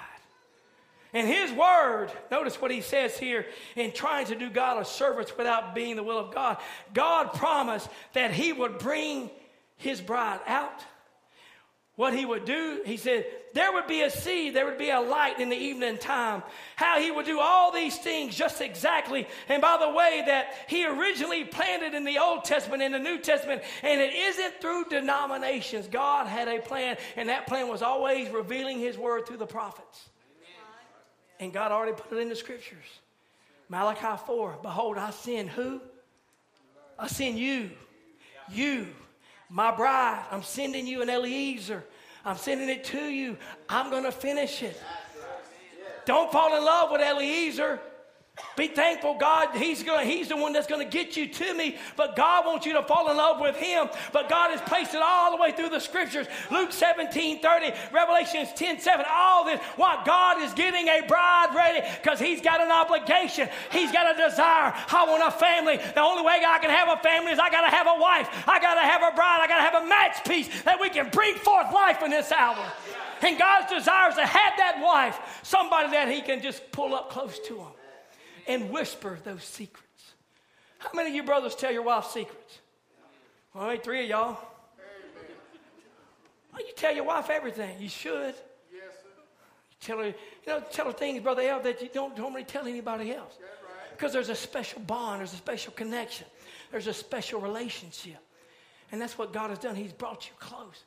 And 1.15 1.27
his 1.27 1.51
word, 1.53 2.09
notice 2.31 2.61
what 2.61 2.71
he 2.71 2.83
says 2.83 3.19
here 3.19 3.47
in 3.77 3.93
trying 3.93 4.27
to 4.27 4.35
do 4.35 4.51
God 4.51 4.81
a 4.81 4.85
service 4.85 5.35
without 5.37 5.75
being 5.75 5.97
the 5.97 6.03
will 6.03 6.19
of 6.19 6.35
God. 6.35 6.59
God 6.93 7.33
promised 7.33 7.89
that 8.13 8.31
he 8.31 8.53
would 8.53 8.79
bring 8.79 9.31
his 9.77 10.01
bride 10.01 10.41
out 10.47 10.85
what 11.99 12.15
he 12.15 12.25
would 12.25 12.45
do, 12.45 12.81
he 12.87 12.97
said, 12.97 13.27
there 13.55 13.73
would 13.73 13.89
be 13.89 14.03
a 14.03 14.11
seed, 14.11 14.55
there 14.55 14.65
would 14.67 14.79
be 14.79 14.91
a 14.91 15.01
light 15.01 15.41
in 15.41 15.49
the 15.49 15.57
evening 15.57 15.99
time. 15.99 16.45
How 16.77 17.01
he 17.01 17.11
would 17.11 17.27
do 17.27 17.41
all 17.41 17.73
these 17.73 17.99
things 17.99 18.37
just 18.37 18.61
exactly. 18.61 19.27
And 19.49 19.61
by 19.61 19.79
the 19.79 19.91
way, 19.91 20.23
that 20.27 20.55
he 20.69 20.87
originally 20.87 21.45
planted 21.45 21.95
in 21.95 22.05
the 22.05 22.19
Old 22.19 22.45
Testament, 22.45 22.85
in 22.85 22.93
the 22.93 23.01
New 23.01 23.19
Testament, 23.19 23.63
and 23.83 24.01
it 24.01 24.15
isn't 24.15 24.61
through 24.61 24.85
denominations. 24.85 25.89
God 25.89 26.29
had 26.29 26.47
a 26.47 26.61
plan, 26.61 26.99
and 27.17 27.31
that 27.31 27.49
plan 27.49 27.67
was 27.67 27.83
always 27.83 28.31
revealing 28.31 28.79
his 28.79 28.97
word 28.97 29.27
through 29.27 29.39
the 29.39 29.47
prophets. 29.47 30.09
And 31.41 31.53
God 31.53 31.73
already 31.73 31.95
put 31.95 32.17
it 32.17 32.21
in 32.21 32.29
the 32.29 32.37
scriptures. 32.37 32.87
Malachi 33.69 34.23
4 34.25 34.61
Behold, 34.63 34.99
I 34.99 35.11
send 35.11 35.49
who? 35.49 35.81
I 36.97 37.09
send 37.09 37.41
you. 37.41 37.73
You 38.53 38.87
my 39.49 39.75
bride, 39.75 40.25
I'm 40.31 40.43
sending 40.43 40.87
you 40.87 41.03
an 41.03 41.09
Eliezer. 41.09 41.85
I'm 42.25 42.37
sending 42.37 42.69
it 42.69 42.85
to 42.85 43.01
you. 43.01 43.37
I'm 43.69 43.91
going 43.91 44.05
to 44.05 44.13
finish 44.13 44.63
it. 44.63 44.81
Don't 46.05 46.31
fall 46.31 46.57
in 46.57 46.65
love 46.65 46.91
with 46.91 47.01
Eliezer. 47.01 47.81
Be 48.59 48.67
thankful, 48.67 49.15
God. 49.15 49.55
He's, 49.55 49.85
gonna, 49.85 50.05
he's 50.05 50.27
the 50.27 50.37
one 50.37 50.53
that's 50.53 50.67
going 50.67 50.85
to 50.85 50.91
get 50.91 51.17
you 51.17 51.29
to 51.29 51.55
me. 51.55 51.77
But 51.95 52.17
God 52.17 52.45
wants 52.45 52.67
you 52.67 52.73
to 52.73 52.83
fall 52.83 53.09
in 53.09 53.17
love 53.17 53.41
with 53.41 53.55
Him. 53.55 53.89
But 54.13 54.29
God 54.29 54.51
has 54.51 54.61
placed 54.63 54.95
it 54.95 55.01
all 55.01 55.31
the 55.31 55.41
way 55.41 55.53
through 55.53 55.69
the 55.69 55.79
scriptures. 55.79 56.27
Luke 56.51 56.73
17 56.73 57.41
30, 57.41 57.73
Revelations 57.93 58.49
10 58.57 58.81
7. 58.81 59.07
All 59.09 59.45
this. 59.45 59.61
Why 59.77 60.03
God 60.05 60.43
is 60.43 60.53
getting 60.55 60.89
a 60.89 61.07
bride 61.07 61.55
ready 61.55 61.87
because 62.03 62.19
He's 62.19 62.41
got 62.41 62.61
an 62.61 62.73
obligation. 62.73 63.49
He's 63.71 63.93
got 63.93 64.13
a 64.13 64.29
desire. 64.29 64.75
I 64.75 65.07
want 65.07 65.23
a 65.23 65.39
family. 65.39 65.77
The 65.77 66.03
only 66.03 66.25
way 66.25 66.43
I 66.45 66.59
can 66.59 66.71
have 66.71 66.89
a 66.89 67.01
family 67.01 67.31
is 67.31 67.39
I 67.39 67.51
got 67.51 67.63
to 67.63 67.71
have 67.71 67.87
a 67.87 68.01
wife. 68.01 68.29
I 68.49 68.59
got 68.59 68.75
to 68.75 68.81
have 68.81 69.03
a 69.03 69.15
bride. 69.15 69.39
I 69.41 69.47
got 69.47 69.59
to 69.59 69.71
have 69.71 69.85
a 69.85 69.87
match 69.87 70.25
piece 70.27 70.63
that 70.63 70.81
we 70.81 70.91
can 70.91 71.11
bring 71.11 71.37
forth 71.37 71.73
life 71.73 72.03
in 72.03 72.11
this 72.11 72.33
hour. 72.33 72.59
And 73.23 73.39
God's 73.39 73.71
desire 73.71 74.09
is 74.11 74.17
to 74.17 74.27
have 74.27 74.53
that 74.57 74.83
wife, 74.83 75.41
somebody 75.45 75.91
that 75.93 76.09
He 76.09 76.23
can 76.23 76.43
just 76.43 76.73
pull 76.73 76.93
up 76.93 77.11
close 77.11 77.39
to 77.47 77.55
Him 77.55 77.69
and 78.49 78.71
whisper 78.71 79.19
those 79.23 79.45
secrets. 79.45 80.15
How 80.79 80.91
many 80.95 81.11
of 81.11 81.15
you 81.15 81.23
brothers 81.23 81.55
tell 81.55 81.73
your 81.73 81.83
wife 81.83 82.07
secrets? 82.07 82.59
Well, 83.55 83.77
three 83.77 84.05
of 84.05 84.09
y'all. 84.09 84.39
Well, 86.53 86.67
you 86.67 86.73
tell 86.75 86.95
your 86.95 87.05
wife 87.05 87.31
everything. 87.31 87.81
You 87.81 87.89
should. 87.89 88.35
Yes, 88.73 88.95
sir. 89.03 89.09
You 89.71 89.77
tell 89.81 89.99
her, 89.99 90.07
you 90.07 90.15
know, 90.47 90.63
tell 90.73 90.87
her 90.87 90.93
things, 90.93 91.23
Brother 91.23 91.43
Al, 91.43 91.61
that 91.63 91.81
you 91.83 91.89
don't 91.93 92.17
normally 92.17 92.45
tell 92.45 92.67
anybody 92.67 93.13
else. 93.13 93.35
Because 93.91 94.13
there's 94.13 94.29
a 94.29 94.35
special 94.35 94.81
bond, 94.81 95.21
there's 95.21 95.33
a 95.33 95.37
special 95.37 95.73
connection, 95.73 96.27
there's 96.71 96.87
a 96.87 96.95
special 96.95 97.41
relationship. 97.41 98.19
And 98.91 99.01
that's 99.01 99.19
what 99.19 99.33
God 99.33 99.51
has 99.51 99.59
done. 99.59 99.75
He's 99.75 99.93
brought 99.93 100.27
you 100.27 100.33
close. 100.39 100.85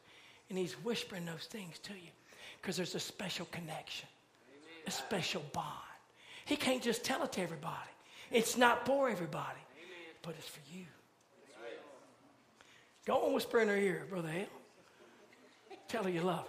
And 0.50 0.58
He's 0.58 0.74
whispering 0.84 1.26
those 1.26 1.46
things 1.46 1.78
to 1.80 1.94
you. 1.94 2.10
Because 2.62 2.78
there's 2.78 2.96
a 2.96 3.00
special 3.00 3.46
connection, 3.52 4.08
a 4.88 4.92
special 4.92 5.44
bond. 5.54 5.91
He 6.52 6.58
can't 6.58 6.84
just 6.84 7.06
tell 7.06 7.24
it 7.24 7.32
to 7.32 7.42
everybody. 7.42 7.90
It's 8.30 8.58
not 8.58 8.86
for 8.86 9.08
everybody, 9.08 9.62
but 10.22 10.36
it's 10.38 10.50
for 10.50 10.60
you. 10.70 10.84
Go 13.06 13.24
and 13.24 13.34
whisper 13.34 13.62
in 13.62 13.70
her 13.70 13.78
ear, 13.78 14.06
Brother 14.10 14.28
Hale. 14.28 14.48
Tell 15.88 16.04
her 16.04 16.10
you 16.10 16.20
love 16.20 16.46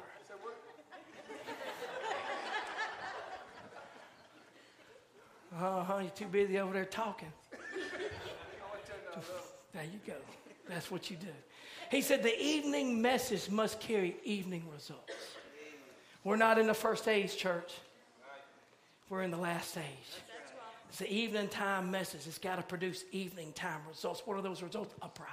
her. 5.52 5.56
Uh 5.56 5.84
huh. 5.84 5.98
You're 6.00 6.10
too 6.10 6.26
busy 6.26 6.58
over 6.58 6.72
there 6.72 6.84
talking. 6.84 7.32
There 9.72 9.84
you 9.84 10.00
go. 10.04 10.16
That's 10.68 10.90
what 10.90 11.12
you 11.12 11.16
do. 11.16 11.28
He 11.92 12.00
said 12.02 12.24
the 12.24 12.36
evening 12.42 13.00
message 13.00 13.48
must 13.48 13.78
carry 13.78 14.16
evening 14.24 14.64
results. 14.74 15.14
We're 16.24 16.34
not 16.34 16.58
in 16.58 16.66
the 16.66 16.74
first 16.74 17.06
age, 17.06 17.36
church. 17.36 17.72
We're 19.08 19.22
in 19.22 19.30
the 19.30 19.36
last 19.36 19.72
stage. 19.72 19.84
It's 20.88 20.98
the 20.98 21.12
evening 21.12 21.48
time 21.48 21.90
message. 21.90 22.22
It's 22.26 22.38
got 22.38 22.56
to 22.56 22.62
produce 22.62 23.04
evening 23.12 23.52
time 23.54 23.80
results. 23.88 24.22
What 24.26 24.36
are 24.36 24.42
those 24.42 24.62
results? 24.62 24.94
A 25.02 25.08
bride. 25.08 25.28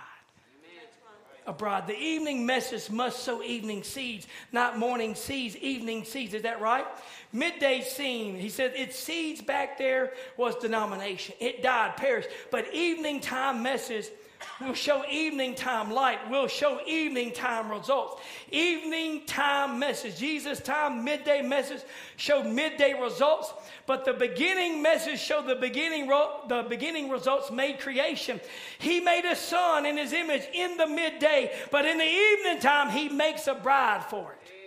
A 1.48 1.54
bride. 1.54 1.88
The 1.88 1.98
evening 1.98 2.46
message 2.46 2.90
must 2.90 3.24
sow 3.24 3.42
evening 3.42 3.84
seeds, 3.84 4.28
not 4.52 4.78
morning 4.78 5.16
seeds, 5.16 5.56
evening 5.58 6.04
seeds. 6.04 6.34
Is 6.34 6.44
that 6.44 6.62
right? 6.62 6.86
Midday 7.34 7.82
scene, 7.82 8.38
he 8.38 8.50
said, 8.50 8.74
its 8.76 8.98
seeds 8.98 9.42
back 9.42 9.78
there 9.78 10.14
was 10.38 10.56
denomination. 10.56 11.36
It 11.40 11.64
died, 11.64 11.98
perished. 11.98 12.30
But 12.52 12.74
evening 12.74 13.20
time 13.20 13.64
message 13.64 14.10
will 14.62 14.74
show 14.74 15.04
evening 15.10 15.56
time 15.56 15.92
light, 15.92 16.20
We'll 16.30 16.48
show 16.48 16.80
evening 16.86 17.32
time 17.32 17.72
results. 17.72 18.22
Evening 18.52 19.26
time 19.26 19.80
message, 19.80 20.18
Jesus 20.18 20.60
time, 20.60 21.04
midday 21.04 21.42
message 21.42 21.82
showed 22.18 22.46
midday 22.46 23.00
results, 23.00 23.54
but 23.86 24.06
the 24.06 24.14
beginning 24.14 24.82
message 24.82 25.20
showed 25.20 25.48
the 25.48 25.56
beginning, 25.56 26.08
the 26.08 26.66
beginning 26.68 27.10
results 27.10 27.52
made 27.52 27.80
creation. 27.80 28.40
He 28.80 29.00
made 29.00 29.26
a 29.26 29.36
son 29.36 29.86
in 29.86 29.98
his 29.98 30.14
image 30.14 30.48
in 30.54 30.78
the 30.78 30.88
midday, 30.88 31.52
but 31.72 31.86
in 31.86 31.98
the 31.98 32.04
evening 32.04 32.60
time, 32.60 32.90
he 32.90 33.10
makes 33.10 33.48
a 33.48 33.56
bride 33.56 34.04
for 34.10 34.34
it. 34.34 34.59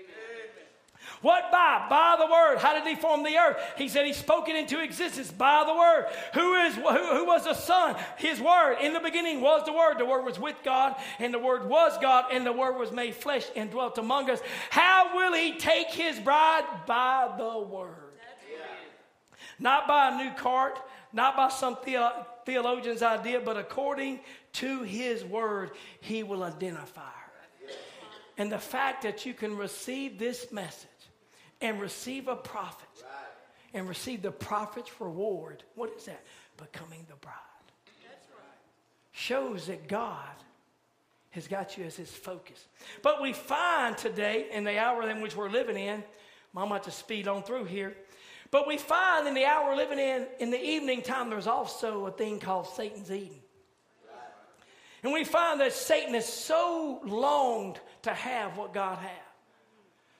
What 1.23 1.53
by? 1.53 1.87
By 1.89 2.17
the 2.19 2.27
word. 2.27 2.59
How 2.59 2.75
did 2.75 2.87
he 2.87 3.01
form 3.01 3.23
the 3.23 3.37
earth? 3.37 3.57
He 3.79 3.89
said 3.89 4.05
he 4.07 4.13
spoke 4.13 4.49
it 4.49 4.57
into 4.57 4.83
existence 4.83 5.31
by 5.31 5.63
the 5.65 5.75
word. 5.75 6.07
Who 6.35 6.55
is 6.55 6.75
who, 6.75 7.17
who 7.17 7.27
was 7.27 7.45
the 7.45 7.55
son? 7.55 7.97
His 8.19 8.41
word. 8.41 8.79
In 8.83 8.93
the 8.93 9.01
beginning 9.01 9.41
was 9.41 9.65
the 9.65 9.73
word. 9.73 9.99
The 9.99 10.05
word 10.05 10.25
was 10.25 10.41
with 10.41 10.57
God, 10.65 10.97
and 11.21 11.33
the 11.33 11.39
word 11.39 11.69
was 11.69 11.97
God, 12.01 12.27
and 12.33 12.45
the 12.45 12.53
word 12.53 12.77
was 12.77 12.91
made 12.91 13.15
flesh 13.15 13.47
and 13.55 13.71
dwelt 13.71 13.99
among 13.99 14.31
us. 14.31 14.41
How 14.71 15.15
will 15.15 15.33
he 15.33 15.57
take 15.57 15.89
his 15.89 16.19
bride? 16.19 16.65
By 16.87 17.33
the 17.39 17.59
word. 17.61 17.97
Not 19.61 19.87
by 19.87 20.09
a 20.09 20.25
new 20.25 20.33
cart, 20.33 20.81
not 21.13 21.37
by 21.37 21.51
some 21.51 21.77
theologian's 22.45 23.03
idea, 23.03 23.41
but 23.41 23.57
according 23.57 24.19
to 24.55 24.83
his 24.83 25.25
word, 25.25 25.71
he 26.01 26.25
will 26.25 26.43
identify 26.43 27.03
her. 27.03 27.69
And 28.39 28.51
the 28.51 28.59
fact 28.59 29.03
that 29.03 29.25
you 29.25 29.35
can 29.35 29.57
receive 29.57 30.19
this 30.19 30.51
message 30.51 30.89
and 31.63 31.81
receive 31.81 32.29
a 32.29 32.37
prophet 32.37 32.89
right. 33.03 33.11
and 33.73 33.89
receive 33.89 34.21
the 34.21 34.33
prophet's 34.33 35.01
reward. 35.01 35.63
What 35.75 35.93
is 35.97 36.05
that? 36.07 36.23
Becoming 36.57 37.07
the 37.09 37.17
bride. 37.17 37.35
That's 38.03 38.29
Right. 38.31 38.47
Shows 39.13 39.69
that 39.69 39.89
God 39.89 40.19
has 41.31 41.49
got 41.49 41.79
you 41.79 41.85
as 41.85 41.97
his 41.97 42.11
focus. 42.11 42.67
But 43.01 43.23
we 43.23 43.33
find 43.33 43.97
today, 43.97 44.49
in 44.53 44.65
the 44.65 44.79
hour 44.79 45.09
in 45.09 45.23
which 45.23 45.35
we're 45.35 45.49
living 45.49 45.77
in, 45.77 46.05
I'm 46.55 46.67
about 46.67 46.83
to 46.85 46.91
speed 46.91 47.27
on 47.27 47.43
through 47.43 47.65
here. 47.65 47.97
But 48.51 48.69
we 48.69 48.77
find 48.77 49.27
in 49.27 49.33
the 49.33 49.47
hour 49.47 49.71
we're 49.71 49.77
living 49.77 49.99
in, 49.99 50.27
in 50.39 50.51
the 50.51 50.63
evening 50.63 51.01
time, 51.01 51.31
there's 51.31 51.47
also 51.47 52.05
a 52.07 52.11
thing 52.11 52.39
called 52.39 52.67
Satan's 52.67 53.11
Eden. 53.11 53.39
And 55.03 55.13
we 55.13 55.25
find 55.25 55.61
that 55.61 55.73
Satan 55.73 56.15
has 56.15 56.31
so 56.31 57.01
longed 57.05 57.81
to 58.03 58.13
have 58.13 58.57
what 58.57 58.73
God 58.75 58.99
has 58.99 59.22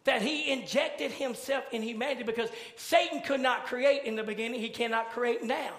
that 0.05 0.23
he 0.23 0.51
injected 0.51 1.11
himself 1.13 1.65
in 1.73 1.83
humanity 1.83 2.25
because 2.25 2.51
Satan 2.77 3.21
could 3.21 3.41
not 3.41 3.67
create 3.67 4.05
in 4.05 4.17
the 4.17 4.23
beginning, 4.23 4.61
he 4.61 4.69
cannot 4.69 5.11
create 5.11 5.45
now. 5.45 5.73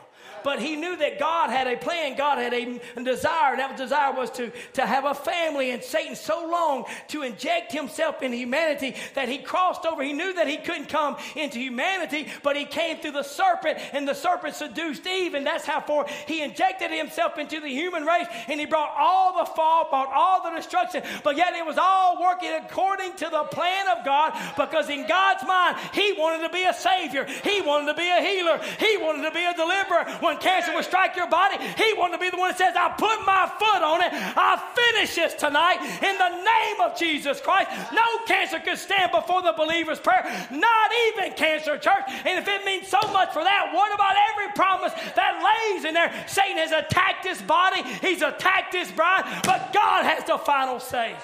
But 0.44 0.60
he 0.60 0.76
knew 0.76 0.96
that 0.98 1.20
God 1.20 1.50
had 1.50 1.68
a 1.68 1.78
plan, 1.78 2.18
God 2.18 2.38
had 2.38 2.54
a 2.54 2.80
desire, 3.04 3.52
and 3.52 3.60
that 3.60 3.78
desire 3.78 4.14
was 4.14 4.30
to, 4.32 4.52
to 4.74 4.86
have 4.86 5.06
a 5.06 5.14
family. 5.14 5.72
And 5.72 5.84
Satan 5.84 6.16
so 6.16 6.48
long 6.48 6.86
to 7.10 7.24
inject 7.24 7.72
himself 7.72 8.22
in 8.22 8.34
humanity 8.34 8.96
that 9.16 9.30
he 9.30 9.40
crossed 9.40 9.86
over. 9.86 10.04
He 10.04 10.14
knew 10.14 10.34
that 10.34 10.48
he 10.48 10.58
couldn't 10.58 10.90
come 10.90 11.18
into 11.36 11.60
humanity, 11.60 12.28
but 12.44 12.56
he 12.56 12.66
came 12.66 12.98
through 12.98 13.12
the 13.12 13.24
serpent, 13.24 13.80
and 13.94 14.08
the 14.08 14.14
serpent 14.14 14.56
seduced 14.56 15.06
Eve, 15.08 15.34
and 15.34 15.46
that's 15.46 15.66
how 15.66 15.82
far 15.82 16.06
he 16.28 16.42
injected 16.42 16.92
himself 16.92 17.38
into 17.38 17.60
the 17.60 17.70
human 17.70 18.06
race, 18.06 18.28
and 18.48 18.60
he 18.60 18.66
brought 18.66 18.94
all 18.98 19.38
the 19.38 19.52
fall, 19.52 19.90
brought 19.90 20.12
all 20.14 20.44
the 20.44 20.56
destruction. 20.56 21.04
But 21.24 21.38
yet 21.38 21.54
it 21.54 21.66
was 21.66 21.78
all 21.78 22.22
working 22.22 22.52
according 22.54 23.16
to 23.18 23.30
the 23.30 23.44
plan 23.46 23.88
of 23.98 24.06
God, 24.06 24.34
because 24.58 24.90
in 24.90 25.08
God's 25.08 25.46
mind, 25.48 25.78
he 25.94 26.14
wanted 26.14 26.48
to 26.48 26.54
be 26.54 26.64
a 26.64 26.74
savior, 26.74 27.26
he 27.44 27.62
wanted 27.62 27.88
to 27.88 27.98
be 27.98 28.10
a 28.10 28.22
healer, 28.22 28.60
he 28.80 28.98
wanted 28.98 29.24
to 29.24 29.32
be 29.32 29.44
a 29.44 29.54
deliverer. 29.54 30.06
When 30.20 30.33
when 30.34 30.42
cancer 30.42 30.74
would 30.74 30.84
strike 30.84 31.16
your 31.16 31.30
body, 31.30 31.58
he 31.78 31.94
wanted 31.94 32.18
to 32.18 32.22
be 32.22 32.30
the 32.30 32.38
one 32.38 32.50
that 32.50 32.58
says, 32.58 32.74
I 32.76 32.90
put 32.90 33.26
my 33.26 33.46
foot 33.60 33.84
on 33.84 34.02
it. 34.02 34.10
I 34.14 34.58
finish 34.74 35.16
this 35.16 35.34
tonight 35.36 35.78
in 36.02 36.18
the 36.18 36.30
name 36.42 36.82
of 36.82 36.98
Jesus 36.98 37.40
Christ. 37.40 37.70
No 37.94 38.26
cancer 38.26 38.60
could 38.60 38.78
stand 38.78 39.12
before 39.12 39.42
the 39.42 39.54
believer's 39.54 40.00
prayer, 40.00 40.24
not 40.52 40.92
even 41.08 41.34
cancer, 41.34 41.78
church. 41.78 42.04
And 42.08 42.40
if 42.40 42.48
it 42.48 42.66
means 42.66 42.88
so 42.88 43.00
much 43.12 43.32
for 43.32 43.44
that, 43.44 43.72
what 43.74 43.94
about 43.94 44.16
every 44.34 44.54
promise 44.56 44.94
that 45.16 45.38
lays 45.44 45.86
in 45.86 45.94
there? 45.94 46.12
Satan 46.28 46.58
has 46.58 46.72
attacked 46.72 47.26
his 47.26 47.42
body, 47.42 47.84
he's 48.02 48.22
attacked 48.22 48.74
his 48.74 48.92
bride, 48.92 49.26
but 49.46 49.72
God 49.74 50.06
has 50.06 50.24
the 50.24 50.38
final 50.38 50.80
say. 50.80 51.16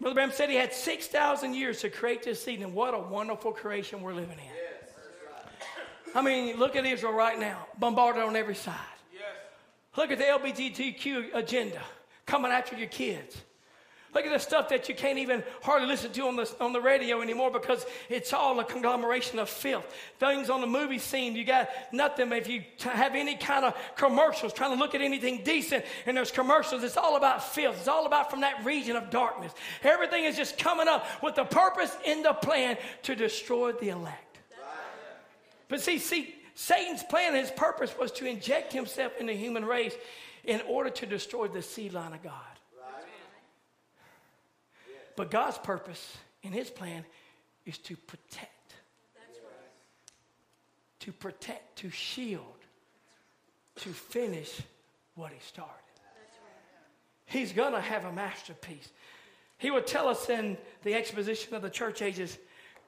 Brother 0.00 0.14
Branham 0.14 0.34
said 0.34 0.50
he 0.50 0.56
had 0.56 0.74
6,000 0.74 1.54
years 1.54 1.82
to 1.82 1.88
create 1.88 2.24
this 2.24 2.42
seed, 2.42 2.60
and 2.60 2.74
what 2.74 2.92
a 2.92 2.98
wonderful 2.98 3.52
creation 3.52 4.02
we're 4.02 4.14
living 4.14 4.38
in. 4.38 4.51
I 6.14 6.22
mean, 6.22 6.58
look 6.58 6.76
at 6.76 6.84
Israel 6.84 7.12
right 7.12 7.38
now, 7.38 7.66
bombarded 7.78 8.22
on 8.22 8.36
every 8.36 8.54
side. 8.54 8.76
Yes. 9.12 9.22
Look 9.96 10.10
at 10.10 10.18
the 10.18 10.24
LGBTQ 10.24 11.34
agenda 11.34 11.80
coming 12.26 12.52
after 12.52 12.76
your 12.76 12.88
kids. 12.88 13.40
Look 14.14 14.26
at 14.26 14.32
the 14.32 14.38
stuff 14.38 14.68
that 14.68 14.90
you 14.90 14.94
can't 14.94 15.18
even 15.18 15.42
hardly 15.62 15.88
listen 15.88 16.12
to 16.12 16.22
on 16.26 16.36
the, 16.36 16.50
on 16.60 16.74
the 16.74 16.80
radio 16.82 17.22
anymore 17.22 17.50
because 17.50 17.86
it's 18.10 18.34
all 18.34 18.60
a 18.60 18.64
conglomeration 18.64 19.38
of 19.38 19.48
filth. 19.48 19.86
Things 20.20 20.50
on 20.50 20.60
the 20.60 20.66
movie 20.66 20.98
scene, 20.98 21.34
you 21.34 21.44
got 21.44 21.70
nothing. 21.92 22.30
If 22.32 22.46
you 22.46 22.62
have 22.80 23.14
any 23.14 23.36
kind 23.36 23.64
of 23.64 23.74
commercials, 23.96 24.52
trying 24.52 24.72
to 24.72 24.78
look 24.78 24.94
at 24.94 25.00
anything 25.00 25.42
decent, 25.44 25.86
and 26.04 26.14
there's 26.14 26.30
commercials, 26.30 26.84
it's 26.84 26.98
all 26.98 27.16
about 27.16 27.42
filth. 27.54 27.78
It's 27.78 27.88
all 27.88 28.04
about 28.04 28.30
from 28.30 28.42
that 28.42 28.62
region 28.66 28.96
of 28.96 29.08
darkness. 29.08 29.52
Everything 29.82 30.24
is 30.24 30.36
just 30.36 30.58
coming 30.58 30.88
up 30.88 31.06
with 31.22 31.34
the 31.34 31.44
purpose 31.44 31.96
in 32.04 32.22
the 32.22 32.34
plan 32.34 32.76
to 33.04 33.14
destroy 33.14 33.72
the 33.72 33.88
elect. 33.88 34.31
But 35.72 35.80
see, 35.80 35.96
see, 35.96 36.34
Satan's 36.54 37.02
plan, 37.02 37.34
his 37.34 37.50
purpose 37.50 37.96
was 37.98 38.12
to 38.12 38.26
inject 38.26 38.74
himself 38.74 39.14
in 39.18 39.24
the 39.24 39.32
human 39.32 39.64
race 39.64 39.94
in 40.44 40.60
order 40.68 40.90
to 40.90 41.06
destroy 41.06 41.48
the 41.48 41.62
seed 41.62 41.94
line 41.94 42.12
of 42.12 42.22
God. 42.22 42.34
Right. 42.78 43.06
But 45.16 45.30
God's 45.30 45.56
purpose 45.56 46.18
in 46.42 46.52
his 46.52 46.68
plan 46.68 47.06
is 47.64 47.78
to 47.78 47.96
protect. 47.96 48.74
Right. 49.16 49.38
To 51.00 51.12
protect, 51.12 51.76
to 51.78 51.88
shield, 51.88 52.42
to 53.76 53.88
finish 53.88 54.60
what 55.14 55.32
he 55.32 55.40
started. 55.40 55.72
Right. 55.72 57.34
He's 57.34 57.54
going 57.54 57.72
to 57.72 57.80
have 57.80 58.04
a 58.04 58.12
masterpiece. 58.12 58.90
He 59.56 59.70
would 59.70 59.86
tell 59.86 60.08
us 60.08 60.28
in 60.28 60.58
the 60.82 60.92
exposition 60.92 61.54
of 61.54 61.62
the 61.62 61.70
church 61.70 62.02
ages 62.02 62.36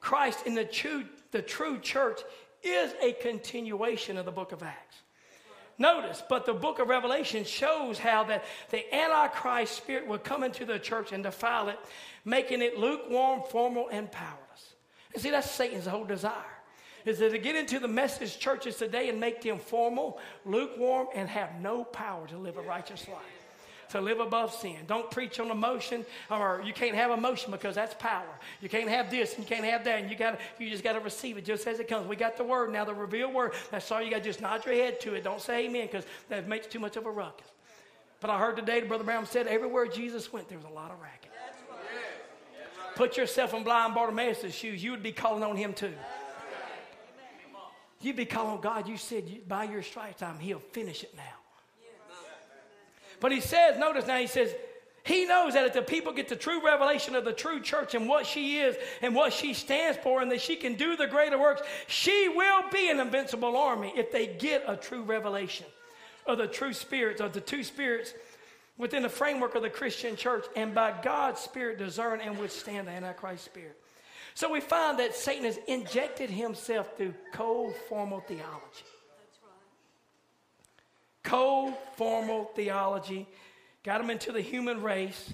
Christ 0.01 0.45
in 0.45 0.53
the 0.53 0.65
true, 0.65 1.05
the 1.31 1.41
true 1.41 1.79
church 1.79 2.21
is 2.65 2.93
a 3.01 3.13
continuation 3.13 4.17
of 4.17 4.25
the 4.25 4.31
book 4.31 4.51
of 4.51 4.63
Acts. 4.63 4.97
Notice, 5.77 6.23
but 6.29 6.45
the 6.45 6.53
book 6.53 6.79
of 6.79 6.87
Revelation 6.87 7.43
shows 7.43 7.99
how 7.99 8.23
that 8.25 8.45
the 8.69 8.95
Antichrist 8.95 9.75
spirit 9.75 10.07
will 10.07 10.17
come 10.17 10.43
into 10.43 10.65
the 10.65 10.79
church 10.79 11.11
and 11.11 11.23
defile 11.23 11.67
it, 11.67 11.77
making 12.23 12.61
it 12.61 12.77
lukewarm, 12.77 13.41
formal, 13.49 13.89
and 13.91 14.09
powerless. 14.09 14.75
And 15.13 15.21
see, 15.21 15.31
that's 15.31 15.51
Satan's 15.51 15.85
whole 15.85 16.05
desire. 16.05 16.31
Is 17.03 17.19
that 17.19 17.31
to 17.31 17.37
get 17.37 17.55
into 17.55 17.79
the 17.79 17.87
message 17.87 18.39
churches 18.39 18.77
today 18.77 19.09
and 19.09 19.19
make 19.19 19.41
them 19.41 19.59
formal, 19.59 20.17
lukewarm, 20.45 21.07
and 21.13 21.29
have 21.29 21.59
no 21.59 21.83
power 21.83 22.25
to 22.27 22.37
live 22.37 22.57
a 22.57 22.61
righteous 22.61 23.07
life 23.07 23.34
to 23.95 24.01
live 24.01 24.19
above 24.19 24.53
sin. 24.53 24.77
Don't 24.87 25.09
preach 25.09 25.39
on 25.39 25.51
emotion, 25.51 26.05
or 26.29 26.61
you 26.65 26.73
can't 26.73 26.95
have 26.95 27.11
emotion 27.11 27.51
because 27.51 27.75
that's 27.75 27.95
power. 27.95 28.39
You 28.61 28.69
can't 28.69 28.89
have 28.89 29.09
this 29.09 29.35
and 29.35 29.43
you 29.43 29.49
can't 29.49 29.65
have 29.65 29.83
that, 29.85 30.01
and 30.01 30.11
you 30.11 30.17
got 30.17 30.39
you 30.59 30.69
just 30.69 30.83
got 30.83 30.93
to 30.93 30.99
receive 30.99 31.37
it 31.37 31.45
just 31.45 31.65
as 31.67 31.79
it 31.79 31.87
comes. 31.87 32.07
We 32.07 32.15
got 32.15 32.37
the 32.37 32.43
word 32.43 32.71
now, 32.71 32.85
the 32.85 32.93
revealed 32.93 33.33
word. 33.33 33.53
That's 33.71 33.91
all 33.91 34.01
you 34.01 34.11
got. 34.11 34.17
to 34.17 34.23
Just 34.23 34.41
nod 34.41 34.65
your 34.65 34.75
head 34.75 34.99
to 35.01 35.13
it. 35.15 35.23
Don't 35.23 35.41
say 35.41 35.65
amen 35.65 35.87
because 35.87 36.05
that 36.29 36.47
makes 36.47 36.67
too 36.67 36.79
much 36.79 36.97
of 36.97 37.05
a 37.05 37.11
ruckus. 37.11 37.47
But 38.21 38.29
I 38.29 38.39
heard 38.39 38.55
today, 38.55 38.81
Brother 38.81 39.03
Brown 39.03 39.25
said, 39.25 39.45
everywhere 39.45 39.85
Jesus 39.87 40.31
went, 40.33 40.47
there 40.49 40.57
was 40.57 40.65
a 40.65 40.73
lot 40.73 40.89
of 40.89 40.99
racket. 40.99 41.31
Put 42.95 43.17
yourself 43.17 43.53
in 43.53 43.63
blind 43.63 43.93
Bartimaeus' 43.93 44.53
shoes. 44.53 44.83
You 44.83 44.91
would 44.91 45.03
be 45.03 45.11
calling 45.11 45.43
on 45.43 45.57
him 45.57 45.73
too. 45.73 45.93
You'd 48.01 48.15
be 48.15 48.25
calling 48.25 48.51
on 48.51 48.61
God. 48.61 48.87
You 48.87 48.97
said, 48.97 49.47
by 49.47 49.65
your 49.65 49.83
stripes, 49.83 50.23
I'm 50.23 50.39
healed. 50.39 50.63
Finish 50.71 51.03
it 51.03 51.13
now. 51.15 51.44
But 53.19 53.31
he 53.31 53.41
says, 53.41 53.77
notice 53.77 54.07
now, 54.07 54.17
he 54.17 54.27
says, 54.27 54.53
he 55.03 55.25
knows 55.25 55.53
that 55.53 55.65
if 55.65 55.73
the 55.73 55.83
people 55.83 56.13
get 56.13 56.29
the 56.29 56.35
true 56.35 56.65
revelation 56.65 57.15
of 57.15 57.25
the 57.25 57.31
true 57.31 57.61
church 57.61 57.93
and 57.93 58.07
what 58.07 58.25
she 58.25 58.57
is 58.57 58.75
and 59.03 59.13
what 59.13 59.33
she 59.33 59.53
stands 59.53 59.99
for, 60.01 60.21
and 60.21 60.31
that 60.31 60.41
she 60.41 60.55
can 60.55 60.73
do 60.73 60.95
the 60.95 61.05
greater 61.05 61.37
works, 61.37 61.61
she 61.85 62.27
will 62.27 62.63
be 62.71 62.89
an 62.89 62.99
invincible 62.99 63.55
army 63.55 63.93
if 63.95 64.11
they 64.11 64.25
get 64.25 64.63
a 64.67 64.75
true 64.75 65.03
revelation 65.03 65.67
of 66.25 66.39
the 66.39 66.47
true 66.47 66.73
spirits, 66.73 67.21
of 67.21 67.33
the 67.33 67.41
two 67.41 67.63
spirits 67.63 68.15
within 68.79 69.03
the 69.03 69.09
framework 69.09 69.53
of 69.53 69.61
the 69.61 69.69
Christian 69.69 70.15
church, 70.15 70.45
and 70.55 70.73
by 70.73 70.91
God's 71.03 71.39
Spirit 71.39 71.77
discern 71.77 72.19
and 72.19 72.37
withstand 72.39 72.87
the 72.87 72.91
Antichrist 72.91 73.45
spirit. 73.45 73.77
So 74.33 74.51
we 74.51 74.59
find 74.59 74.99
that 74.99 75.15
Satan 75.15 75.45
has 75.45 75.59
injected 75.67 76.29
himself 76.29 76.97
through 76.97 77.13
cold 77.31 77.73
formal 77.87 78.21
theology. 78.21 78.83
Cold 81.25 81.73
formal 81.97 82.45
theology 82.55 83.27
got 83.83 83.99
him 83.99 84.09
into 84.09 84.31
the 84.31 84.41
human 84.41 84.81
race. 84.81 85.33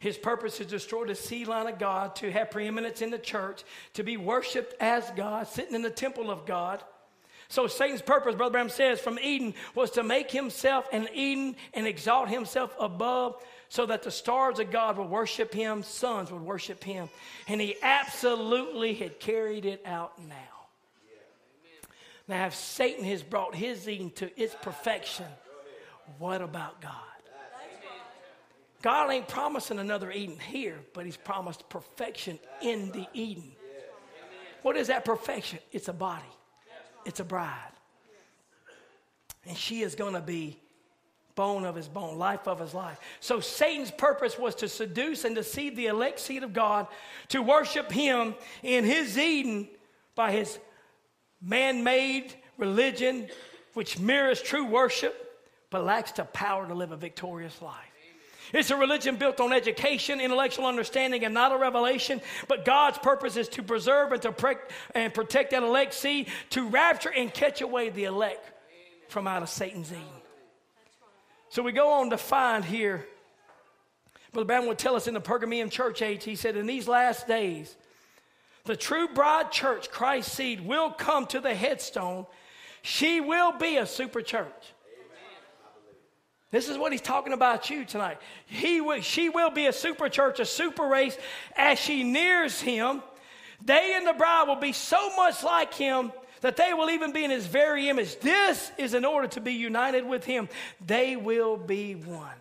His 0.00 0.18
purpose 0.18 0.60
is 0.60 0.66
to 0.66 0.72
destroy 0.72 1.06
the 1.06 1.14
seed 1.14 1.46
line 1.46 1.66
of 1.66 1.78
God, 1.78 2.16
to 2.16 2.30
have 2.30 2.50
preeminence 2.50 3.00
in 3.00 3.10
the 3.10 3.18
church, 3.18 3.64
to 3.94 4.02
be 4.02 4.16
worshiped 4.16 4.74
as 4.80 5.10
God, 5.16 5.46
sitting 5.46 5.74
in 5.74 5.82
the 5.82 5.90
temple 5.90 6.30
of 6.30 6.44
God. 6.44 6.82
So 7.48 7.66
Satan's 7.66 8.02
purpose, 8.02 8.34
Brother 8.34 8.52
Branham 8.52 8.70
says, 8.70 9.00
from 9.00 9.18
Eden 9.18 9.54
was 9.74 9.92
to 9.92 10.02
make 10.02 10.30
himself 10.30 10.88
an 10.92 11.08
Eden 11.14 11.56
and 11.72 11.86
exalt 11.86 12.28
himself 12.28 12.74
above 12.80 13.42
so 13.68 13.86
that 13.86 14.02
the 14.02 14.10
stars 14.10 14.58
of 14.58 14.70
God 14.70 14.98
would 14.98 15.08
worship 15.08 15.52
him, 15.52 15.82
sons 15.82 16.30
would 16.30 16.42
worship 16.42 16.82
him. 16.82 17.08
And 17.46 17.60
he 17.60 17.76
absolutely 17.82 18.94
had 18.94 19.20
carried 19.20 19.64
it 19.66 19.82
out 19.84 20.18
now. 20.26 20.53
Now, 22.26 22.46
if 22.46 22.54
Satan 22.54 23.04
has 23.04 23.22
brought 23.22 23.54
his 23.54 23.88
Eden 23.88 24.10
to 24.12 24.30
its 24.40 24.56
perfection, 24.62 25.26
what 26.18 26.40
about 26.40 26.80
God? 26.80 26.92
God 28.82 29.10
ain't 29.10 29.28
promising 29.28 29.78
another 29.78 30.10
Eden 30.10 30.38
here, 30.38 30.78
but 30.92 31.06
he's 31.06 31.16
promised 31.16 31.68
perfection 31.70 32.38
in 32.60 32.90
the 32.92 33.06
Eden. 33.14 33.52
What 34.62 34.76
is 34.76 34.88
that 34.88 35.04
perfection? 35.04 35.58
It's 35.72 35.88
a 35.88 35.92
body. 35.92 36.24
It's 37.04 37.20
a 37.20 37.24
bride. 37.24 37.72
And 39.46 39.56
she 39.56 39.82
is 39.82 39.94
going 39.94 40.14
to 40.14 40.20
be 40.20 40.58
bone 41.34 41.64
of 41.64 41.74
his 41.74 41.88
bone, 41.88 42.18
life 42.18 42.46
of 42.46 42.60
his 42.60 42.74
life. 42.74 42.98
So 43.20 43.40
Satan's 43.40 43.90
purpose 43.90 44.38
was 44.38 44.54
to 44.56 44.68
seduce 44.68 45.24
and 45.24 45.34
deceive 45.34 45.76
the 45.76 45.86
elect 45.86 46.20
seed 46.20 46.42
of 46.42 46.52
God 46.52 46.86
to 47.28 47.42
worship 47.42 47.90
him 47.90 48.34
in 48.62 48.84
his 48.84 49.18
Eden 49.18 49.68
by 50.14 50.30
his 50.30 50.58
man 51.44 51.84
made 51.84 52.34
religion, 52.58 53.28
which 53.74 53.98
mirrors 53.98 54.40
true 54.40 54.66
worship, 54.66 55.14
but 55.70 55.84
lacks 55.84 56.12
the 56.12 56.24
power 56.24 56.66
to 56.66 56.74
live 56.74 56.92
a 56.92 56.96
victorious 56.96 57.60
life. 57.60 57.90
It's 58.52 58.70
a 58.70 58.76
religion 58.76 59.16
built 59.16 59.40
on 59.40 59.52
education, 59.52 60.20
intellectual 60.20 60.66
understanding, 60.66 61.24
and 61.24 61.34
not 61.34 61.50
a 61.50 61.58
revelation. 61.58 62.20
But 62.46 62.64
God's 62.64 62.98
purpose 62.98 63.36
is 63.36 63.48
to 63.50 63.62
preserve 63.62 64.12
and 64.12 64.22
to 64.22 64.32
pre- 64.32 64.56
and 64.94 65.12
protect 65.12 65.50
that 65.50 65.62
elect 65.62 65.94
seed, 65.94 66.28
to 66.50 66.68
rapture 66.68 67.10
and 67.10 67.32
catch 67.32 67.62
away 67.62 67.88
the 67.88 68.04
elect 68.04 68.52
from 69.08 69.26
out 69.26 69.42
of 69.42 69.48
Satan's 69.48 69.90
Eden. 69.90 70.04
So 71.48 71.62
we 71.62 71.72
go 71.72 71.94
on 71.94 72.10
to 72.10 72.18
find 72.18 72.64
here, 72.64 73.06
Brother 74.32 74.46
Branham 74.46 74.68
would 74.68 74.78
tell 74.78 74.94
us 74.94 75.06
in 75.06 75.14
the 75.14 75.20
Pergamean 75.20 75.70
church 75.70 76.02
age, 76.02 76.24
he 76.24 76.36
said, 76.36 76.56
in 76.56 76.66
these 76.66 76.86
last 76.86 77.26
days, 77.26 77.74
the 78.64 78.76
true 78.76 79.08
bride 79.08 79.52
church, 79.52 79.90
Christ's 79.90 80.32
seed, 80.32 80.60
will 80.60 80.90
come 80.90 81.26
to 81.26 81.40
the 81.40 81.54
headstone. 81.54 82.26
She 82.82 83.20
will 83.20 83.52
be 83.52 83.76
a 83.76 83.86
super 83.86 84.22
church. 84.22 84.72
This 86.50 86.68
is 86.68 86.78
what 86.78 86.92
he's 86.92 87.00
talking 87.00 87.32
about 87.32 87.68
you 87.68 87.84
tonight. 87.84 88.18
He 88.46 88.80
will, 88.80 89.00
she 89.00 89.28
will 89.28 89.50
be 89.50 89.66
a 89.66 89.72
super 89.72 90.08
church, 90.08 90.38
a 90.38 90.44
super 90.44 90.86
race. 90.86 91.18
As 91.56 91.80
she 91.80 92.04
nears 92.04 92.60
him, 92.60 93.02
they 93.64 93.94
and 93.96 94.06
the 94.06 94.12
bride 94.12 94.44
will 94.46 94.56
be 94.56 94.72
so 94.72 95.16
much 95.16 95.42
like 95.42 95.74
him 95.74 96.12
that 96.42 96.56
they 96.56 96.72
will 96.72 96.90
even 96.90 97.12
be 97.12 97.24
in 97.24 97.30
his 97.30 97.46
very 97.46 97.88
image. 97.88 98.20
This 98.20 98.70
is 98.78 98.94
in 98.94 99.04
order 99.04 99.26
to 99.28 99.40
be 99.40 99.54
united 99.54 100.06
with 100.06 100.24
him. 100.24 100.48
They 100.86 101.16
will 101.16 101.56
be 101.56 101.94
one. 101.94 102.36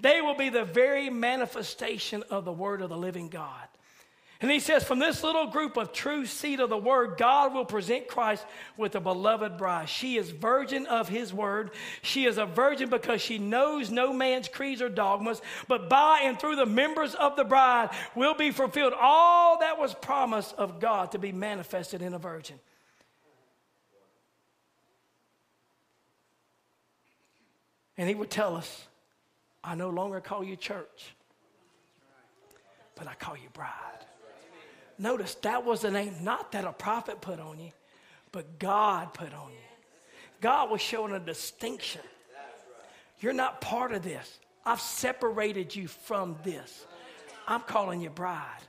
They 0.00 0.20
will 0.20 0.36
be 0.36 0.50
the 0.50 0.64
very 0.64 1.10
manifestation 1.10 2.22
of 2.30 2.44
the 2.44 2.52
word 2.52 2.82
of 2.82 2.90
the 2.90 2.96
living 2.96 3.28
God. 3.28 3.66
And 4.42 4.50
he 4.50 4.60
says, 4.60 4.84
from 4.84 4.98
this 4.98 5.24
little 5.24 5.46
group 5.46 5.78
of 5.78 5.92
true 5.92 6.26
seed 6.26 6.60
of 6.60 6.68
the 6.68 6.76
word, 6.76 7.16
God 7.16 7.54
will 7.54 7.64
present 7.64 8.06
Christ 8.06 8.44
with 8.76 8.94
a 8.94 9.00
beloved 9.00 9.56
bride. 9.56 9.88
She 9.88 10.18
is 10.18 10.30
virgin 10.30 10.84
of 10.86 11.08
his 11.08 11.32
word. 11.32 11.70
She 12.02 12.26
is 12.26 12.36
a 12.36 12.44
virgin 12.44 12.90
because 12.90 13.22
she 13.22 13.38
knows 13.38 13.90
no 13.90 14.12
man's 14.12 14.48
creeds 14.48 14.82
or 14.82 14.90
dogmas, 14.90 15.40
but 15.68 15.88
by 15.88 16.20
and 16.24 16.38
through 16.38 16.56
the 16.56 16.66
members 16.66 17.14
of 17.14 17.36
the 17.36 17.44
bride 17.44 17.88
will 18.14 18.34
be 18.34 18.50
fulfilled 18.50 18.92
all 19.00 19.60
that 19.60 19.78
was 19.78 19.94
promised 19.94 20.54
of 20.56 20.80
God 20.80 21.12
to 21.12 21.18
be 21.18 21.32
manifested 21.32 22.02
in 22.02 22.12
a 22.12 22.18
virgin. 22.18 22.58
And 27.96 28.06
he 28.06 28.14
would 28.14 28.28
tell 28.28 28.54
us, 28.54 28.86
I 29.64 29.74
no 29.74 29.88
longer 29.88 30.20
call 30.20 30.44
you 30.44 30.56
church, 30.56 31.14
but 32.94 33.08
I 33.08 33.14
call 33.14 33.34
you 33.34 33.48
bride. 33.54 33.72
Notice 34.98 35.34
that 35.36 35.64
was 35.64 35.82
the 35.82 35.90
name, 35.90 36.14
not 36.22 36.52
that 36.52 36.64
a 36.64 36.72
prophet 36.72 37.20
put 37.20 37.38
on 37.38 37.58
you, 37.58 37.72
but 38.32 38.58
God 38.58 39.12
put 39.12 39.32
on 39.34 39.50
you. 39.50 39.58
God 40.40 40.70
was 40.70 40.80
showing 40.80 41.12
a 41.12 41.18
distinction. 41.18 42.02
You're 43.20 43.32
not 43.32 43.60
part 43.60 43.92
of 43.92 44.02
this. 44.02 44.38
I've 44.64 44.80
separated 44.80 45.74
you 45.74 45.88
from 45.88 46.36
this. 46.42 46.86
I'm 47.46 47.60
calling 47.60 48.00
you 48.00 48.10
bride. 48.10 48.62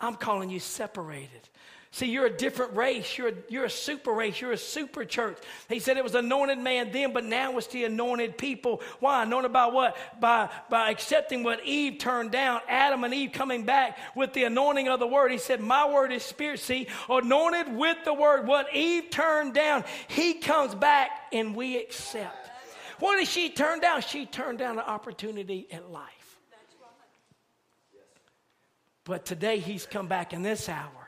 I'm 0.00 0.16
calling 0.16 0.50
you 0.50 0.58
separated. 0.58 1.48
See, 1.94 2.06
you're 2.06 2.24
a 2.24 2.34
different 2.34 2.74
race. 2.74 3.18
You're 3.18 3.28
a, 3.28 3.34
you're 3.50 3.64
a 3.66 3.70
super 3.70 4.12
race. 4.12 4.40
You're 4.40 4.52
a 4.52 4.56
super 4.56 5.04
church. 5.04 5.36
He 5.68 5.78
said 5.78 5.98
it 5.98 6.02
was 6.02 6.14
anointed 6.14 6.58
man 6.58 6.90
then, 6.90 7.12
but 7.12 7.22
now 7.22 7.58
it's 7.58 7.66
the 7.66 7.84
anointed 7.84 8.38
people. 8.38 8.80
Why? 9.00 9.24
Anointed 9.24 9.52
by 9.52 9.66
what? 9.66 9.98
By, 10.18 10.48
by 10.70 10.90
accepting 10.90 11.42
what 11.42 11.62
Eve 11.66 11.98
turned 11.98 12.30
down. 12.30 12.62
Adam 12.66 13.04
and 13.04 13.12
Eve 13.12 13.32
coming 13.32 13.64
back 13.66 13.98
with 14.16 14.32
the 14.32 14.44
anointing 14.44 14.88
of 14.88 15.00
the 15.00 15.06
word. 15.06 15.32
He 15.32 15.38
said, 15.38 15.60
My 15.60 15.86
word 15.86 16.12
is 16.12 16.22
spirit. 16.22 16.60
See, 16.60 16.86
anointed 17.10 17.76
with 17.76 17.98
the 18.06 18.14
word. 18.14 18.46
What 18.46 18.74
Eve 18.74 19.10
turned 19.10 19.52
down, 19.52 19.84
he 20.08 20.32
comes 20.32 20.74
back 20.74 21.10
and 21.30 21.54
we 21.54 21.76
accept. 21.76 22.50
What 23.00 23.18
did 23.18 23.28
she 23.28 23.50
turn 23.50 23.80
down? 23.80 24.00
She 24.00 24.24
turned 24.24 24.58
down 24.58 24.78
an 24.78 24.84
opportunity 24.86 25.66
at 25.70 25.90
life. 25.90 26.08
But 29.04 29.26
today 29.26 29.58
he's 29.58 29.84
come 29.84 30.08
back 30.08 30.32
in 30.32 30.42
this 30.42 30.70
hour 30.70 31.01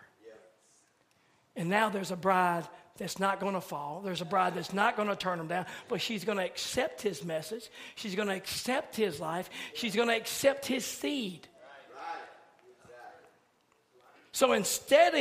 and 1.56 1.68
now 1.68 1.88
there's 1.88 2.10
a 2.10 2.16
bride 2.16 2.64
that's 2.96 3.18
not 3.18 3.40
going 3.40 3.54
to 3.54 3.60
fall. 3.60 4.02
There's 4.04 4.20
a 4.20 4.24
bride 4.26 4.54
that's 4.54 4.72
not 4.72 4.96
going 4.96 5.08
to 5.08 5.16
turn 5.16 5.40
him 5.40 5.48
down, 5.48 5.66
but 5.88 6.00
she's 6.00 6.24
going 6.24 6.38
to 6.38 6.44
accept 6.44 7.02
his 7.02 7.24
message. 7.24 7.68
She's 7.96 8.14
going 8.14 8.28
to 8.28 8.34
accept 8.34 8.96
his 8.96 9.20
life. 9.20 9.50
She's 9.74 9.96
going 9.96 10.08
to 10.08 10.16
accept 10.16 10.66
his 10.66 10.84
seed. 10.84 11.48
So 14.32 14.52
instead, 14.52 15.14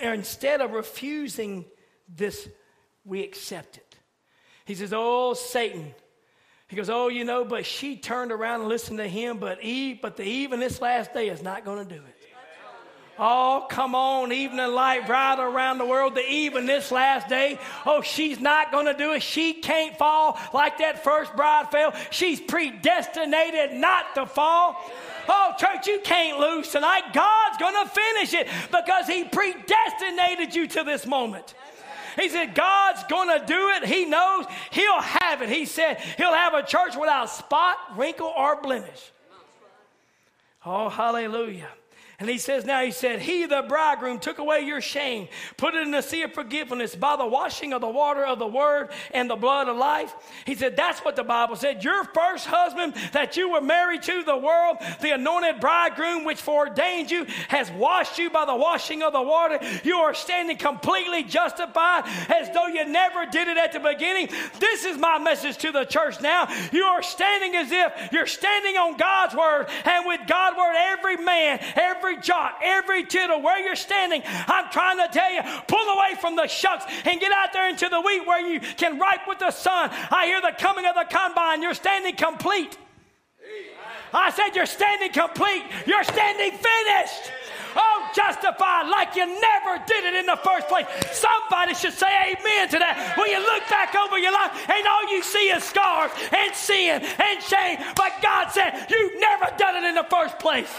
instead 0.00 0.60
of 0.62 0.72
refusing 0.72 1.66
this, 2.08 2.48
we 3.04 3.22
accept 3.22 3.76
it. 3.76 3.96
He 4.64 4.74
says, 4.74 4.92
Oh, 4.94 5.34
Satan. 5.34 5.94
He 6.68 6.74
goes, 6.74 6.90
Oh, 6.90 7.08
you 7.08 7.24
know, 7.24 7.44
but 7.44 7.66
she 7.66 7.96
turned 7.96 8.32
around 8.32 8.60
and 8.60 8.68
listened 8.68 8.98
to 8.98 9.08
him, 9.08 9.38
but 9.38 9.62
Eve, 9.62 9.98
but 10.00 10.16
the 10.16 10.24
Eve 10.24 10.52
in 10.52 10.60
this 10.60 10.80
last 10.80 11.12
day 11.12 11.28
is 11.28 11.42
not 11.42 11.64
going 11.64 11.86
to 11.86 11.94
do 11.94 12.00
it. 12.00 12.15
Oh, 13.18 13.66
come 13.70 13.94
on, 13.94 14.30
evening 14.30 14.72
light 14.72 15.06
bright 15.06 15.38
around 15.40 15.78
the 15.78 15.86
world, 15.86 16.14
the 16.14 16.28
even 16.28 16.66
this 16.66 16.92
last 16.92 17.28
day. 17.28 17.58
Oh, 17.86 18.02
she's 18.02 18.40
not 18.40 18.70
going 18.70 18.86
to 18.86 18.94
do 18.94 19.12
it. 19.12 19.22
She 19.22 19.54
can't 19.54 19.96
fall 19.96 20.38
like 20.52 20.78
that 20.78 21.02
first 21.02 21.34
bride 21.34 21.70
fell. 21.70 21.94
She's 22.10 22.40
predestinated 22.40 23.72
not 23.72 24.14
to 24.16 24.26
fall. 24.26 24.76
Oh, 25.28 25.54
church, 25.58 25.86
you 25.86 26.00
can't 26.04 26.38
lose 26.38 26.68
tonight. 26.68 27.14
God's 27.14 27.56
going 27.56 27.86
to 27.86 27.90
finish 27.90 28.34
it 28.34 28.48
because 28.70 29.06
He 29.06 29.24
predestinated 29.24 30.54
you 30.54 30.66
to 30.68 30.84
this 30.84 31.06
moment. 31.06 31.54
He 32.16 32.28
said, 32.28 32.54
God's 32.54 33.02
going 33.04 33.38
to 33.38 33.46
do 33.46 33.70
it. 33.76 33.86
He 33.86 34.04
knows 34.04 34.44
He'll 34.70 35.00
have 35.00 35.40
it. 35.40 35.48
He 35.48 35.64
said, 35.64 35.98
He'll 36.18 36.34
have 36.34 36.52
a 36.52 36.62
church 36.62 36.96
without 36.96 37.30
spot, 37.30 37.76
wrinkle, 37.96 38.32
or 38.36 38.60
blemish. 38.60 39.12
Oh, 40.64 40.90
hallelujah. 40.90 41.68
And 42.18 42.30
he 42.30 42.38
says, 42.38 42.64
Now 42.64 42.82
he 42.82 42.92
said, 42.92 43.20
He, 43.20 43.44
the 43.44 43.62
bridegroom, 43.68 44.20
took 44.20 44.38
away 44.38 44.62
your 44.62 44.80
shame, 44.80 45.28
put 45.58 45.74
it 45.74 45.82
in 45.82 45.90
the 45.90 46.00
sea 46.00 46.22
of 46.22 46.32
forgiveness 46.32 46.96
by 46.96 47.16
the 47.16 47.26
washing 47.26 47.74
of 47.74 47.82
the 47.82 47.88
water 47.88 48.24
of 48.24 48.38
the 48.38 48.46
word 48.46 48.90
and 49.12 49.28
the 49.28 49.36
blood 49.36 49.68
of 49.68 49.76
life. 49.76 50.14
He 50.46 50.54
said, 50.54 50.76
That's 50.76 51.00
what 51.00 51.14
the 51.14 51.24
Bible 51.24 51.56
said. 51.56 51.84
Your 51.84 52.04
first 52.04 52.46
husband 52.46 52.94
that 53.12 53.36
you 53.36 53.50
were 53.50 53.60
married 53.60 54.02
to, 54.04 54.22
the 54.22 54.36
world, 54.36 54.78
the 55.02 55.10
anointed 55.10 55.60
bridegroom 55.60 56.24
which 56.24 56.40
foreordained 56.40 57.10
you, 57.10 57.26
has 57.48 57.70
washed 57.72 58.18
you 58.18 58.30
by 58.30 58.46
the 58.46 58.56
washing 58.56 59.02
of 59.02 59.12
the 59.12 59.20
water. 59.20 59.58
You 59.84 59.96
are 59.96 60.14
standing 60.14 60.56
completely 60.56 61.22
justified 61.22 62.04
as 62.30 62.48
though 62.54 62.68
you 62.68 62.86
never 62.86 63.26
did 63.26 63.48
it 63.48 63.58
at 63.58 63.72
the 63.72 63.80
beginning. 63.80 64.28
This 64.58 64.86
is 64.86 64.96
my 64.96 65.18
message 65.18 65.58
to 65.58 65.70
the 65.70 65.84
church 65.84 66.22
now. 66.22 66.48
You 66.72 66.84
are 66.84 67.02
standing 67.02 67.56
as 67.56 67.70
if 67.70 68.12
you're 68.12 68.26
standing 68.26 68.76
on 68.76 68.96
God's 68.96 69.34
word, 69.34 69.66
and 69.84 70.06
with 70.06 70.20
God's 70.26 70.56
word, 70.56 70.74
every 70.76 71.16
man, 71.16 71.58
every 71.74 72.05
every 72.06 72.22
jot, 72.22 72.54
every 72.62 73.04
tittle, 73.04 73.42
where 73.42 73.58
you're 73.64 73.76
standing. 73.76 74.22
I'm 74.24 74.70
trying 74.70 74.98
to 74.98 75.08
tell 75.12 75.32
you, 75.32 75.40
pull 75.66 75.78
away 75.78 76.14
from 76.20 76.36
the 76.36 76.46
shucks 76.46 76.84
and 77.04 77.20
get 77.20 77.32
out 77.32 77.52
there 77.52 77.68
into 77.68 77.88
the 77.88 78.00
wheat 78.00 78.26
where 78.26 78.46
you 78.46 78.60
can 78.60 78.98
ripe 78.98 79.26
with 79.26 79.38
the 79.38 79.50
sun. 79.50 79.90
I 80.10 80.26
hear 80.26 80.40
the 80.40 80.54
coming 80.58 80.86
of 80.86 80.94
the 80.94 81.06
combine. 81.08 81.62
You're 81.62 81.74
standing 81.74 82.14
complete. 82.14 82.78
I 84.12 84.30
said, 84.30 84.54
You're 84.54 84.66
standing 84.66 85.12
complete. 85.12 85.64
You're 85.86 86.04
standing 86.04 86.52
finished. 86.52 87.32
Oh, 87.78 88.08
justified 88.14 88.88
like 88.88 89.16
you 89.16 89.26
never 89.26 89.84
did 89.84 90.04
it 90.04 90.14
in 90.14 90.24
the 90.24 90.36
first 90.36 90.66
place. 90.68 90.86
Somebody 91.12 91.74
should 91.74 91.92
say 91.92 92.08
amen 92.32 92.68
to 92.70 92.78
that. 92.78 93.14
When 93.18 93.28
you 93.28 93.38
look 93.38 93.68
back 93.68 93.94
over 93.94 94.16
your 94.16 94.32
life 94.32 94.70
and 94.70 94.86
all 94.86 95.12
you 95.12 95.22
see 95.22 95.50
is 95.50 95.62
scars 95.62 96.10
and 96.32 96.54
sin 96.54 97.02
and 97.02 97.42
shame, 97.42 97.78
but 97.94 98.12
God 98.22 98.48
said, 98.48 98.86
You've 98.88 99.20
never 99.20 99.52
done 99.58 99.82
it 99.82 99.88
in 99.88 99.94
the 99.96 100.06
first 100.08 100.38
place. 100.38 100.72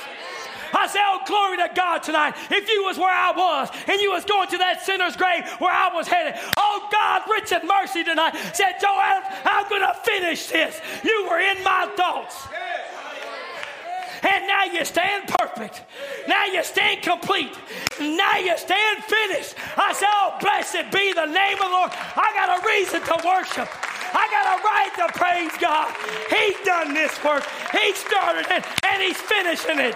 I 0.73 0.87
say, 0.87 0.99
oh, 1.01 1.19
glory 1.25 1.57
to 1.57 1.69
God 1.75 2.03
tonight. 2.03 2.35
If 2.49 2.69
you 2.69 2.83
was 2.83 2.97
where 2.97 3.13
I 3.13 3.31
was 3.31 3.69
and 3.87 3.99
you 4.01 4.11
was 4.11 4.25
going 4.25 4.49
to 4.49 4.57
that 4.57 4.83
sinner's 4.83 5.15
grave 5.15 5.45
where 5.59 5.73
I 5.73 5.93
was 5.93 6.07
headed, 6.07 6.35
oh, 6.57 6.87
God, 6.91 7.23
rich 7.29 7.51
in 7.51 7.67
mercy 7.67 8.03
tonight, 8.03 8.35
said, 8.53 8.77
Joe, 8.79 8.97
I'm 8.97 9.69
going 9.69 9.81
to 9.81 9.93
finish 10.03 10.47
this. 10.47 10.79
You 11.03 11.27
were 11.29 11.39
in 11.39 11.63
my 11.63 11.91
thoughts. 11.95 12.47
And 14.23 14.47
now 14.47 14.65
you 14.65 14.83
stand 14.83 15.27
perfect. 15.27 15.83
Now 16.27 16.45
you 16.45 16.63
stand 16.63 17.03
complete. 17.03 17.53
Now 17.99 18.37
you 18.37 18.57
stand 18.57 19.03
finished. 19.03 19.55
I 19.77 19.93
say, 19.93 20.07
oh, 20.09 20.37
blessed 20.41 20.91
be 20.91 21.13
the 21.13 21.25
name 21.25 21.57
of 21.61 21.69
the 21.69 21.69
Lord. 21.69 21.91
I 21.93 22.31
got 22.33 22.57
a 22.57 22.65
reason 22.65 23.01
to 23.01 23.15
worship. 23.25 23.69
I 24.13 24.27
got 24.31 24.45
a 24.57 24.63
right 24.63 24.91
to 24.97 25.19
praise 25.19 25.51
God. 25.61 25.93
He's 26.29 26.65
done 26.65 26.93
this 26.93 27.11
work. 27.23 27.43
He 27.71 27.93
started 27.93 28.47
it 28.49 28.65
and 28.83 29.03
he's 29.03 29.17
finishing 29.17 29.79
it. 29.79 29.95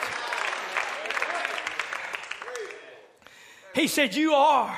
He 3.74 3.88
said, 3.88 4.16
You 4.16 4.34
are. 4.34 4.78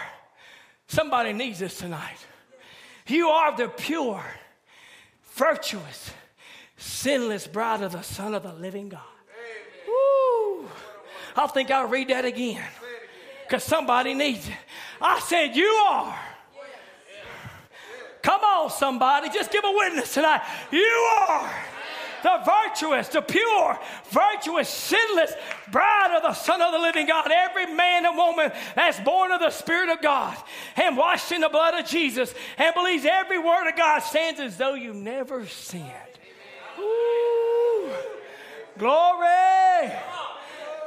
Somebody 0.87 1.33
needs 1.33 1.59
this 1.59 1.77
tonight. 1.77 2.17
You 3.07 3.29
are 3.29 3.55
the 3.55 3.67
pure, 3.67 4.23
virtuous, 5.33 6.11
sinless 6.77 7.47
bride 7.47 7.81
of 7.81 7.91
the 7.93 8.01
Son 8.01 8.33
of 8.33 8.43
the 8.43 8.53
living 8.53 8.89
God. 8.89 9.01
Woo. 9.87 10.67
I 11.35 11.47
think 11.47 11.71
I'll 11.71 11.87
read 11.87 12.09
that 12.09 12.25
again 12.25 12.63
because 13.47 13.63
somebody 13.63 14.13
needs 14.13 14.47
it. 14.47 14.55
I 15.01 15.19
said, 15.19 15.55
You 15.55 15.67
are. 15.89 16.19
Come 18.21 18.41
on, 18.41 18.69
somebody. 18.69 19.29
Just 19.29 19.51
give 19.51 19.65
a 19.65 19.71
witness 19.71 20.13
tonight. 20.13 20.41
You 20.71 21.09
are 21.29 21.53
the 22.23 22.39
virtuous, 22.43 23.09
the 23.09 23.21
pure, 23.21 23.77
virtuous, 24.09 24.69
sinless 24.69 25.33
bride 25.71 26.15
of 26.15 26.23
the 26.23 26.33
Son 26.33 26.61
of 26.61 26.71
the 26.71 26.79
living 26.79 27.05
God. 27.05 27.29
Every 27.31 27.67
man 27.73 28.05
and 28.05 28.17
woman 28.17 28.51
that's 28.75 28.99
born 29.01 29.31
of 29.31 29.39
the 29.41 29.51
Spirit 29.51 29.89
of 29.89 30.01
God 30.01 30.37
and 30.75 30.97
washed 30.97 31.31
in 31.31 31.41
the 31.41 31.49
blood 31.49 31.73
of 31.79 31.85
Jesus 31.85 32.33
and 32.57 32.73
believes 32.73 33.05
every 33.05 33.39
word 33.39 33.69
of 33.69 33.75
God 33.75 33.99
stands 33.99 34.39
as 34.39 34.57
though 34.57 34.73
you 34.73 34.93
never 34.93 35.45
sinned. 35.45 35.83
Ooh. 36.79 37.91
Glory. 38.77 39.91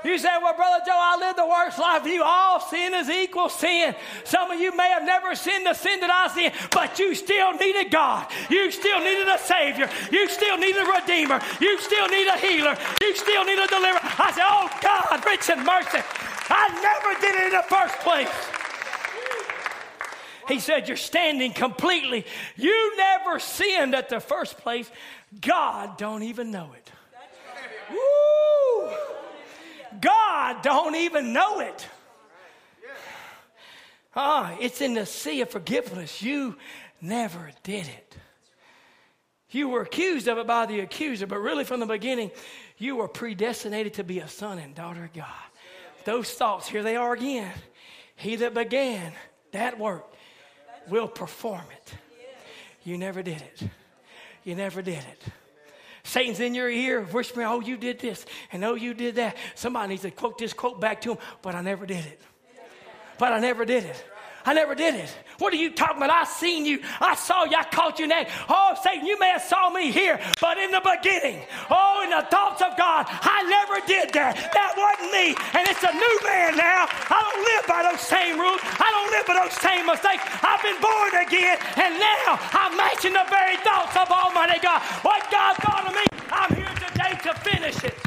You 0.05 0.19
say, 0.19 0.29
Well, 0.43 0.55
Brother 0.55 0.85
Joe, 0.85 0.93
I 0.95 1.17
lived 1.19 1.39
the 1.39 1.47
worst 1.47 1.79
life 1.79 2.07
you. 2.07 2.23
All 2.23 2.61
sin 2.61 2.95
is 2.95 3.09
equal 3.09 3.49
sin. 3.49 3.95
Some 4.25 4.51
of 4.51 4.61
you 4.61 4.77
may 4.77 4.89
have 4.89 5.05
never 5.05 5.35
sinned 5.35 5.67
the 5.67 5.75
sin 5.75 6.01
that 6.01 6.11
I 6.11 6.33
sin, 6.35 6.53
but 6.71 6.99
you 6.99 7.15
still 7.15 7.53
needed 7.55 7.91
God. 7.91 8.27
You 8.51 8.71
still 8.71 9.01
needed 9.01 9.29
a 9.29 9.39
Savior. 9.39 9.89
You 10.11 10.29
still 10.29 10.59
needed 10.59 10.83
a 10.83 10.91
Redeemer. 10.91 11.41
You 11.61 11.79
still 11.81 12.09
need 12.09 12.29
a 12.29 12.39
healer. 12.39 12.77
You 13.01 13.17
still 13.17 13.45
need 13.45 13.59
a 13.59 13.67
deliverer. 13.67 14.01
I 14.03 14.33
said, 14.33 14.47
Oh, 14.47 14.69
God, 14.83 15.27
rich 15.27 15.51
in 15.51 15.65
mercy. 15.65 16.03
I 16.49 16.69
never 16.81 17.21
did 17.21 17.35
it 17.35 17.45
in 17.47 17.53
the 17.53 17.65
first 17.69 17.99
place. 18.01 18.29
He 20.49 20.61
said, 20.61 20.89
You're 20.89 20.97
standing 20.97 21.53
completely. 21.53 22.25
You 22.57 22.97
never 22.97 23.39
sinned 23.39 23.95
at 23.95 24.09
the 24.09 24.21
first 24.21 24.59
place. 24.59 24.91
God 25.41 25.99
don't 25.99 26.23
even 26.23 26.51
know 26.51 26.71
it. 26.75 26.91
Woo! 27.91 29.06
God 30.01 30.63
don't 30.63 30.95
even 30.95 31.33
know 31.33 31.61
it. 31.61 31.87
Ah, 34.15 34.57
it's 34.61 34.81
in 34.81 34.95
the 34.95 35.05
sea 35.05 35.43
of 35.43 35.51
forgiveness. 35.51 36.23
You 36.23 36.57
never 37.01 37.51
did 37.63 37.87
it. 37.87 38.17
You 39.51 39.69
were 39.69 39.83
accused 39.83 40.27
of 40.27 40.39
it 40.39 40.47
by 40.47 40.67
the 40.67 40.81
accuser, 40.81 41.27
but 41.27 41.39
really 41.39 41.65
from 41.65 41.81
the 41.81 41.87
beginning, 41.87 42.31
you 42.79 42.97
were 42.97 43.09
predestinated 43.09 43.95
to 43.95 44.05
be 44.05 44.21
a 44.21 44.29
son 44.29 44.59
and 44.59 44.75
daughter 44.75 45.05
of 45.05 45.13
God. 45.13 45.27
Those 46.05 46.31
thoughts, 46.31 46.69
here 46.69 46.83
they 46.83 46.97
are 46.97 47.13
again. 47.13 47.53
He 48.17 48.37
that 48.37 48.55
began 48.55 49.13
that 49.53 49.79
work 49.79 50.07
will 50.89 51.09
perform 51.09 51.65
it. 51.73 51.95
You 52.85 52.97
never 52.99 53.23
did 53.23 53.43
it. 53.43 53.63
You 54.45 54.55
never 54.55 54.83
did 54.83 54.99
it. 54.99 55.23
Satan's 56.07 56.39
in 56.39 56.55
your 56.55 56.71
ear 56.71 57.03
whispering, 57.03 57.49
oh, 57.49 57.61
you 57.61 57.77
did 57.77 57.99
this 57.99 58.25
and 58.53 58.65
oh, 58.65 58.75
you 58.75 58.95
did 58.95 59.17
that. 59.17 59.37
Somebody 59.57 59.89
needs 59.89 60.03
to 60.03 60.13
quote 60.13 60.39
this 60.39 60.53
quote 60.53 60.81
back 60.81 61.01
to 61.01 61.13
him, 61.13 61.19
but 61.43 61.57
I 61.57 61.63
never 61.63 61.85
did 61.85 62.05
it. 62.07 62.21
But 63.19 63.33
I 63.33 63.41
never 63.41 63.65
did 63.65 63.85
it. 63.85 64.05
I 64.47 64.55
never 64.55 64.77
did 64.77 64.95
it. 64.95 65.11
What 65.39 65.53
are 65.53 65.57
you 65.57 65.73
talking 65.73 65.99
about? 65.99 66.11
I 66.11 66.23
seen 66.23 66.65
you. 66.65 66.79
I 67.01 67.17
saw 67.17 67.45
you. 67.45 67.57
I 67.59 67.65
caught 67.65 67.99
you 67.99 68.07
that. 68.07 68.31
Oh, 68.49 68.79
Satan, 68.81 69.05
you 69.05 69.19
may 69.19 69.35
have 69.35 69.43
saw 69.43 69.69
me 69.71 69.91
here, 69.91 70.21
but 70.41 70.57
in 70.57 70.71
the 70.71 70.81
beginning, 70.81 71.43
oh, 71.69 72.07
in 72.07 72.11
the 72.15 72.23
thoughts 72.31 72.63
of 72.63 72.79
God, 72.79 73.11
I 73.11 73.43
never 73.43 73.85
did 73.91 74.15
that. 74.15 74.39
That 74.55 74.73
wasn't 74.79 75.11
me. 75.11 75.35
And 75.51 75.67
it's 75.67 75.83
a 75.83 75.91
new 75.91 76.17
man 76.23 76.55
now. 76.55 76.87
I 76.87 77.19
don't 77.27 77.43
live 77.43 77.65
by 77.67 77.83
those 77.91 78.01
same 78.07 78.39
rules. 78.39 78.63
I 78.63 78.87
don't 78.87 79.11
live 79.11 79.27
by 79.27 79.35
those 79.35 79.59
same 79.59 79.83
mistakes. 79.83 80.23
I've 80.41 80.63
been 80.63 80.79
born 80.79 81.13
again, 81.27 81.59
and 81.83 81.99
now 81.99 82.39
I'm 82.55 82.79
matching 82.79 83.19
the 83.19 83.27
very 83.27 83.59
thoughts 83.67 83.99
of 83.99 84.07
Almighty 84.07 84.63
God. 84.63 84.79
What 85.03 85.27
God 85.27 85.59
thought 85.59 85.91
of 85.91 85.93
me, 85.93 86.07
I'm 86.31 86.55
here 86.55 86.75
today 86.87 87.19
to 87.27 87.35
finish 87.43 87.83
it. 87.83 87.99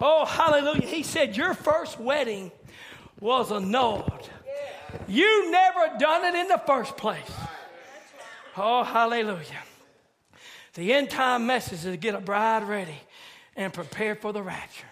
Oh, 0.00 0.24
hallelujah. 0.24 0.86
He 0.86 1.02
said, 1.02 1.36
Your 1.36 1.54
first 1.54 2.00
wedding 2.00 2.50
was 3.20 3.52
annulled. 3.52 4.30
You 5.06 5.50
never 5.50 5.98
done 5.98 6.24
it 6.24 6.34
in 6.34 6.48
the 6.48 6.60
first 6.66 6.96
place. 6.96 7.30
Oh, 8.56 8.82
hallelujah. 8.82 9.62
The 10.74 10.92
end 10.92 11.10
time 11.10 11.46
message 11.46 11.80
is 11.80 11.84
to 11.84 11.96
get 11.96 12.14
a 12.14 12.20
bride 12.20 12.64
ready 12.64 13.00
and 13.56 13.72
prepare 13.72 14.14
for 14.14 14.32
the 14.32 14.42
rapture. 14.42 14.86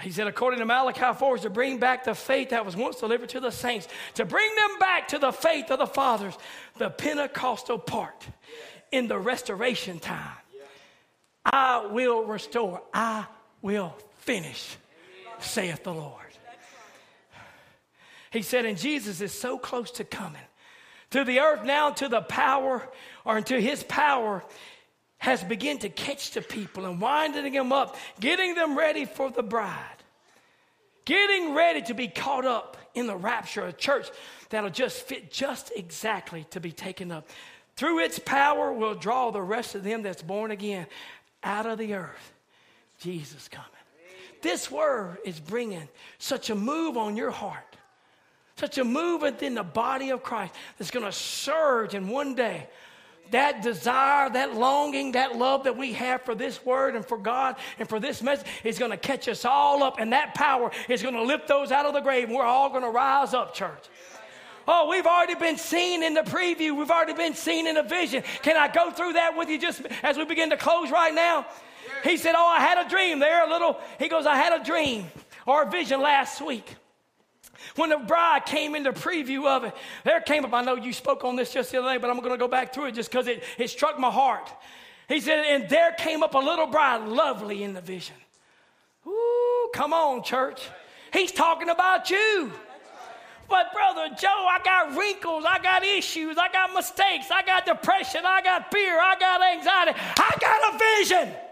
He 0.00 0.10
said, 0.10 0.26
according 0.26 0.58
to 0.58 0.66
Malachi 0.66 1.18
4, 1.18 1.36
is 1.36 1.42
to 1.42 1.50
bring 1.50 1.78
back 1.78 2.04
the 2.04 2.14
faith 2.14 2.50
that 2.50 2.66
was 2.66 2.76
once 2.76 3.00
delivered 3.00 3.30
to 3.30 3.40
the 3.40 3.50
saints, 3.50 3.88
to 4.14 4.26
bring 4.26 4.54
them 4.54 4.78
back 4.78 5.08
to 5.08 5.18
the 5.18 5.32
faith 5.32 5.70
of 5.70 5.78
the 5.78 5.86
fathers, 5.86 6.34
the 6.76 6.90
Pentecostal 6.90 7.78
part 7.78 8.26
in 8.92 9.08
the 9.08 9.18
restoration 9.18 9.98
time. 9.98 10.36
I 11.44 11.86
will 11.86 12.24
restore, 12.24 12.82
I 12.92 13.26
will 13.62 13.94
finish, 14.18 14.76
saith 15.38 15.82
the 15.82 15.94
Lord. 15.94 16.25
He 18.36 18.42
said, 18.42 18.66
and 18.66 18.76
Jesus 18.76 19.22
is 19.22 19.32
so 19.32 19.56
close 19.56 19.90
to 19.92 20.04
coming 20.04 20.42
to 21.10 21.24
the 21.24 21.40
earth 21.40 21.64
now, 21.64 21.90
to 21.92 22.06
the 22.06 22.20
power, 22.20 22.86
or 23.24 23.38
into 23.38 23.58
his 23.58 23.82
power 23.84 24.44
has 25.16 25.42
begun 25.42 25.78
to 25.78 25.88
catch 25.88 26.32
the 26.32 26.42
people 26.42 26.84
and 26.84 27.00
winding 27.00 27.50
them 27.54 27.72
up, 27.72 27.96
getting 28.20 28.54
them 28.54 28.76
ready 28.76 29.06
for 29.06 29.30
the 29.30 29.42
bride, 29.42 30.02
getting 31.06 31.54
ready 31.54 31.80
to 31.80 31.94
be 31.94 32.08
caught 32.08 32.44
up 32.44 32.76
in 32.92 33.06
the 33.06 33.16
rapture, 33.16 33.64
a 33.64 33.72
church 33.72 34.10
that'll 34.50 34.68
just 34.68 35.00
fit 35.00 35.32
just 35.32 35.72
exactly 35.74 36.44
to 36.50 36.60
be 36.60 36.72
taken 36.72 37.10
up. 37.10 37.26
Through 37.76 38.00
its 38.00 38.18
power, 38.18 38.70
will 38.70 38.94
draw 38.94 39.30
the 39.30 39.40
rest 39.40 39.74
of 39.74 39.82
them 39.82 40.02
that's 40.02 40.22
born 40.22 40.50
again 40.50 40.86
out 41.42 41.64
of 41.64 41.78
the 41.78 41.94
earth. 41.94 42.34
Jesus 43.00 43.48
coming. 43.48 43.70
This 44.42 44.70
word 44.70 45.16
is 45.24 45.40
bringing 45.40 45.88
such 46.18 46.50
a 46.50 46.54
move 46.54 46.98
on 46.98 47.16
your 47.16 47.30
heart 47.30 47.75
such 48.56 48.78
a 48.78 48.84
movement 48.84 49.42
in 49.42 49.54
the 49.54 49.62
body 49.62 50.10
of 50.10 50.22
Christ 50.22 50.54
that's 50.78 50.90
going 50.90 51.04
to 51.04 51.12
surge 51.12 51.94
in 51.94 52.08
one 52.08 52.34
day. 52.34 52.68
That 53.32 53.62
desire, 53.62 54.30
that 54.30 54.54
longing, 54.54 55.12
that 55.12 55.36
love 55.36 55.64
that 55.64 55.76
we 55.76 55.92
have 55.94 56.22
for 56.22 56.34
this 56.34 56.64
word 56.64 56.94
and 56.94 57.04
for 57.04 57.18
God 57.18 57.56
and 57.78 57.88
for 57.88 57.98
this 57.98 58.22
message 58.22 58.46
is 58.62 58.78
going 58.78 58.92
to 58.92 58.96
catch 58.96 59.28
us 59.28 59.44
all 59.44 59.82
up, 59.82 59.98
and 59.98 60.12
that 60.12 60.34
power 60.34 60.70
is 60.88 61.02
going 61.02 61.14
to 61.14 61.22
lift 61.22 61.48
those 61.48 61.72
out 61.72 61.86
of 61.86 61.92
the 61.92 62.00
grave, 62.00 62.28
and 62.28 62.36
we're 62.36 62.44
all 62.44 62.70
going 62.70 62.84
to 62.84 62.90
rise 62.90 63.34
up, 63.34 63.52
church. 63.52 63.88
Oh, 64.68 64.88
we've 64.88 65.06
already 65.06 65.34
been 65.34 65.58
seen 65.58 66.02
in 66.02 66.14
the 66.14 66.22
preview. 66.22 66.76
We've 66.76 66.90
already 66.90 67.12
been 67.12 67.34
seen 67.34 67.66
in 67.66 67.74
the 67.74 67.82
vision. 67.82 68.22
Can 68.42 68.56
I 68.56 68.68
go 68.68 68.90
through 68.90 69.14
that 69.14 69.36
with 69.36 69.48
you 69.48 69.58
just 69.58 69.82
as 70.02 70.16
we 70.16 70.24
begin 70.24 70.50
to 70.50 70.56
close 70.56 70.90
right 70.90 71.14
now? 71.14 71.46
He 72.02 72.16
said, 72.16 72.34
Oh, 72.36 72.46
I 72.46 72.60
had 72.60 72.84
a 72.84 72.88
dream 72.88 73.18
there, 73.18 73.46
a 73.46 73.50
little. 73.50 73.78
He 73.98 74.08
goes, 74.08 74.26
I 74.26 74.36
had 74.36 74.60
a 74.60 74.64
dream 74.64 75.06
or 75.46 75.62
a 75.62 75.70
vision 75.70 76.00
last 76.00 76.40
week. 76.40 76.76
When 77.76 77.90
the 77.90 77.98
bride 77.98 78.46
came 78.46 78.74
in 78.74 78.82
the 78.82 78.90
preview 78.90 79.46
of 79.46 79.64
it, 79.64 79.74
there 80.04 80.20
came 80.20 80.44
up, 80.44 80.52
I 80.52 80.62
know 80.62 80.76
you 80.76 80.92
spoke 80.92 81.24
on 81.24 81.36
this 81.36 81.52
just 81.52 81.70
the 81.70 81.78
other 81.78 81.92
day, 81.92 81.98
but 81.98 82.10
I'm 82.10 82.18
going 82.18 82.30
to 82.30 82.38
go 82.38 82.48
back 82.48 82.74
through 82.74 82.86
it 82.86 82.92
just 82.92 83.10
because 83.10 83.28
it, 83.28 83.42
it 83.58 83.68
struck 83.68 83.98
my 83.98 84.10
heart. 84.10 84.50
He 85.08 85.20
said, 85.20 85.44
and 85.44 85.68
there 85.68 85.92
came 85.92 86.22
up 86.22 86.34
a 86.34 86.38
little 86.38 86.66
bride, 86.66 87.06
lovely 87.06 87.62
in 87.62 87.74
the 87.74 87.80
vision. 87.80 88.16
Ooh, 89.06 89.70
come 89.74 89.92
on, 89.92 90.22
church. 90.22 90.68
He's 91.12 91.32
talking 91.32 91.68
about 91.68 92.10
you. 92.10 92.52
But, 93.48 93.72
Brother 93.72 94.08
Joe, 94.18 94.26
I 94.48 94.58
got 94.64 94.96
wrinkles, 94.96 95.44
I 95.46 95.60
got 95.60 95.84
issues, 95.84 96.36
I 96.36 96.48
got 96.48 96.74
mistakes, 96.74 97.30
I 97.30 97.42
got 97.44 97.64
depression, 97.64 98.22
I 98.24 98.42
got 98.42 98.72
fear, 98.72 98.98
I 99.00 99.16
got 99.16 99.40
anxiety. 99.40 99.92
I 100.16 100.36
got 100.40 100.74
a 100.74 100.78
vision. 100.98 101.45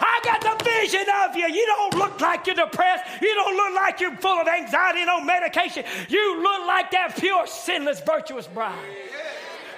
I 0.00 0.20
got 0.24 0.40
the 0.40 0.64
vision 0.64 1.06
of 1.24 1.36
you. 1.36 1.46
You 1.46 1.66
don't 1.66 1.94
look 1.94 2.20
like 2.20 2.46
you're 2.46 2.56
depressed. 2.56 3.04
You 3.20 3.34
don't 3.34 3.56
look 3.56 3.74
like 3.74 4.00
you're 4.00 4.16
full 4.16 4.40
of 4.40 4.48
anxiety 4.48 5.02
and 5.02 5.10
on 5.10 5.26
medication. 5.26 5.84
You 6.08 6.42
look 6.42 6.66
like 6.66 6.90
that 6.92 7.16
pure, 7.18 7.46
sinless, 7.46 8.00
virtuous 8.00 8.46
bride. 8.46 8.78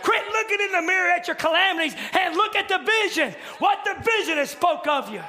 Quit 0.03 0.23
looking 0.33 0.59
in 0.61 0.73
the 0.73 0.83
mirror 0.83 1.11
at 1.11 1.27
your 1.27 1.37
calamities 1.37 1.95
and 2.19 2.35
look 2.37 2.57
at 2.57 2.69
the 2.69 2.79
vision. 2.79 3.35
What 3.59 3.85
the 3.85 3.95
vision 4.03 4.39
has 4.39 4.51
spoke 4.51 4.87
of 4.87 5.11
you. 5.11 5.23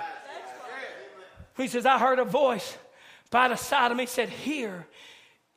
He 1.58 1.68
says, 1.68 1.86
I 1.86 2.00
heard 2.00 2.20
a 2.20 2.26
voice 2.26 2.78
by 3.30 3.48
the 3.48 3.56
side 3.56 3.91
of 3.91 3.98
me 3.98 4.06
said, 4.06 4.30
Here 4.30 4.88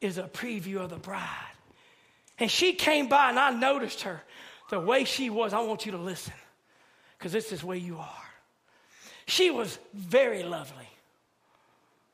is 0.01 0.18
a 0.18 0.24
preview 0.24 0.76
of 0.76 0.91
the 0.91 0.97
bride. 0.97 1.22
And 2.39 2.51
she 2.51 2.74
came 2.74 3.09
by 3.09 3.30
and 3.30 3.39
I 3.39 3.51
noticed 3.51 4.03
her. 4.03 4.22
The 4.68 4.80
way 4.80 5.05
she 5.05 5.30
was, 5.30 5.53
I 5.53 5.61
want 5.61 5.87
you 5.87 5.93
to 5.93 5.99
listen 5.99 6.34
because 7.16 7.32
this 7.32 7.53
is 7.53 7.64
where 7.64 7.76
you 7.76 7.99
are. 7.99 8.25
She 9.26 9.50
was 9.50 9.78
very 9.92 10.42
lovely. 10.42 10.88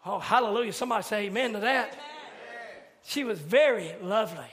Oh, 0.04 0.18
hallelujah. 0.18 0.72
Somebody 0.72 1.04
say 1.04 1.26
amen 1.26 1.52
to 1.52 1.60
that. 1.60 1.88
Amen. 1.88 1.98
She 3.04 3.24
was 3.24 3.38
very 3.38 3.92
lovely. 4.02 4.50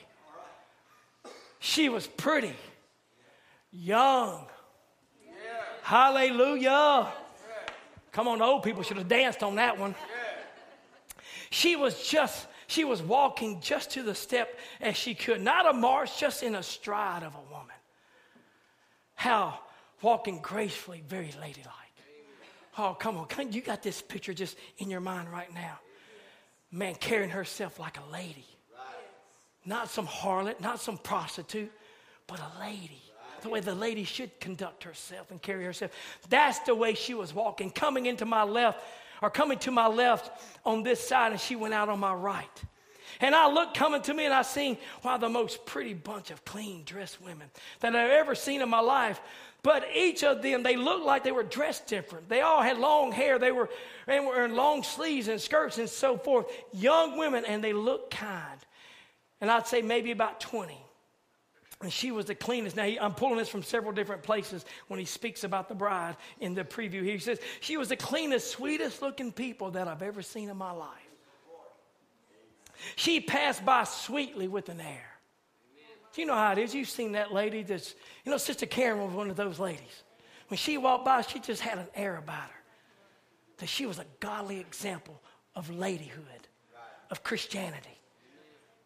She 1.60 1.90
was 1.90 2.08
pretty, 2.08 2.56
young. 3.72 4.46
Yeah. 5.26 5.34
Hallelujah. 5.84 6.70
Yeah. 6.70 7.12
Come 8.12 8.28
on, 8.28 8.42
old 8.42 8.64
people 8.64 8.84
should 8.84 8.98
have 8.98 9.08
danced 9.08 9.44
on 9.44 9.56
that 9.56 9.78
one. 9.78 9.92
Yeah. 9.92 11.22
She 11.50 11.76
was 11.76 12.08
just, 12.08 12.48
she 12.68 12.84
was 12.84 13.02
walking 13.02 13.60
just 13.62 13.92
to 13.92 14.04
the 14.04 14.16
step 14.16 14.58
as 14.80 14.96
she 14.96 15.16
could, 15.16 15.42
not 15.42 15.68
a 15.68 15.74
march, 15.74 16.20
just 16.20 16.44
in 16.44 16.56
a 16.56 16.64
stride 16.64 17.24
of 17.24 17.34
a 17.36 17.54
woman. 17.54 17.76
How 19.16 19.60
walking 20.02 20.40
gracefully, 20.42 21.04
very 21.08 21.34
ladylike. 21.40 21.79
Oh, 22.82 22.96
come 22.98 23.18
on. 23.18 23.28
You 23.52 23.60
got 23.60 23.84
this 23.84 24.02
picture 24.02 24.34
just 24.34 24.58
in 24.78 24.90
your 24.90 25.02
mind 25.02 25.30
right 25.30 25.54
now. 25.54 25.80
Man, 26.72 26.96
carrying 26.96 27.30
herself 27.30 27.78
like 27.78 27.98
a 27.98 28.12
lady. 28.12 28.46
Not 29.66 29.90
some 29.90 30.08
harlot, 30.08 30.62
not 30.62 30.80
some 30.80 30.98
prostitute, 30.98 31.72
but 32.26 32.40
a 32.40 32.60
lady. 32.62 33.02
The 33.42 33.50
way 33.50 33.60
the 33.60 33.76
lady 33.76 34.06
should 34.06 34.40
conduct 34.40 34.86
herself 34.86 35.30
and 35.30 35.42
carry 35.42 35.66
herself. 35.66 35.92
That's 36.30 36.60
the 36.60 36.74
way 36.74 36.94
she 36.94 37.14
was 37.14 37.34
walking, 37.34 37.70
coming 37.70 38.06
into 38.06 38.26
my 38.26 38.44
left, 38.44 38.80
or 39.22 39.30
coming 39.30 39.60
to 39.60 39.72
my 39.72 39.88
left 39.88 40.32
on 40.66 40.82
this 40.84 41.06
side, 41.06 41.34
and 41.34 41.42
she 41.42 41.58
went 41.58 41.74
out 41.74 41.90
on 41.90 42.00
my 42.00 42.14
right. 42.14 42.64
And 43.20 43.36
I 43.36 43.52
looked 43.52 43.76
coming 43.76 44.02
to 44.04 44.14
me 44.14 44.26
and 44.26 44.34
I 44.34 44.44
seen, 44.44 44.78
wow, 45.04 45.18
the 45.18 45.28
most 45.28 45.66
pretty 45.66 45.94
bunch 45.94 46.32
of 46.32 46.46
clean 46.46 46.84
dressed 46.86 47.22
women 47.22 47.50
that 47.82 47.94
I've 47.94 48.12
ever 48.12 48.36
seen 48.36 48.62
in 48.62 48.70
my 48.70 48.80
life. 48.80 49.20
But 49.62 49.86
each 49.94 50.24
of 50.24 50.42
them, 50.42 50.64
they 50.64 50.78
looked 50.78 51.06
like 51.06 51.24
they 51.24 51.34
were 51.34 51.44
dressed 51.44 51.88
different. 51.88 52.30
They 52.30 52.42
all 52.42 52.62
had 52.62 52.78
long 52.78 53.12
hair. 53.12 53.38
They 53.38 53.52
were, 53.52 53.70
they 54.08 54.20
were 54.20 54.46
in 54.46 54.56
long 54.56 54.84
sleeves 54.84 55.28
and 55.28 55.40
skirts 55.40 55.78
and 55.78 55.90
so 55.90 56.18
forth. 56.18 56.46
Young 56.72 57.18
women, 57.18 57.44
and 57.46 57.62
they 57.64 57.74
looked 57.74 58.12
kind. 58.12 58.60
And 59.42 59.52
I'd 59.52 59.68
say 59.68 59.82
maybe 59.82 60.12
about 60.12 60.40
20. 60.40 60.78
And 61.82 61.92
she 61.92 62.12
was 62.12 62.26
the 62.26 62.36
cleanest. 62.36 62.76
Now, 62.76 62.84
he, 62.84 63.00
I'm 63.00 63.14
pulling 63.14 63.38
this 63.38 63.48
from 63.48 63.64
several 63.64 63.94
different 63.94 64.24
places 64.24 64.66
when 64.88 65.00
he 65.00 65.06
speaks 65.06 65.44
about 65.44 65.70
the 65.70 65.76
bride 65.76 66.18
in 66.40 66.54
the 66.54 66.64
preview. 66.64 67.04
He 67.04 67.20
says, 67.20 67.40
She 67.62 67.78
was 67.78 67.90
the 67.90 67.96
cleanest, 67.96 68.52
sweetest 68.52 69.02
looking 69.02 69.32
people 69.32 69.72
that 69.72 69.88
I've 69.88 70.02
ever 70.02 70.22
seen 70.22 70.50
in 70.50 70.58
my 70.58 70.72
life. 70.72 70.90
She 72.96 73.20
passed 73.20 73.66
by 73.66 73.84
sweetly 73.84 74.48
with 74.48 74.70
an 74.70 74.82
air. 74.82 75.09
You 76.16 76.26
know 76.26 76.36
how 76.36 76.52
it 76.52 76.58
is? 76.58 76.74
You've 76.74 76.90
seen 76.90 77.14
that 77.14 77.34
lady 77.34 77.64
that's, 77.64 77.96
you 78.26 78.32
know, 78.32 78.38
Sister 78.38 78.66
Karen 78.66 79.02
was 79.04 79.14
one 79.14 79.30
of 79.30 79.36
those 79.36 79.60
ladies. 79.60 80.04
When 80.48 80.58
she 80.58 80.78
walked 80.78 81.06
by, 81.06 81.22
she 81.22 81.40
just 81.40 81.62
had 81.62 81.78
an 81.78 81.88
air 81.96 82.18
about 82.18 82.44
her. 82.44 82.62
That 83.58 83.70
she 83.70 83.86
was 83.86 84.00
a 84.00 84.06
godly 84.20 84.60
example 84.60 85.22
of 85.56 85.70
ladyhood, 85.70 86.48
of 87.12 87.24
Christianity. 87.24 87.98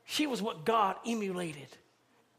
She 0.05 0.28
was 0.28 0.41
what 0.41 0.65
God 0.65 0.95
emulated 1.07 1.67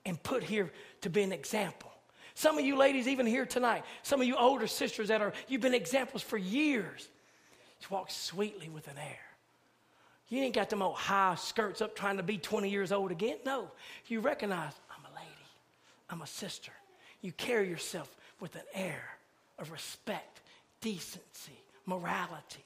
and 0.05 0.23
put 0.23 0.43
here 0.43 0.71
to 1.01 1.11
be 1.11 1.23
an 1.23 1.33
example. 1.33 1.91
Some 2.35 2.59
of 2.59 2.65
you 2.65 2.77
ladies, 2.77 3.09
even 3.09 3.27
here 3.27 3.47
tonight, 3.47 3.85
some 4.03 4.21
of 4.21 4.27
you 4.27 4.37
older 4.37 4.67
sisters 4.67 5.09
that 5.09 5.23
are, 5.23 5.33
you've 5.49 5.61
been 5.61 5.75
examples 5.75 6.23
for 6.23 6.37
years. 6.37 7.09
She 7.79 7.87
walked 7.89 8.13
sweetly 8.13 8.69
with 8.69 8.89
an 8.89 8.99
air. 8.99 9.19
You 10.29 10.43
ain't 10.43 10.55
got 10.55 10.71
them 10.71 10.83
old 10.83 10.97
high 10.97 11.35
skirts 11.35 11.83
up 11.83 11.95
trying 11.95 12.17
to 12.17 12.23
be 12.23 12.39
20 12.39 12.69
years 12.71 12.93
old 12.93 13.11
again. 13.11 13.37
No, 13.45 13.71
you 14.07 14.21
recognize 14.21 14.73
I'm 14.91 15.05
a 15.05 15.15
lady, 15.15 15.47
I'm 16.11 16.23
a 16.23 16.27
sister. 16.27 16.73
You 17.21 17.33
carry 17.33 17.69
yourself 17.69 18.15
with 18.41 18.55
an 18.57 18.63
air 18.75 19.03
of 19.59 19.71
respect, 19.71 20.41
decency, 20.81 21.59
morality. 21.87 22.65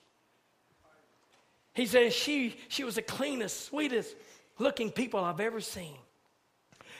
He 1.74 1.86
says 1.86 2.12
she, 2.12 2.56
she 2.68 2.82
was 2.82 2.96
the 2.96 3.02
cleanest, 3.02 3.66
sweetest 3.66 4.16
looking 4.58 4.90
people 4.90 5.20
I've 5.22 5.40
ever 5.40 5.60
seen. 5.60 5.96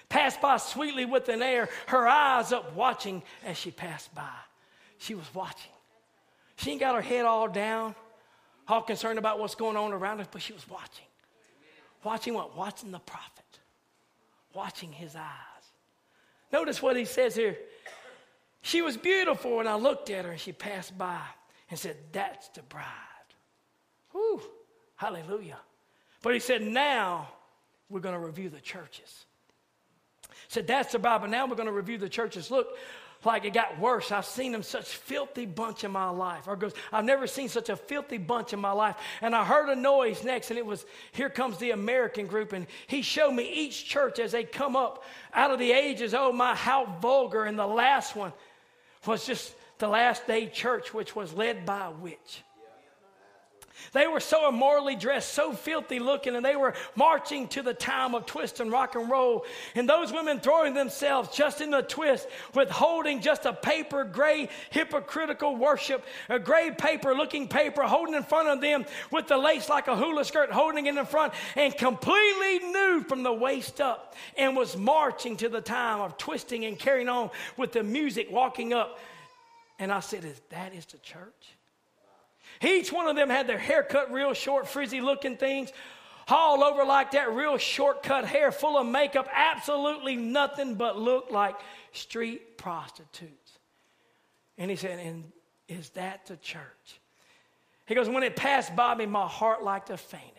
Passed 0.09 0.41
by 0.41 0.57
sweetly 0.57 1.05
with 1.05 1.29
an 1.29 1.43
air, 1.43 1.69
her 1.87 2.07
eyes 2.07 2.53
up 2.53 2.75
watching 2.75 3.23
as 3.45 3.57
she 3.57 3.71
passed 3.71 4.15
by. 4.15 4.29
She 4.99 5.15
was 5.15 5.27
watching. 5.35 5.73
She 6.57 6.73
ain't 6.73 6.81
got 6.81 6.95
her 6.95 7.03
head 7.03 7.25
all 7.25 7.49
down 7.49 7.95
all 8.69 8.83
concerned 8.83 9.19
about 9.19 9.39
what's 9.39 9.55
going 9.55 9.77
on 9.77 9.93
around 9.93 10.21
us, 10.21 10.29
but 10.31 10.43
she 10.43 10.53
was 10.53 10.69
watching. 10.69 11.07
Watching 12.05 12.35
what? 12.35 12.57
Watching 12.57 12.91
the 12.91 12.99
prophet, 12.99 13.59
watching 14.55 14.93
his 14.93 15.17
eyes. 15.17 15.25
Notice 16.53 16.81
what 16.81 16.97
he 16.97 17.05
says 17.05 17.35
here. 17.35 17.57
She 18.63 18.83
was 18.83 18.97
beautiful, 18.97 19.61
and 19.61 19.69
I 19.69 19.77
looked 19.77 20.11
at 20.11 20.25
her, 20.25 20.33
and 20.33 20.41
she 20.41 20.53
passed 20.53 20.97
by 20.97 21.21
and 21.71 21.79
said, 21.79 21.97
That's 22.13 22.49
the 22.49 22.63
bride. 22.63 22.85
Whew, 24.13 24.43
hallelujah. 24.97 25.59
But 26.23 26.35
he 26.35 26.41
said, 26.41 26.63
Now 26.63 27.29
we're 27.89 28.01
going 28.01 28.15
to 28.15 28.25
review 28.25 28.49
the 28.49 28.61
churches. 28.61 29.25
Said, 30.49 30.67
That's 30.67 30.93
the 30.93 30.99
bride, 30.99 31.21
but 31.21 31.31
now 31.31 31.47
we're 31.47 31.57
going 31.57 31.67
to 31.67 31.73
review 31.73 31.99
the 31.99 32.09
churches. 32.09 32.51
Look, 32.51 32.69
like 33.25 33.45
it 33.45 33.53
got 33.53 33.79
worse. 33.79 34.13
I've 34.13 34.25
seen 34.25 34.53
them 34.53 34.63
such 34.63 34.87
filthy 34.87 35.45
bunch 35.45 35.85
in 35.85 35.91
my 35.91 36.09
life. 36.09 36.47
Or 36.47 36.57
goes, 36.57 36.73
I've 36.93 37.05
never 37.05 37.27
seen 37.27 37.49
such 37.49 37.69
a 37.69 37.77
filthy 37.77 38.19
bunch 38.19 38.53
in 38.53 38.61
my 38.61 38.73
life. 38.73 38.97
And 39.21 39.35
I 39.35 39.45
heard 39.45 39.69
a 39.69 39.77
noise 39.77 40.23
next, 40.23 40.51
and 40.51 40.59
it 40.59 40.65
was 40.65 40.87
here 41.13 41.29
comes 41.29 41.59
the 41.59 41.73
American 41.73 42.27
group, 42.27 42.53
and 42.53 42.67
he 42.87 43.03
showed 43.03 43.33
me 43.33 43.51
each 43.53 43.87
church 43.87 44.19
as 44.19 44.33
they 44.33 44.45
come 44.45 44.77
up 44.77 45.05
out 45.35 45.51
of 45.51 45.59
the 45.59 45.73
ages. 45.73 46.15
Oh 46.15 46.33
my, 46.33 46.55
how 46.55 46.97
vulgar! 47.01 47.45
And 47.45 47.59
the 47.59 47.67
last 47.67 48.15
one 48.15 48.33
was 49.05 49.27
just 49.27 49.55
the 49.79 49.89
last 49.89 50.27
day 50.27 50.47
church, 50.47 50.95
which 50.95 51.17
was 51.17 51.33
led 51.33 51.67
by 51.67 51.87
a 51.87 51.91
witch. 51.91 52.43
They 53.93 54.07
were 54.07 54.21
so 54.21 54.49
immorally 54.49 54.97
dressed, 54.97 55.33
so 55.33 55.53
filthy 55.53 55.99
looking, 55.99 56.37
and 56.37 56.45
they 56.45 56.57
were 56.57 56.75
marching 56.95 57.49
to 57.49 57.63
the 57.63 57.75
time 57.75 58.15
of 58.15 58.27
twist 58.27 58.61
and 58.61 58.71
rock 58.71 58.95
and 58.95 59.11
roll. 59.11 59.45
And 59.75 59.89
those 59.89 60.13
women 60.13 60.41
throwing 60.41 60.75
themselves 60.75 61.35
just 61.35 61.61
in 61.61 61.71
the 61.71 61.83
twist 61.83 62.29
with 62.55 62.69
holding 62.71 63.21
just 63.21 63.47
a 63.47 63.53
paper, 63.53 64.05
gray, 64.05 64.49
hypocritical 64.71 65.57
worship, 65.57 66.05
a 66.29 66.39
gray 66.39 66.71
paper 66.71 67.15
looking 67.15 67.49
paper, 67.49 67.83
holding 67.83 68.15
in 68.15 68.23
front 68.23 68.49
of 68.49 68.61
them 68.61 68.85
with 69.11 69.27
the 69.27 69.39
lace 69.39 69.69
like 69.69 69.89
a 69.89 69.97
hula 69.97 70.25
skirt, 70.25 70.51
holding 70.51 70.87
it 70.87 70.97
in 70.97 71.07
front, 71.07 71.33
and 71.57 71.77
completely 71.77 72.59
nude 72.71 73.09
from 73.09 73.23
the 73.23 73.33
waist 73.33 73.81
up, 73.81 74.15
and 74.37 74.57
was 74.57 74.77
marching 74.77 75.37
to 75.37 75.49
the 75.49 75.61
time 75.61 76.01
of 76.01 76.19
twisting 76.19 76.65
and 76.65 76.79
carrying 76.79 77.09
on 77.09 77.31
with 77.57 77.73
the 77.73 77.83
music, 77.83 78.29
walking 78.31 78.73
up. 78.73 78.99
And 79.79 79.93
I 79.93 80.01
said, 80.01 80.25
Is 80.25 80.41
that 80.51 80.75
is 80.75 80.85
the 80.87 80.99
church? 80.99 81.58
Each 82.63 82.93
one 82.93 83.07
of 83.07 83.17
them 83.17 83.31
had 83.31 83.47
their 83.47 83.59
hair 83.59 83.83
cut 83.83 84.13
real 84.13 84.35
short, 84.35 84.69
frizzy 84.69 85.01
looking 85.01 85.37
things, 85.37 85.73
all 86.29 86.63
over 86.63 86.85
like 86.85 87.13
that, 87.13 87.33
real 87.33 87.57
short 87.57 88.03
cut 88.03 88.25
hair, 88.25 88.53
full 88.53 88.77
of 88.77 88.87
makeup, 88.87 89.29
absolutely 89.33 90.17
nothing 90.17 90.75
but 90.75 90.99
looked 90.99 91.31
like 91.31 91.57
street 91.93 92.59
prostitutes. 92.59 93.59
And 94.59 94.71
he 94.71 94.77
said, 94.77 94.99
And 94.99 95.25
is 95.69 95.91
that 95.91 96.27
the 96.27 96.37
church? 96.37 97.01
He 97.87 97.95
goes, 97.95 98.09
When 98.09 98.23
it 98.23 98.37
passed 98.37 98.75
by 98.75 98.95
me, 98.95 99.07
my 99.07 99.27
heart 99.27 99.63
like 99.63 99.87
to 99.87 99.97
fainted. 99.97 100.33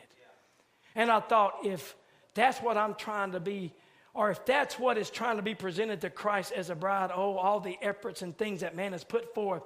And 0.95 1.09
I 1.09 1.19
thought, 1.19 1.53
if 1.63 1.95
that's 2.33 2.59
what 2.59 2.77
I'm 2.77 2.95
trying 2.95 3.31
to 3.31 3.39
be, 3.39 3.73
or 4.13 4.31
if 4.31 4.45
that's 4.45 4.77
what 4.77 4.97
is 4.97 5.09
trying 5.09 5.37
to 5.37 5.43
be 5.43 5.55
presented 5.55 6.01
to 6.01 6.09
Christ 6.09 6.51
as 6.51 6.69
a 6.69 6.75
bride, 6.75 7.11
oh, 7.13 7.37
all 7.37 7.59
the 7.59 7.77
efforts 7.81 8.21
and 8.21 8.37
things 8.37 8.61
that 8.61 8.75
man 8.75 8.91
has 8.91 9.03
put 9.03 9.33
forth 9.33 9.63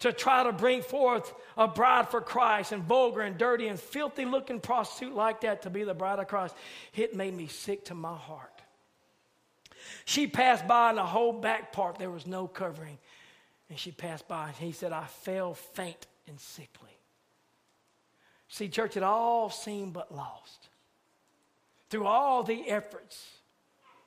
to 0.00 0.12
try 0.12 0.44
to 0.44 0.52
bring 0.52 0.82
forth 0.82 1.32
a 1.56 1.66
bride 1.66 2.08
for 2.08 2.20
Christ 2.20 2.72
and 2.72 2.82
vulgar 2.82 3.22
and 3.22 3.38
dirty 3.38 3.68
and 3.68 3.78
filthy 3.78 4.24
looking 4.24 4.60
prostitute 4.60 5.14
like 5.14 5.40
that 5.42 5.62
to 5.62 5.70
be 5.70 5.84
the 5.84 5.94
bride 5.94 6.18
of 6.18 6.28
Christ, 6.28 6.54
it 6.94 7.14
made 7.14 7.34
me 7.34 7.46
sick 7.46 7.84
to 7.86 7.94
my 7.94 8.16
heart. 8.16 8.50
She 10.04 10.26
passed 10.26 10.66
by 10.66 10.90
in 10.90 10.96
the 10.96 11.04
whole 11.04 11.32
back 11.32 11.72
part, 11.72 11.98
there 11.98 12.10
was 12.10 12.26
no 12.26 12.46
covering. 12.46 12.98
And 13.68 13.78
she 13.78 13.90
passed 13.90 14.28
by, 14.28 14.48
and 14.48 14.56
he 14.56 14.72
said, 14.72 14.92
I 14.92 15.04
fell 15.04 15.54
faint 15.54 16.06
and 16.28 16.38
sickly. 16.38 16.90
See, 18.48 18.68
church, 18.68 18.96
it 18.96 19.02
all 19.02 19.50
seemed 19.50 19.92
but 19.92 20.14
lost. 20.14 20.68
Through 21.90 22.06
all 22.06 22.42
the 22.42 22.68
efforts 22.68 23.24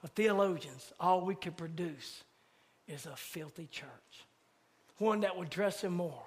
of 0.03 0.11
theologians, 0.11 0.93
all 0.99 1.21
we 1.21 1.35
could 1.35 1.57
produce 1.57 2.23
is 2.87 3.05
a 3.05 3.15
filthy 3.15 3.67
church 3.67 4.25
one 4.99 5.21
that 5.21 5.35
would 5.35 5.49
dress 5.49 5.83
immoral, 5.83 6.25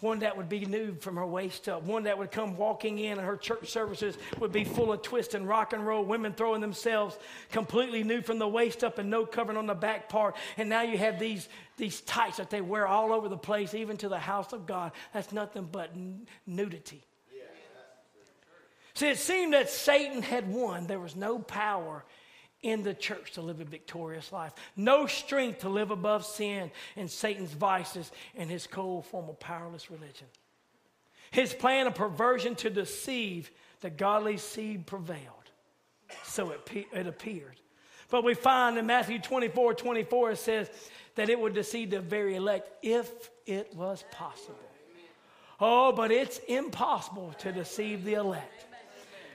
one 0.00 0.20
that 0.20 0.36
would 0.36 0.48
be 0.48 0.64
nude 0.64 1.02
from 1.02 1.16
her 1.16 1.26
waist 1.26 1.68
up, 1.68 1.82
one 1.82 2.04
that 2.04 2.16
would 2.16 2.30
come 2.30 2.56
walking 2.56 2.98
in 2.98 3.18
and 3.18 3.26
her 3.26 3.36
church 3.36 3.68
services 3.68 4.16
would 4.38 4.52
be 4.52 4.62
full 4.62 4.92
of 4.92 5.02
twist 5.02 5.34
and 5.34 5.48
rock 5.48 5.72
and 5.72 5.84
roll, 5.84 6.04
women 6.04 6.32
throwing 6.32 6.60
themselves 6.60 7.18
completely 7.50 8.04
nude 8.04 8.24
from 8.24 8.38
the 8.38 8.46
waist 8.46 8.84
up 8.84 8.98
and 8.98 9.10
no 9.10 9.26
covering 9.26 9.58
on 9.58 9.66
the 9.66 9.74
back 9.74 10.08
part. 10.08 10.36
And 10.56 10.68
now 10.68 10.82
you 10.82 10.96
have 10.98 11.18
these, 11.18 11.48
these 11.76 12.00
tights 12.02 12.36
that 12.36 12.50
they 12.50 12.60
wear 12.60 12.86
all 12.86 13.12
over 13.12 13.28
the 13.28 13.36
place, 13.36 13.74
even 13.74 13.96
to 13.96 14.08
the 14.08 14.18
house 14.18 14.52
of 14.52 14.66
God. 14.66 14.92
That's 15.12 15.32
nothing 15.32 15.68
but 15.70 15.90
n- 15.94 16.28
nudity. 16.46 17.02
See, 18.94 19.10
it 19.10 19.18
seemed 19.18 19.52
that 19.52 19.70
Satan 19.70 20.22
had 20.22 20.52
won. 20.52 20.88
There 20.88 20.98
was 20.98 21.14
no 21.14 21.38
power 21.38 22.04
in 22.62 22.82
the 22.82 22.94
church 22.94 23.32
to 23.32 23.42
live 23.42 23.60
a 23.60 23.64
victorious 23.64 24.32
life. 24.32 24.52
No 24.76 25.06
strength 25.06 25.60
to 25.60 25.68
live 25.68 25.90
above 25.90 26.24
sin 26.24 26.70
and 26.96 27.10
Satan's 27.10 27.52
vices 27.52 28.10
and 28.36 28.50
his 28.50 28.66
cold 28.66 29.06
form 29.06 29.28
of 29.28 29.38
powerless 29.38 29.90
religion. 29.90 30.26
His 31.30 31.52
plan 31.52 31.86
of 31.86 31.94
perversion 31.94 32.54
to 32.56 32.70
deceive 32.70 33.50
the 33.80 33.90
godly 33.90 34.38
seed 34.38 34.86
prevailed. 34.86 35.20
So 36.24 36.50
it, 36.50 36.86
it 36.92 37.06
appeared. 37.06 37.60
But 38.10 38.24
we 38.24 38.34
find 38.34 38.78
in 38.78 38.86
Matthew 38.86 39.18
24 39.18 39.74
24, 39.74 40.30
it 40.30 40.38
says 40.38 40.70
that 41.14 41.28
it 41.28 41.38
would 41.38 41.54
deceive 41.54 41.90
the 41.90 42.00
very 42.00 42.36
elect 42.36 42.70
if 42.82 43.30
it 43.46 43.74
was 43.74 44.04
possible. 44.10 44.56
Oh, 45.60 45.92
but 45.92 46.10
it's 46.10 46.38
impossible 46.48 47.34
to 47.40 47.52
deceive 47.52 48.04
the 48.04 48.14
elect. 48.14 48.67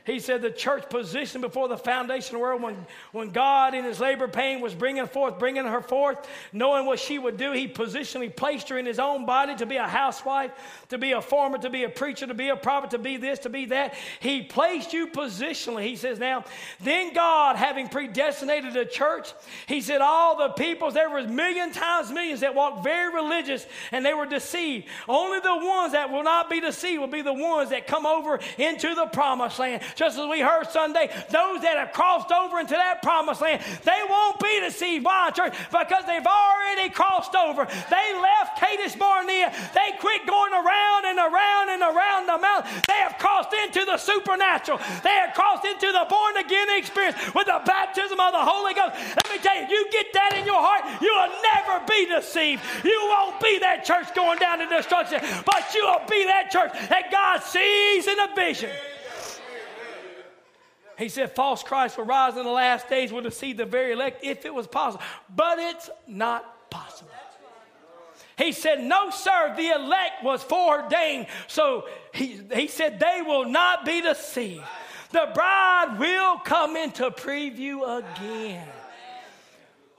He 0.05 0.19
said 0.19 0.41
the 0.41 0.51
church 0.51 0.89
positioned 0.89 1.41
before 1.41 1.69
the 1.69 1.77
foundation 1.77 2.35
of 2.35 2.39
the 2.39 2.43
world 2.43 2.61
when, 2.61 2.85
when 3.13 3.29
God 3.29 3.73
in 3.73 3.85
his 3.85 4.01
labor 4.01 4.27
pain 4.27 4.59
was 4.59 4.73
bringing 4.73 5.07
forth, 5.07 5.39
bringing 5.39 5.63
her 5.63 5.81
forth, 5.81 6.27
knowing 6.51 6.85
what 6.85 6.99
she 6.99 7.17
would 7.17 7.37
do, 7.37 7.53
he 7.53 7.69
positionally 7.69 8.35
placed 8.35 8.67
her 8.67 8.77
in 8.77 8.85
his 8.85 8.99
own 8.99 9.25
body 9.25 9.55
to 9.55 9.65
be 9.65 9.77
a 9.77 9.87
housewife, 9.87 10.51
to 10.89 10.97
be 10.97 11.13
a 11.13 11.21
farmer, 11.21 11.57
to 11.57 11.69
be 11.69 11.85
a 11.85 11.89
preacher, 11.89 12.27
to 12.27 12.33
be 12.33 12.49
a 12.49 12.55
prophet, 12.57 12.91
to 12.91 12.97
be 12.97 13.15
this, 13.15 13.39
to 13.39 13.49
be 13.49 13.65
that. 13.65 13.93
He 14.19 14.41
placed 14.41 14.91
you 14.91 15.07
positionally. 15.07 15.83
He 15.83 15.95
says 15.95 16.19
now, 16.19 16.43
then 16.81 17.13
God, 17.13 17.55
having 17.55 17.87
predestinated 17.87 18.73
the 18.73 18.85
church, 18.85 19.31
he 19.67 19.79
said 19.79 20.01
all 20.01 20.35
the 20.35 20.49
peoples, 20.49 20.95
there 20.95 21.09
was 21.09 21.27
million 21.27 21.71
times 21.71 22.11
millions 22.11 22.41
that 22.41 22.55
walked 22.55 22.83
very 22.83 23.13
religious 23.13 23.65
and 23.93 24.05
they 24.05 24.13
were 24.13 24.25
deceived. 24.25 24.87
Only 25.07 25.39
the 25.39 25.55
ones 25.55 25.93
that 25.93 26.11
will 26.11 26.23
not 26.23 26.49
be 26.49 26.59
deceived 26.59 26.99
will 26.99 27.07
be 27.07 27.21
the 27.21 27.33
ones 27.33 27.69
that 27.69 27.87
come 27.87 28.05
over 28.05 28.41
into 28.57 28.95
the 28.95 29.05
promised 29.05 29.59
land 29.59 29.81
just 29.95 30.17
as 30.17 30.27
we 30.27 30.39
heard 30.39 30.67
Sunday, 30.69 31.07
those 31.29 31.61
that 31.61 31.77
have 31.77 31.93
crossed 31.93 32.31
over 32.31 32.59
into 32.59 32.73
that 32.73 33.01
promised 33.01 33.41
land, 33.41 33.61
they 33.83 34.01
won't 34.09 34.39
be 34.39 34.59
deceived. 34.61 35.05
Why, 35.05 35.31
church? 35.31 35.53
Because 35.71 36.05
they've 36.05 36.25
already 36.25 36.89
crossed 36.89 37.35
over. 37.35 37.65
They 37.65 38.07
left 38.17 38.59
Kadesh 38.59 38.95
Barnea. 38.95 39.53
They 39.73 39.97
quit 39.99 40.25
going 40.25 40.53
around 40.53 41.05
and 41.05 41.19
around 41.19 41.69
and 41.69 41.81
around 41.81 42.27
the 42.27 42.37
mountain. 42.37 42.71
They 42.87 42.99
have 43.01 43.17
crossed 43.17 43.53
into 43.53 43.85
the 43.85 43.97
supernatural. 43.97 44.79
They 45.03 45.15
have 45.23 45.33
crossed 45.33 45.65
into 45.65 45.91
the 45.91 46.05
born 46.09 46.37
again 46.37 46.67
experience 46.77 47.17
with 47.33 47.47
the 47.47 47.61
baptism 47.65 48.19
of 48.19 48.31
the 48.33 48.43
Holy 48.43 48.73
Ghost. 48.73 48.95
Let 48.95 49.29
me 49.29 49.37
tell 49.39 49.55
you, 49.55 49.67
you 49.69 49.87
get 49.91 50.07
that 50.13 50.35
in 50.37 50.45
your 50.45 50.59
heart, 50.59 50.85
you 51.01 51.11
will 51.13 51.33
never 51.53 51.85
be 51.87 52.05
deceived. 52.05 52.61
You 52.83 52.99
won't 53.09 53.39
be 53.41 53.59
that 53.59 53.85
church 53.85 54.13
going 54.15 54.39
down 54.39 54.59
to 54.59 54.67
destruction, 54.67 55.21
but 55.45 55.73
you 55.73 55.83
will 55.85 56.05
be 56.09 56.25
that 56.25 56.51
church 56.51 56.71
that 56.89 57.11
God 57.11 57.43
sees 57.43 58.07
in 58.07 58.19
a 58.19 58.35
vision. 58.35 58.71
He 60.97 61.09
said 61.09 61.35
false 61.35 61.63
Christ 61.63 61.97
will 61.97 62.05
rise 62.05 62.37
in 62.37 62.43
the 62.43 62.51
last 62.51 62.89
days 62.89 63.11
will 63.11 63.21
deceive 63.21 63.57
the 63.57 63.65
very 63.65 63.93
elect 63.93 64.23
if 64.23 64.45
it 64.45 64.53
was 64.53 64.67
possible. 64.67 65.03
But 65.35 65.59
it's 65.59 65.89
not 66.07 66.69
possible. 66.69 67.11
He 68.37 68.51
said, 68.51 68.83
No, 68.83 69.09
sir, 69.09 69.53
the 69.55 69.69
elect 69.69 70.23
was 70.23 70.43
foreordained. 70.43 71.27
So 71.47 71.87
he, 72.13 72.41
he 72.53 72.67
said, 72.67 72.99
They 72.99 73.21
will 73.25 73.45
not 73.45 73.85
be 73.85 74.01
deceived. 74.01 74.63
The 75.11 75.29
bride 75.33 75.97
will 75.99 76.39
come 76.39 76.75
into 76.75 77.11
preview 77.11 77.99
again. 77.99 78.67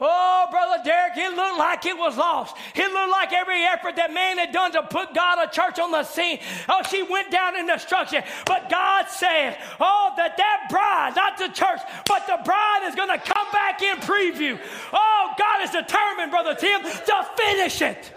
Oh, 0.01 0.47
Brother 0.51 0.83
Derek, 0.85 1.17
it 1.17 1.37
looked 1.37 1.59
like 1.59 1.87
it 1.87 1.97
was 1.97 2.17
lost. 2.17 2.57
It 2.75 2.93
looked 2.93 3.13
like 3.13 3.33
every 3.33 3.63
effort 3.63 3.95
that 3.97 4.13
man 4.13 4.39
had 4.39 4.53
done 4.53 4.73
to 4.73 4.83
put 4.83 5.15
God 5.15 5.39
a 5.39 5.51
church 5.51 5.79
on 5.79 5.93
the 5.93 6.03
scene, 6.03 6.41
oh, 6.69 6.83
she 6.91 7.03
went 7.05 7.31
down 7.31 7.57
in 7.57 7.67
destruction. 7.67 8.23
But 8.45 8.69
God 8.69 9.09
said, 9.09 9.57
oh, 9.79 10.13
that 10.17 10.37
that 10.37 10.67
bride, 10.69 11.13
not 11.15 11.39
the 11.39 11.49
church, 11.49 11.81
but 12.07 12.27
the 12.27 12.41
bride 12.45 12.89
is 12.89 12.97
going 12.97 13.09
to 13.09 13.19
come 13.19 13.47
back 13.53 13.83
in 13.83 13.97
preview. 13.99 14.59
Oh, 14.93 15.35
God 15.39 15.63
is 15.63 15.71
determined, 15.71 16.31
Brother 16.33 16.57
Tim, 16.57 16.83
to 16.83 17.29
finish 17.37 17.81
it. 17.81 18.13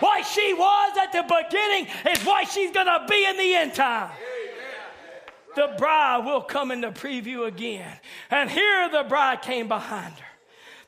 What 0.00 0.26
she 0.26 0.52
was 0.52 0.98
at 1.00 1.12
the 1.12 1.22
beginning 1.22 1.88
is 2.10 2.24
what 2.26 2.50
she's 2.50 2.70
going 2.72 2.86
to 2.86 3.06
be 3.08 3.24
in 3.24 3.38
the 3.38 3.54
end 3.54 3.74
time 3.74 4.10
the 5.56 5.74
bride 5.78 6.18
will 6.18 6.42
come 6.42 6.70
in 6.70 6.82
the 6.82 6.90
preview 6.90 7.48
again. 7.48 7.90
And 8.30 8.50
here 8.50 8.90
the 8.90 9.04
bride 9.08 9.40
came 9.42 9.66
behind 9.68 10.12
her. 10.12 10.35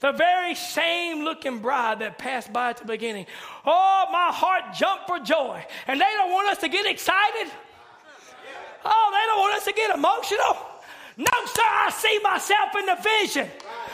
The 0.01 0.13
very 0.13 0.55
same 0.55 1.25
looking 1.25 1.59
bride 1.59 2.01
that 2.01 2.19
passed 2.19 2.53
by 2.53 2.71
at 2.71 2.77
the 2.77 2.85
beginning. 2.85 3.27
Oh, 3.67 4.07
my 4.13 4.31
heart 4.31 4.75
jumped 4.75 5.09
for 5.09 5.19
joy. 5.19 5.65
And 5.89 6.01
they 6.01 6.13
don't 6.17 6.33
want 6.33 6.49
us 6.49 6.59
to 6.59 6.69
get 6.69 6.87
excited. 6.87 7.51
Oh, 8.85 9.11
they 9.13 9.27
don't 9.27 9.41
want 9.41 9.57
us 9.57 9.65
to 9.65 9.73
get 9.73 9.95
emotional. 9.95 10.57
No, 11.17 11.47
sir, 11.47 11.63
I 11.65 11.91
see 11.91 12.21
myself 12.23 12.77
in 12.79 12.87
the 12.87 12.97
vision. 13.21 13.51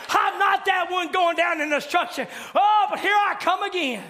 I'm 0.09 0.37
not 0.37 0.63
that 0.65 0.91
one 0.91 1.11
going 1.11 1.35
down 1.35 1.59
in 1.59 1.71
destruction. 1.71 2.27
Oh, 2.53 2.85
but 2.91 2.99
here 2.99 3.15
I 3.15 3.35
come 3.39 3.63
again. 3.63 4.03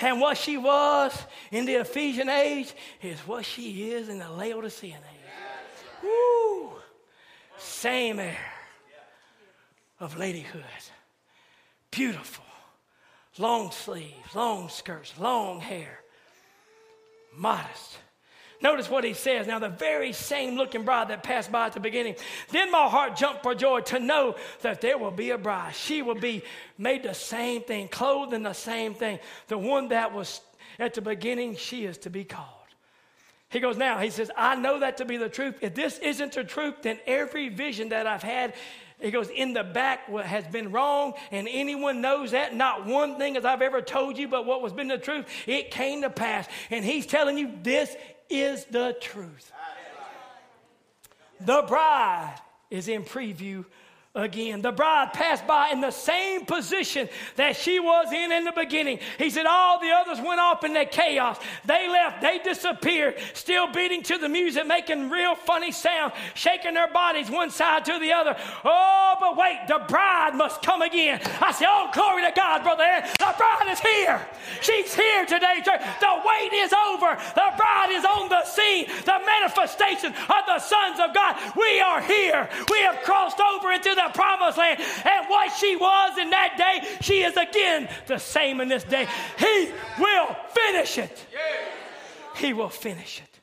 And 0.00 0.20
what 0.20 0.36
she 0.36 0.58
was 0.58 1.18
in 1.50 1.64
the 1.64 1.76
Ephesian 1.76 2.28
age 2.28 2.74
is 3.02 3.18
what 3.20 3.46
she 3.46 3.90
is 3.92 4.10
in 4.10 4.18
the 4.18 4.30
Laodicean 4.30 4.90
age. 4.90 6.02
Woo! 6.02 6.72
Same 7.58 8.18
air 8.18 8.49
of 10.00 10.16
ladyhood. 10.16 10.90
Beautiful. 11.90 12.44
Long 13.38 13.70
sleeves, 13.70 14.34
long 14.34 14.68
skirts, 14.68 15.14
long 15.18 15.60
hair. 15.60 16.00
Modest. 17.36 17.98
Notice 18.62 18.90
what 18.90 19.04
he 19.04 19.14
says. 19.14 19.46
Now, 19.46 19.58
the 19.58 19.70
very 19.70 20.12
same 20.12 20.56
looking 20.56 20.84
bride 20.84 21.08
that 21.08 21.22
passed 21.22 21.50
by 21.50 21.66
at 21.66 21.72
the 21.72 21.80
beginning. 21.80 22.16
Then 22.50 22.70
my 22.70 22.88
heart 22.88 23.16
jumped 23.16 23.42
for 23.42 23.54
joy 23.54 23.80
to 23.82 23.98
know 23.98 24.36
that 24.60 24.82
there 24.82 24.98
will 24.98 25.10
be 25.10 25.30
a 25.30 25.38
bride. 25.38 25.74
She 25.74 26.02
will 26.02 26.16
be 26.16 26.42
made 26.76 27.02
the 27.02 27.14
same 27.14 27.62
thing, 27.62 27.88
clothed 27.88 28.34
in 28.34 28.42
the 28.42 28.52
same 28.52 28.94
thing. 28.94 29.18
The 29.48 29.56
one 29.56 29.88
that 29.88 30.12
was 30.12 30.42
at 30.78 30.94
the 30.94 31.00
beginning, 31.00 31.56
she 31.56 31.86
is 31.86 31.96
to 31.98 32.10
be 32.10 32.24
called. 32.24 32.46
He 33.48 33.60
goes, 33.60 33.76
Now, 33.76 33.98
he 33.98 34.10
says, 34.10 34.30
I 34.36 34.56
know 34.56 34.80
that 34.80 34.98
to 34.98 35.04
be 35.04 35.16
the 35.16 35.28
truth. 35.28 35.56
If 35.62 35.74
this 35.74 35.98
isn't 35.98 36.32
the 36.32 36.44
truth, 36.44 36.82
then 36.82 36.98
every 37.06 37.48
vision 37.48 37.88
that 37.88 38.06
I've 38.06 38.22
had 38.22 38.54
he 39.00 39.10
goes, 39.10 39.28
in 39.28 39.52
the 39.52 39.64
back 39.64 40.08
what 40.08 40.26
has 40.26 40.46
been 40.46 40.72
wrong, 40.72 41.14
and 41.30 41.48
anyone 41.50 42.00
knows 42.00 42.32
that. 42.32 42.54
Not 42.54 42.86
one 42.86 43.18
thing 43.18 43.36
as 43.36 43.44
I've 43.44 43.62
ever 43.62 43.80
told 43.82 44.18
you, 44.18 44.28
but 44.28 44.46
what 44.46 44.62
was 44.62 44.72
been 44.72 44.88
the 44.88 44.98
truth, 44.98 45.26
it 45.46 45.70
came 45.70 46.02
to 46.02 46.10
pass. 46.10 46.46
And 46.70 46.84
he's 46.84 47.06
telling 47.06 47.38
you 47.38 47.50
this 47.62 47.94
is 48.28 48.64
the 48.66 48.96
truth. 49.00 49.52
The 51.40 51.64
bride 51.66 52.36
is 52.70 52.88
in 52.88 53.04
preview 53.04 53.64
again. 54.16 54.60
The 54.60 54.72
bride 54.72 55.12
passed 55.12 55.46
by 55.46 55.68
in 55.70 55.80
the 55.80 55.92
same 55.92 56.44
position 56.44 57.08
that 57.36 57.54
she 57.54 57.78
was 57.78 58.12
in 58.12 58.32
in 58.32 58.42
the 58.42 58.52
beginning. 58.52 58.98
He 59.18 59.30
said 59.30 59.46
all 59.46 59.78
the 59.78 59.90
others 59.90 60.18
went 60.18 60.40
off 60.40 60.64
in 60.64 60.72
that 60.74 60.90
chaos. 60.90 61.38
They 61.64 61.88
left, 61.88 62.20
they 62.20 62.38
disappeared, 62.38 63.14
still 63.34 63.70
beating 63.72 64.02
to 64.04 64.18
the 64.18 64.28
music, 64.28 64.66
making 64.66 65.10
real 65.10 65.36
funny 65.36 65.70
sound, 65.70 66.12
shaking 66.34 66.74
their 66.74 66.92
bodies 66.92 67.30
one 67.30 67.50
side 67.50 67.84
to 67.84 67.98
the 68.00 68.12
other. 68.12 68.36
Oh, 68.64 69.14
but 69.20 69.36
wait, 69.36 69.60
the 69.68 69.80
bride 69.86 70.34
must 70.34 70.60
come 70.62 70.82
again. 70.82 71.20
I 71.40 71.52
said, 71.52 71.68
oh, 71.70 71.90
glory 71.94 72.22
to 72.22 72.32
God, 72.34 72.64
brother. 72.64 73.06
The 73.16 73.34
bride 73.38 73.68
is 73.70 73.78
here. 73.78 74.26
She's 74.60 74.92
here 74.92 75.24
today, 75.24 75.62
church. 75.64 75.82
The 76.00 76.22
wait 76.26 76.52
is 76.52 76.72
over. 76.72 77.16
The 77.36 77.52
bride 77.56 77.90
is 77.92 78.04
on 78.04 78.28
the 78.28 78.44
scene. 78.44 78.86
The 79.04 79.20
manifestation 79.24 80.12
of 80.12 80.42
the 80.46 80.58
sons 80.58 80.98
of 80.98 81.14
God. 81.14 81.36
We 81.56 81.80
are 81.80 82.02
here. 82.02 82.48
We 82.68 82.78
have 82.80 83.02
crossed 83.04 83.38
over 83.38 83.70
into 83.70 83.94
the 83.94 83.99
the 84.06 84.12
promised 84.14 84.58
land. 84.58 84.80
And 84.80 85.26
what 85.28 85.52
she 85.56 85.76
was 85.76 86.18
in 86.18 86.30
that 86.30 86.56
day, 86.56 86.88
she 87.00 87.22
is 87.22 87.36
again 87.36 87.88
the 88.06 88.18
same 88.18 88.60
in 88.60 88.68
this 88.68 88.84
day. 88.84 89.06
He 89.38 89.70
will 89.98 90.36
finish 90.54 90.98
it. 90.98 91.26
He 92.36 92.52
will 92.52 92.68
finish 92.68 93.20
it. 93.20 93.40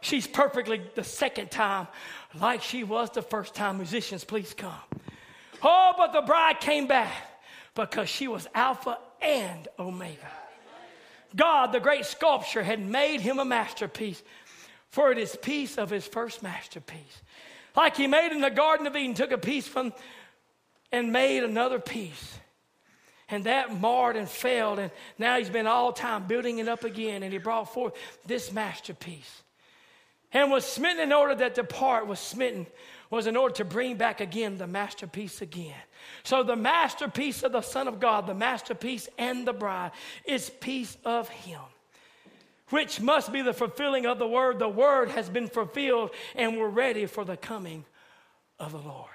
She's 0.00 0.26
perfectly 0.26 0.80
the 0.94 1.04
second 1.04 1.50
time, 1.50 1.86
like 2.38 2.62
she 2.62 2.84
was 2.84 3.10
the 3.10 3.22
first 3.22 3.54
time. 3.54 3.76
Musicians, 3.76 4.24
please 4.24 4.54
come. 4.54 4.72
Oh, 5.62 5.92
but 5.96 6.12
the 6.12 6.22
bride 6.22 6.60
came 6.60 6.86
back 6.86 7.12
because 7.74 8.08
she 8.08 8.26
was 8.26 8.48
Alpha 8.54 8.98
and 9.20 9.68
Omega. 9.78 10.30
God, 11.36 11.72
the 11.72 11.80
great 11.80 12.06
sculptor, 12.06 12.62
had 12.62 12.80
made 12.80 13.20
him 13.20 13.38
a 13.38 13.44
masterpiece, 13.44 14.22
for 14.88 15.12
it 15.12 15.18
is 15.18 15.36
piece 15.36 15.76
of 15.78 15.90
his 15.90 16.06
first 16.06 16.42
masterpiece. 16.42 17.22
Like 17.76 17.96
he 17.96 18.06
made 18.06 18.32
in 18.32 18.40
the 18.40 18.50
Garden 18.50 18.86
of 18.86 18.96
Eden, 18.96 19.14
took 19.14 19.32
a 19.32 19.38
piece 19.38 19.66
from 19.66 19.92
and 20.92 21.12
made 21.12 21.44
another 21.44 21.78
piece. 21.78 22.38
And 23.28 23.44
that 23.44 23.80
marred 23.80 24.16
and 24.16 24.28
failed. 24.28 24.80
And 24.80 24.90
now 25.18 25.38
he's 25.38 25.50
been 25.50 25.68
all 25.68 25.92
time 25.92 26.26
building 26.26 26.58
it 26.58 26.68
up 26.68 26.82
again. 26.82 27.22
And 27.22 27.32
he 27.32 27.38
brought 27.38 27.72
forth 27.72 27.94
this 28.26 28.52
masterpiece. 28.52 29.42
And 30.32 30.50
was 30.50 30.64
smitten 30.64 31.02
in 31.02 31.12
order 31.12 31.34
that 31.36 31.54
the 31.54 31.64
part 31.64 32.06
was 32.06 32.18
smitten 32.18 32.66
was 33.10 33.26
in 33.26 33.36
order 33.36 33.54
to 33.56 33.64
bring 33.64 33.96
back 33.96 34.20
again 34.20 34.56
the 34.56 34.66
masterpiece 34.66 35.42
again. 35.42 35.74
So 36.22 36.44
the 36.44 36.56
masterpiece 36.56 37.42
of 37.42 37.50
the 37.52 37.60
Son 37.60 37.88
of 37.88 37.98
God, 37.98 38.26
the 38.26 38.34
masterpiece 38.34 39.08
and 39.18 39.46
the 39.46 39.52
bride, 39.52 39.90
is 40.24 40.48
piece 40.48 40.96
of 41.04 41.28
Him, 41.28 41.60
which 42.70 43.00
must 43.00 43.32
be 43.32 43.42
the 43.42 43.52
fulfilling 43.52 44.06
of 44.06 44.18
the 44.18 44.26
word. 44.26 44.58
The 44.58 44.68
word 44.68 45.10
has 45.10 45.28
been 45.28 45.48
fulfilled, 45.48 46.10
and 46.34 46.56
we're 46.56 46.68
ready 46.68 47.06
for 47.06 47.24
the 47.24 47.36
coming 47.36 47.84
of 48.58 48.72
the 48.72 48.78
Lord. 48.78 49.08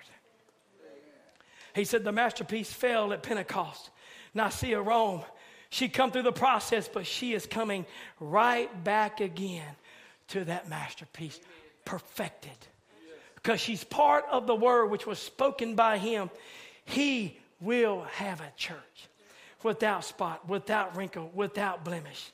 He 1.74 1.84
said 1.84 2.04
the 2.04 2.12
masterpiece 2.12 2.72
fell 2.72 3.12
at 3.12 3.24
Pentecost. 3.24 3.90
Nicaea, 4.34 4.82
Rome. 4.82 5.24
She 5.70 5.90
come 5.90 6.12
through 6.12 6.22
the 6.24 6.32
process, 6.32 6.88
but 6.88 7.06
she 7.06 7.34
is 7.34 7.46
coming 7.46 7.86
right 8.20 8.84
back 8.84 9.20
again 9.20 9.76
to 10.30 10.46
that 10.46 10.70
masterpiece, 10.70 11.40
perfected 11.84 12.52
because 13.46 13.62
she's 13.62 13.84
part 13.84 14.26
of 14.32 14.48
the 14.48 14.56
word 14.56 14.88
which 14.88 15.06
was 15.06 15.20
spoken 15.20 15.76
by 15.76 16.00
him. 16.00 16.32
He 16.84 17.38
will 17.62 18.02
have 18.14 18.42
a 18.42 18.52
church 18.58 19.08
without 19.62 20.04
spot, 20.04 20.50
without 20.50 20.98
wrinkle, 20.98 21.30
without 21.32 21.86
blemish. 21.86 22.32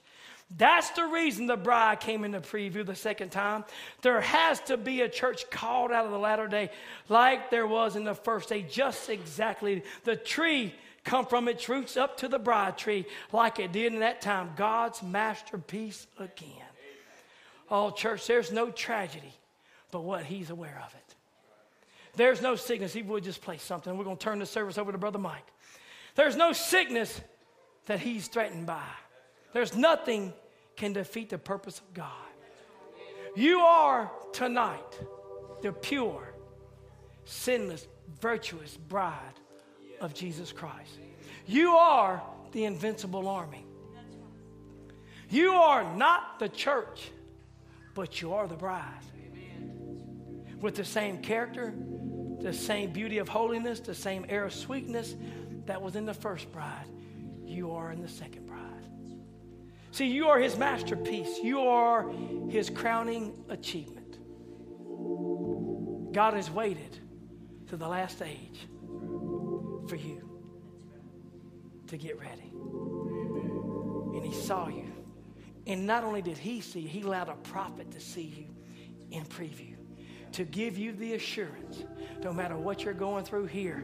That's 0.58 0.89
the 0.91 1.06
reason 1.06 1.47
the 1.47 1.56
bride 1.56 2.02
came 2.02 2.26
in 2.26 2.32
the 2.32 2.39
preview 2.39 2.86
the 2.86 2.95
second 2.95 3.30
time. 3.30 3.64
There 4.02 4.20
has 4.20 4.60
to 4.62 4.78
be 4.78 5.02
a 5.02 5.10
church 5.10 5.49
called 5.49 5.91
out 5.91 6.06
of 6.06 6.12
the 6.12 6.20
latter 6.20 6.47
day 6.47 6.72
like 7.08 7.49
there 7.49 7.68
was 7.68 7.95
in 7.95 8.04
the 8.04 8.16
first 8.16 8.49
day, 8.49 8.62
just 8.62 9.10
exactly. 9.10 9.84
The 10.04 10.16
tree 10.16 10.74
come 11.04 11.26
from 11.26 11.47
its 11.47 11.70
roots 11.70 11.95
up 11.95 12.18
to 12.18 12.28
the 12.28 12.39
bride 12.39 12.78
tree 12.78 13.06
like 13.32 13.60
it 13.60 13.72
did 13.72 13.93
in 13.93 13.99
that 13.99 14.22
time. 14.22 14.52
God's 14.56 15.02
masterpiece 15.02 16.06
again. 16.20 16.68
Oh, 17.70 17.91
church, 17.91 18.28
there's 18.28 18.52
no 18.52 18.70
tragedy 18.70 19.34
but 19.91 20.02
what 20.02 20.26
he's 20.26 20.49
aware 20.49 20.82
of 20.86 20.93
it. 20.93 21.16
There's 22.16 22.41
no 22.41 22.56
sickness. 22.56 22.91
He 22.93 23.02
would 23.04 23.24
just 23.24 23.41
play 23.41 23.58
something. 23.58 23.95
We're 23.97 24.04
going 24.04 24.18
to 24.18 24.24
turn 24.24 24.39
the 24.39 24.45
service 24.45 24.78
over 24.78 24.91
to 24.91 24.97
Brother 24.97 25.20
Mike. 25.20 25.45
There's 26.16 26.36
no 26.36 26.52
sickness 26.52 27.22
that 27.86 27.99
he's 27.99 28.28
threatened 28.28 28.66
by. 28.66 28.84
There's 29.54 29.76
nothing 29.76 30.34
can 30.82 30.93
defeat 30.93 31.29
the 31.29 31.38
purpose 31.38 31.77
of 31.77 31.93
God. 31.93 32.32
You 33.36 33.59
are 33.59 34.11
tonight 34.34 34.99
the 35.61 35.71
pure, 35.71 36.34
sinless, 37.23 37.88
virtuous 38.19 38.77
bride 38.77 39.39
of 39.99 40.15
Jesus 40.15 40.51
Christ. 40.51 40.97
You 41.45 41.73
are 41.73 42.23
the 42.51 42.65
invincible 42.65 43.27
army. 43.27 43.63
You 45.29 45.51
are 45.53 45.84
not 45.95 46.39
the 46.39 46.49
church, 46.49 47.11
but 47.93 48.19
you 48.19 48.34
are 48.34 48.47
the 48.47 48.55
bride. 48.55 49.05
With 50.61 50.73
the 50.73 50.86
same 50.86 51.21
character, 51.21 51.75
the 52.39 52.53
same 52.53 52.91
beauty 52.91 53.19
of 53.19 53.29
holiness, 53.29 53.82
the 53.82 53.93
same 53.93 54.25
air 54.29 54.45
of 54.45 54.53
sweetness 54.53 55.15
that 55.67 55.79
was 55.79 55.95
in 55.95 56.07
the 56.07 56.13
first 56.15 56.51
bride, 56.51 56.88
you 57.45 57.71
are 57.71 57.91
in 57.91 58.01
the 58.01 58.09
second 58.09 58.47
bride. 58.47 58.51
See, 59.91 60.07
you 60.07 60.27
are 60.27 60.39
his 60.39 60.57
masterpiece, 60.57 61.39
you 61.43 61.61
are 61.61 62.09
his 62.49 62.69
crowning 62.69 63.43
achievement. 63.49 64.17
God 66.13 66.33
has 66.33 66.49
waited 66.49 66.99
to 67.67 67.77
the 67.77 67.87
last 67.87 68.21
age 68.21 68.67
for 69.87 69.95
you 69.95 70.29
to 71.87 71.97
get 71.97 72.19
ready. 72.19 72.51
And 74.15 74.25
he 74.25 74.33
saw 74.33 74.67
you. 74.67 74.91
And 75.67 75.85
not 75.85 76.03
only 76.03 76.21
did 76.21 76.37
he 76.37 76.61
see 76.61 76.81
he 76.81 77.01
allowed 77.01 77.29
a 77.29 77.35
prophet 77.35 77.91
to 77.91 77.99
see 77.99 78.23
you 78.23 78.47
in 79.11 79.25
preview 79.25 79.75
to 80.33 80.45
give 80.45 80.77
you 80.77 80.93
the 80.93 81.13
assurance 81.13 81.83
no 82.23 82.31
matter 82.31 82.55
what 82.55 82.83
you're 82.83 82.93
going 82.93 83.25
through 83.25 83.47
here, 83.47 83.83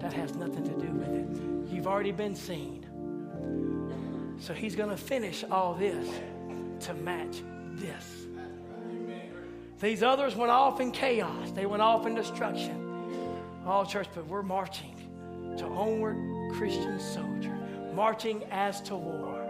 that 0.00 0.12
has 0.12 0.34
nothing 0.34 0.64
to 0.64 0.72
do 0.72 0.92
with 0.92 1.08
it. 1.08 1.72
You've 1.72 1.86
already 1.86 2.12
been 2.12 2.34
seen. 2.34 2.85
So 4.38 4.54
he's 4.54 4.76
going 4.76 4.90
to 4.90 4.96
finish 4.96 5.44
all 5.44 5.74
this 5.74 6.08
to 6.80 6.94
match 6.94 7.42
this. 7.72 8.26
These 9.80 10.02
others 10.02 10.34
went 10.34 10.50
off 10.50 10.80
in 10.80 10.90
chaos, 10.90 11.52
they 11.52 11.66
went 11.66 11.82
off 11.82 12.06
in 12.06 12.14
destruction. 12.14 12.82
All 13.66 13.84
church, 13.84 14.08
but 14.14 14.26
we're 14.26 14.42
marching 14.42 14.94
to 15.58 15.64
onward 15.64 16.16
Christian 16.54 17.00
soldier, 17.00 17.58
marching 17.94 18.44
as 18.50 18.80
to 18.82 18.96
war. 18.96 19.42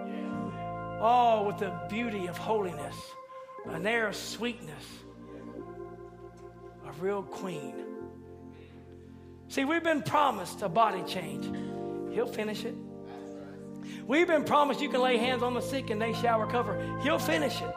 All 1.00 1.46
with 1.46 1.58
the 1.58 1.78
beauty 1.90 2.26
of 2.26 2.38
holiness, 2.38 2.96
an 3.66 3.86
air 3.86 4.08
of 4.08 4.16
sweetness 4.16 4.84
a 6.86 6.92
real 7.02 7.22
queen. 7.22 7.74
See, 9.48 9.64
we've 9.64 9.82
been 9.82 10.02
promised 10.02 10.62
a 10.62 10.68
body 10.68 11.02
change. 11.02 11.46
He'll 12.12 12.26
finish 12.26 12.64
it. 12.64 12.74
We've 14.06 14.26
been 14.26 14.44
promised 14.44 14.80
you 14.80 14.88
can 14.88 15.00
lay 15.00 15.16
hands 15.16 15.42
on 15.42 15.54
the 15.54 15.60
sick 15.60 15.90
and 15.90 16.00
they 16.00 16.12
shall 16.14 16.40
recover. 16.40 16.98
He'll 17.02 17.18
finish 17.18 17.60
it. 17.60 17.74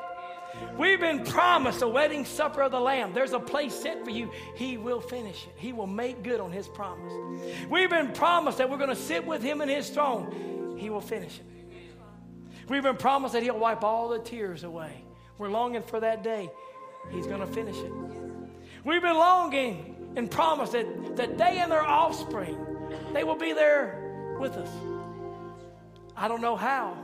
We've 0.77 0.99
been 0.99 1.23
promised 1.23 1.81
a 1.81 1.87
wedding 1.87 2.25
supper 2.25 2.63
of 2.63 2.71
the 2.71 2.79
Lamb. 2.79 3.13
There's 3.13 3.33
a 3.33 3.39
place 3.39 3.73
set 3.73 4.03
for 4.03 4.11
you. 4.11 4.31
He 4.55 4.77
will 4.77 5.01
finish 5.01 5.45
it. 5.45 5.53
He 5.57 5.73
will 5.73 5.87
make 5.87 6.23
good 6.23 6.39
on 6.39 6.51
His 6.51 6.67
promise. 6.67 7.13
We've 7.69 7.89
been 7.89 8.11
promised 8.11 8.57
that 8.57 8.69
we're 8.69 8.77
going 8.77 8.89
to 8.89 8.95
sit 8.95 9.25
with 9.25 9.41
Him 9.41 9.61
in 9.61 9.69
His 9.69 9.89
throne. 9.89 10.77
He 10.77 10.89
will 10.89 11.01
finish 11.01 11.39
it. 11.39 11.45
We've 12.67 12.83
been 12.83 12.97
promised 12.97 13.33
that 13.33 13.43
He'll 13.43 13.59
wipe 13.59 13.83
all 13.83 14.09
the 14.09 14.19
tears 14.19 14.63
away. 14.63 15.03
We're 15.37 15.49
longing 15.49 15.83
for 15.83 15.99
that 15.99 16.23
day. 16.23 16.49
He's 17.11 17.25
going 17.25 17.41
to 17.41 17.47
finish 17.47 17.77
it. 17.77 17.91
We've 18.83 19.01
been 19.01 19.15
longing 19.15 20.13
and 20.15 20.29
promised 20.29 20.73
that, 20.73 21.15
that 21.17 21.37
they 21.37 21.59
and 21.59 21.71
their 21.71 21.83
offspring, 21.83 22.57
they 23.13 23.23
will 23.23 23.37
be 23.37 23.53
there 23.53 24.35
with 24.39 24.53
us. 24.53 24.69
I 26.19 26.27
don't 26.27 26.41
know 26.41 26.55
how. 26.55 26.97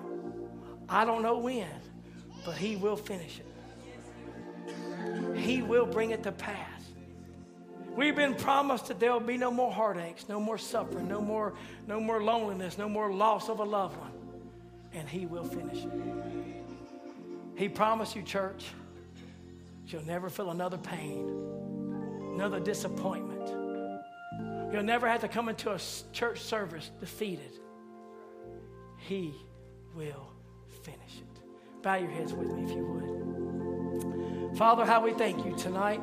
I 0.89 1.05
don't 1.05 1.21
know 1.21 1.37
when, 1.37 1.67
but 2.45 2.55
He 2.55 2.75
will 2.75 2.97
finish 2.97 3.39
it. 3.39 5.37
He 5.37 5.61
will 5.61 5.85
bring 5.85 6.11
it 6.11 6.23
to 6.23 6.31
pass. 6.31 6.81
We've 7.95 8.15
been 8.15 8.35
promised 8.35 8.87
that 8.87 8.99
there 8.99 9.13
will 9.13 9.21
be 9.21 9.37
no 9.37 9.49
more 9.49 9.71
heartaches, 9.71 10.27
no 10.27 10.39
more 10.39 10.57
suffering, 10.57 11.07
no 11.07 11.21
more, 11.21 11.53
no 11.87 11.99
more 11.99 12.21
loneliness, 12.21 12.77
no 12.77 12.89
more 12.89 13.11
loss 13.11 13.47
of 13.47 13.59
a 13.59 13.63
loved 13.63 13.97
one. 13.97 14.11
And 14.93 15.07
He 15.07 15.25
will 15.25 15.45
finish 15.45 15.85
it. 15.85 15.91
He 17.55 17.69
promised 17.69 18.17
you, 18.17 18.21
church, 18.21 18.65
you'll 19.87 20.05
never 20.05 20.29
feel 20.29 20.51
another 20.51 20.77
pain 20.77 21.45
another 22.35 22.59
disappointment. 22.59 23.49
You'll 24.73 24.83
never 24.83 25.07
have 25.07 25.21
to 25.21 25.29
come 25.29 25.47
into 25.47 25.71
a 25.71 25.79
church 26.11 26.41
service 26.41 26.91
defeated. 26.99 27.59
He 29.07 29.35
will 29.95 30.31
finish 30.81 31.17
it. 31.17 31.83
Bow 31.83 31.95
your 31.95 32.09
heads 32.09 32.33
with 32.33 32.51
me 32.51 32.63
if 32.63 32.71
you 32.71 32.85
would. 32.85 34.57
Father, 34.57 34.83
how 34.83 35.03
we 35.03 35.13
thank 35.13 35.45
you 35.45 35.55
tonight. 35.55 35.99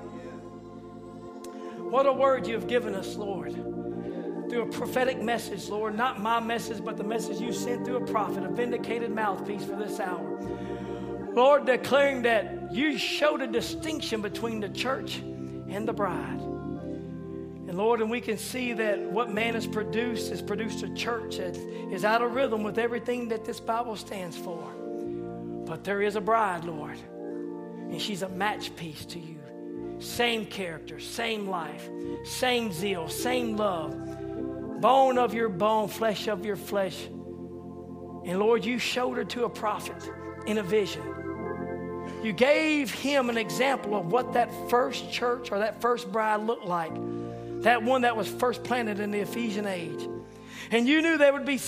What 1.79 2.07
a 2.07 2.13
word 2.13 2.47
you 2.47 2.55
have 2.55 2.69
given 2.69 2.95
us, 2.95 3.17
Lord. 3.17 3.55
Through 3.55 4.63
a 4.63 4.67
prophetic 4.67 5.21
message, 5.21 5.69
Lord, 5.69 5.97
not 5.97 6.21
my 6.21 6.39
message, 6.39 6.85
but 6.85 6.97
the 6.97 7.03
message 7.03 7.41
you 7.41 7.53
sent 7.53 7.85
through 7.85 7.97
a 7.97 8.07
prophet, 8.07 8.45
a 8.45 8.49
vindicated 8.49 9.11
mouthpiece 9.11 9.65
for 9.65 9.75
this 9.75 9.99
hour. 9.99 10.39
Lord, 11.35 11.67
declaring 11.67 12.23
that 12.23 12.73
you 12.73 12.99
showed 12.99 13.43
a 13.43 13.49
distinction 13.49 14.23
between 14.23 14.61
the 14.61 14.69
church 14.69 15.17
and 15.69 15.89
the 15.89 15.93
bride. 15.93 16.41
And 17.73 17.79
Lord, 17.79 18.03
and 18.03 18.11
we 18.11 18.21
can 18.21 18.37
see 18.37 18.75
that 18.75 19.01
what 19.01 19.31
man 19.31 19.55
has 19.55 19.67
produced 19.67 20.29
has 20.29 20.43
produced 20.43 20.83
a 20.83 20.93
church 20.93 21.39
that 21.39 21.57
is 21.57 22.05
out 22.05 22.21
of 22.21 22.35
rhythm 22.35 22.63
with 22.63 22.77
everything 22.77 23.29
that 23.29 23.47
this 23.47 23.61
Bible 23.61 23.97
stands 23.97 24.37
for. 24.37 24.63
But 25.65 25.83
there 25.83 26.03
is 26.03 26.15
a 26.15 26.21
bride, 26.21 26.65
Lord, 26.65 26.99
and 27.89 27.99
she's 27.99 28.21
a 28.21 28.29
match 28.29 28.77
piece 28.77 29.07
to 29.07 29.19
you. 29.19 29.41
Same 30.01 30.45
character, 30.45 31.01
same 31.01 31.49
life, 31.49 31.89
same 32.25 32.73
zeal, 32.73 33.09
same 33.09 33.57
love, 33.57 34.83
bone 34.83 35.17
of 35.17 35.33
your 35.33 35.49
bone, 35.49 35.89
flesh 35.89 36.29
of 36.29 36.45
your 36.45 36.57
flesh. 36.57 37.07
And 37.07 38.39
Lord, 38.39 38.67
you 38.67 38.79
showed 38.79 39.17
her 39.17 39.25
to 39.25 39.47
a 39.47 39.49
prophet 39.49 40.11
in 40.47 40.59
a 40.59 40.63
vision. 40.63 41.03
You 42.23 42.35
gave 42.35 42.93
him 42.93 43.31
an 43.31 43.39
example 43.39 43.97
of 43.97 44.13
what 44.13 44.35
that 44.35 44.51
first 44.69 45.11
church 45.11 45.51
or 45.51 45.61
that 45.61 45.81
first 45.81 46.13
bride 46.13 46.43
looked 46.43 46.67
like. 46.67 46.93
That 47.63 47.83
one 47.83 48.03
that 48.03 48.17
was 48.17 48.29
first 48.29 48.65
planted 48.65 49.01
in 49.01 49.11
the 49.11 49.21
Ephesian 49.21 49.67
age. 49.67 50.09
And 50.71 50.89
you 50.89 51.03
knew 51.03 51.19
there 51.19 51.33
would 51.33 51.45
be 51.45 51.61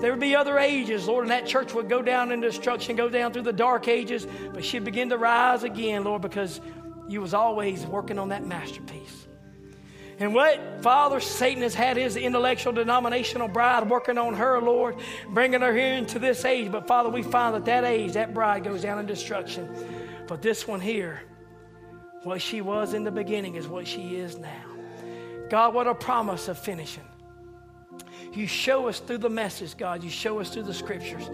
there 0.00 0.10
would 0.10 0.20
be 0.20 0.34
other 0.34 0.58
ages, 0.58 1.06
Lord, 1.06 1.24
and 1.24 1.30
that 1.30 1.46
church 1.46 1.72
would 1.72 1.88
go 1.88 2.02
down 2.02 2.32
in 2.32 2.40
destruction, 2.40 2.96
go 2.96 3.08
down 3.08 3.32
through 3.32 3.42
the 3.42 3.52
dark 3.52 3.88
ages, 3.88 4.26
but 4.52 4.64
she'd 4.64 4.84
begin 4.84 5.10
to 5.10 5.18
rise 5.18 5.62
again, 5.62 6.04
Lord, 6.04 6.20
because 6.20 6.60
you 7.08 7.20
was 7.20 7.32
always 7.32 7.86
working 7.86 8.18
on 8.18 8.30
that 8.30 8.44
masterpiece. 8.44 9.26
And 10.18 10.34
what, 10.34 10.82
Father, 10.82 11.20
Satan 11.20 11.62
has 11.62 11.74
had 11.74 11.96
his 11.96 12.16
intellectual 12.16 12.72
denominational 12.72 13.48
bride 13.48 13.88
working 13.88 14.16
on 14.16 14.34
her, 14.34 14.60
Lord, 14.60 14.96
bringing 15.28 15.60
her 15.60 15.74
here 15.74 15.94
into 15.94 16.18
this 16.18 16.44
age. 16.44 16.70
But 16.70 16.86
Father, 16.86 17.08
we 17.08 17.22
find 17.22 17.54
that 17.54 17.64
that 17.64 17.84
age, 17.84 18.12
that 18.12 18.32
bride 18.32 18.64
goes 18.64 18.82
down 18.82 18.98
in 18.98 19.06
destruction. 19.06 19.68
But 20.28 20.40
this 20.40 20.68
one 20.68 20.80
here, 20.80 21.22
what 22.22 22.40
she 22.40 22.60
was 22.60 22.94
in 22.94 23.04
the 23.04 23.10
beginning 23.10 23.56
is 23.56 23.66
what 23.66 23.86
she 23.86 24.16
is 24.16 24.38
now. 24.38 24.64
God, 25.50 25.74
what 25.74 25.86
a 25.86 25.94
promise 25.94 26.48
of 26.48 26.58
finishing. 26.58 27.04
You 28.32 28.46
show 28.46 28.88
us 28.88 28.98
through 28.98 29.18
the 29.18 29.30
message, 29.30 29.76
God. 29.76 30.02
You 30.02 30.10
show 30.10 30.40
us 30.40 30.50
through 30.50 30.64
the 30.64 30.74
scriptures. 30.74 31.30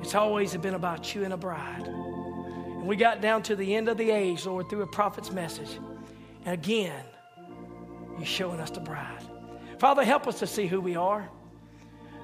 It's 0.00 0.14
always 0.14 0.56
been 0.56 0.74
about 0.74 1.14
you 1.14 1.24
and 1.24 1.32
a 1.32 1.36
bride. 1.36 1.86
And 1.86 2.86
we 2.86 2.96
got 2.96 3.20
down 3.20 3.42
to 3.44 3.56
the 3.56 3.74
end 3.74 3.88
of 3.88 3.96
the 3.96 4.10
age, 4.10 4.46
Lord, 4.46 4.68
through 4.68 4.82
a 4.82 4.86
prophet's 4.86 5.30
message. 5.30 5.78
And 6.44 6.54
again, 6.54 7.02
you're 8.16 8.26
showing 8.26 8.60
us 8.60 8.70
the 8.70 8.80
bride. 8.80 9.22
Father, 9.78 10.04
help 10.04 10.26
us 10.26 10.38
to 10.38 10.46
see 10.46 10.66
who 10.66 10.80
we 10.80 10.96
are. 10.96 11.28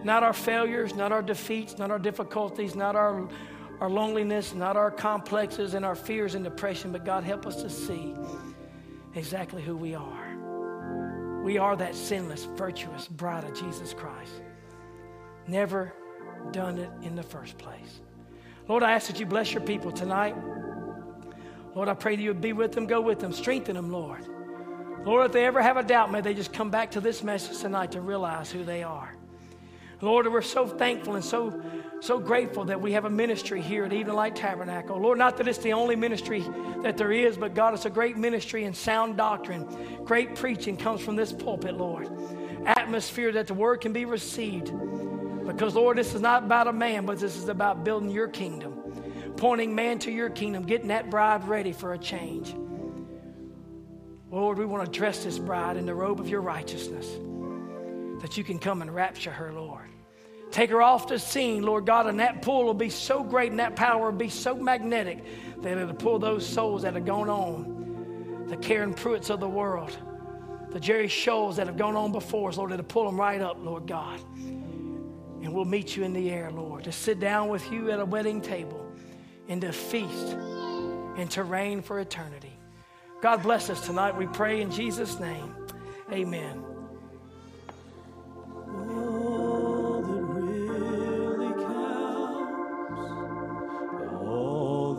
Not 0.02 0.22
our 0.22 0.32
failures, 0.32 0.94
not 0.94 1.12
our 1.12 1.22
defeats, 1.22 1.76
not 1.76 1.90
our 1.90 1.98
difficulties, 1.98 2.74
not 2.74 2.96
our, 2.96 3.28
our 3.80 3.90
loneliness, 3.90 4.54
not 4.54 4.76
our 4.76 4.90
complexes 4.90 5.74
and 5.74 5.84
our 5.84 5.94
fears 5.94 6.34
and 6.34 6.44
depression, 6.44 6.92
but 6.92 7.04
God, 7.04 7.24
help 7.24 7.46
us 7.46 7.62
to 7.62 7.68
see 7.68 8.14
exactly 9.14 9.60
who 9.60 9.76
we 9.76 9.94
are. 9.94 10.29
We 11.42 11.58
are 11.58 11.76
that 11.76 11.94
sinless, 11.94 12.44
virtuous 12.44 13.08
bride 13.08 13.44
of 13.44 13.54
Jesus 13.54 13.94
Christ. 13.94 14.42
Never 15.46 15.92
done 16.52 16.78
it 16.78 16.90
in 17.02 17.16
the 17.16 17.22
first 17.22 17.58
place. 17.58 18.00
Lord, 18.68 18.82
I 18.82 18.92
ask 18.92 19.08
that 19.08 19.18
you 19.18 19.26
bless 19.26 19.52
your 19.52 19.62
people 19.62 19.90
tonight. 19.90 20.36
Lord, 21.74 21.88
I 21.88 21.94
pray 21.94 22.16
that 22.16 22.22
you 22.22 22.30
would 22.30 22.40
be 22.40 22.52
with 22.52 22.72
them, 22.72 22.86
go 22.86 23.00
with 23.00 23.20
them, 23.20 23.32
strengthen 23.32 23.76
them, 23.76 23.90
Lord. 23.90 24.26
Lord, 25.04 25.26
if 25.26 25.32
they 25.32 25.46
ever 25.46 25.62
have 25.62 25.76
a 25.76 25.82
doubt, 25.82 26.12
may 26.12 26.20
they 26.20 26.34
just 26.34 26.52
come 26.52 26.70
back 26.70 26.90
to 26.92 27.00
this 27.00 27.22
message 27.22 27.58
tonight 27.58 27.92
to 27.92 28.00
realize 28.00 28.50
who 28.50 28.64
they 28.64 28.82
are. 28.82 29.16
Lord, 30.02 30.26
we're 30.32 30.40
so 30.40 30.66
thankful 30.66 31.14
and 31.14 31.24
so, 31.24 31.60
so 32.00 32.18
grateful 32.18 32.64
that 32.66 32.80
we 32.80 32.92
have 32.92 33.04
a 33.04 33.10
ministry 33.10 33.60
here 33.60 33.84
at 33.84 33.92
Evening 33.92 34.16
Light 34.16 34.34
Tabernacle. 34.34 34.98
Lord, 34.98 35.18
not 35.18 35.36
that 35.36 35.46
it's 35.46 35.58
the 35.58 35.74
only 35.74 35.94
ministry 35.94 36.44
that 36.82 36.96
there 36.96 37.12
is, 37.12 37.36
but 37.36 37.54
God, 37.54 37.74
it's 37.74 37.84
a 37.84 37.90
great 37.90 38.16
ministry 38.16 38.64
and 38.64 38.74
sound 38.74 39.18
doctrine. 39.18 39.66
Great 40.04 40.36
preaching 40.36 40.78
comes 40.78 41.02
from 41.02 41.16
this 41.16 41.32
pulpit, 41.32 41.74
Lord. 41.74 42.08
Atmosphere 42.64 43.32
that 43.32 43.46
the 43.46 43.54
word 43.54 43.82
can 43.82 43.92
be 43.92 44.06
received. 44.06 44.72
Because, 45.46 45.74
Lord, 45.74 45.98
this 45.98 46.14
is 46.14 46.22
not 46.22 46.44
about 46.44 46.66
a 46.66 46.72
man, 46.72 47.04
but 47.04 47.18
this 47.18 47.36
is 47.36 47.48
about 47.48 47.84
building 47.84 48.10
your 48.10 48.28
kingdom, 48.28 49.34
pointing 49.36 49.74
man 49.74 49.98
to 50.00 50.10
your 50.10 50.30
kingdom, 50.30 50.62
getting 50.62 50.88
that 50.88 51.10
bride 51.10 51.46
ready 51.46 51.72
for 51.72 51.92
a 51.92 51.98
change. 51.98 52.54
Lord, 54.30 54.58
we 54.58 54.64
want 54.64 54.86
to 54.86 54.90
dress 54.90 55.24
this 55.24 55.38
bride 55.38 55.76
in 55.76 55.84
the 55.84 55.94
robe 55.94 56.20
of 56.20 56.28
your 56.28 56.40
righteousness 56.40 57.06
that 58.20 58.36
you 58.36 58.44
can 58.44 58.58
come 58.58 58.82
and 58.82 58.94
rapture 58.94 59.30
her, 59.30 59.52
Lord. 59.52 59.88
Take 60.50 60.70
her 60.70 60.82
off 60.82 61.06
the 61.06 61.18
scene, 61.18 61.62
Lord 61.62 61.86
God, 61.86 62.06
and 62.06 62.18
that 62.20 62.42
pull 62.42 62.64
will 62.64 62.74
be 62.74 62.90
so 62.90 63.22
great 63.22 63.50
and 63.50 63.60
that 63.60 63.76
power 63.76 64.10
will 64.10 64.18
be 64.18 64.28
so 64.28 64.54
magnetic 64.54 65.24
that 65.62 65.78
it'll 65.78 65.94
pull 65.94 66.18
those 66.18 66.46
souls 66.46 66.82
that 66.82 66.94
have 66.94 67.06
gone 67.06 67.28
on, 67.28 68.46
the 68.48 68.56
Karen 68.56 68.92
Pruitts 68.92 69.30
of 69.30 69.38
the 69.38 69.48
world, 69.48 69.96
the 70.70 70.80
Jerry 70.80 71.06
Scholes 71.06 71.56
that 71.56 71.66
have 71.66 71.76
gone 71.76 71.96
on 71.96 72.10
before 72.10 72.48
us, 72.48 72.56
Lord, 72.56 72.72
it'll 72.72 72.84
pull 72.84 73.04
them 73.04 73.18
right 73.18 73.40
up, 73.40 73.58
Lord 73.60 73.86
God. 73.86 74.20
And 74.36 75.54
we'll 75.54 75.64
meet 75.64 75.96
you 75.96 76.02
in 76.04 76.12
the 76.12 76.30
air, 76.30 76.50
Lord, 76.50 76.84
to 76.84 76.92
sit 76.92 77.20
down 77.20 77.48
with 77.48 77.70
you 77.72 77.90
at 77.90 78.00
a 78.00 78.04
wedding 78.04 78.40
table 78.40 78.86
and 79.48 79.60
to 79.62 79.72
feast 79.72 80.34
and 81.16 81.30
to 81.30 81.44
reign 81.44 81.80
for 81.80 82.00
eternity. 82.00 82.52
God 83.20 83.42
bless 83.42 83.70
us 83.70 83.86
tonight, 83.86 84.16
we 84.16 84.26
pray 84.26 84.60
in 84.60 84.70
Jesus' 84.70 85.18
name. 85.20 85.54
Amen. 86.12 86.69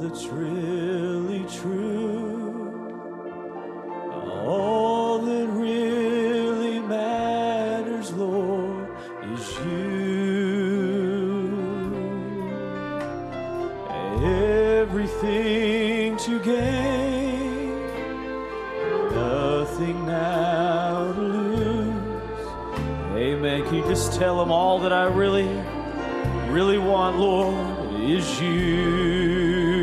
That 0.01 0.27
really 0.31 1.45
true, 1.45 2.71
all 4.45 4.90
tell 24.21 24.37
them 24.37 24.51
all 24.51 24.77
that 24.77 24.93
I 24.93 25.05
really, 25.05 25.47
really 26.47 26.77
want, 26.77 27.17
Lord, 27.17 27.55
is 28.03 28.39
you. 28.39 29.81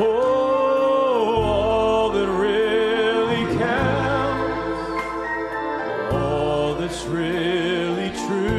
Oh, 0.00 1.42
all 1.44 2.10
that 2.10 2.26
really 2.26 3.46
counts, 3.56 5.02
all 6.12 6.74
that's 6.74 7.04
really 7.04 8.10
true, 8.26 8.55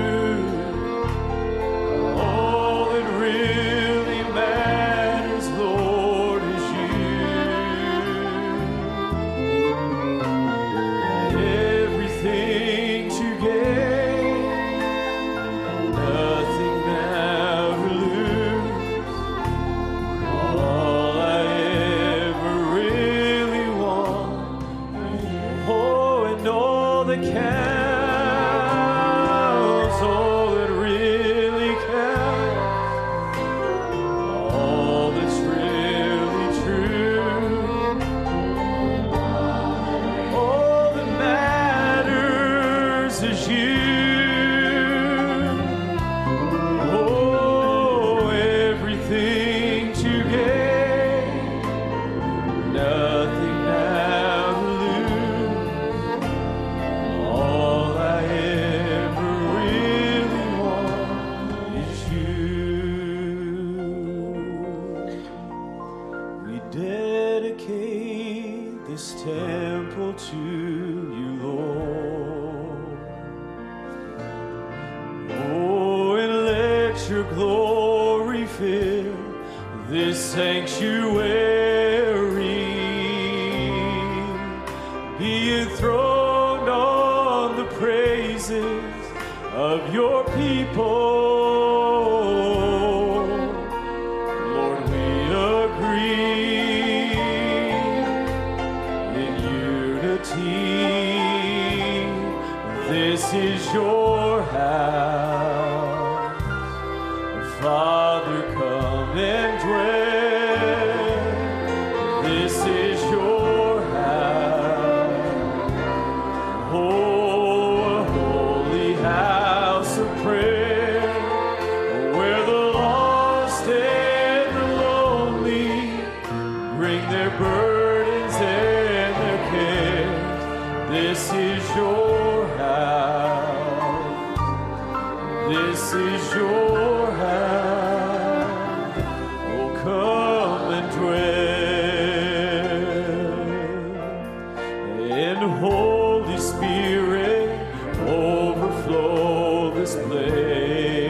Hey. 150.57 151.06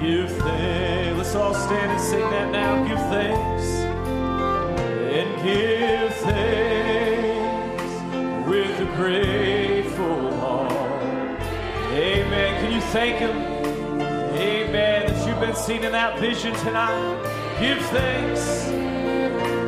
Give 0.00 0.30
thanks. 0.30 1.18
Let's 1.18 1.34
all 1.34 1.54
stand 1.54 1.90
and 1.90 2.00
sing 2.00 2.20
that 2.20 2.52
now. 2.52 2.84
Give 2.86 2.98
thanks. 3.10 3.64
And 5.16 5.42
give 5.42 6.14
thanks 6.14 7.82
with 8.48 8.80
a 8.80 8.86
grateful 8.94 10.32
heart. 10.36 11.42
Amen. 11.92 12.62
Can 12.62 12.72
you 12.72 12.80
thank 12.80 13.16
Him? 13.16 13.36
Amen. 14.36 15.06
That 15.08 15.26
you've 15.26 15.40
been 15.40 15.56
seen 15.56 15.82
in 15.82 15.90
that 15.90 16.18
vision 16.20 16.54
tonight. 16.54 17.22
Give 17.58 17.84
thanks 17.86 18.66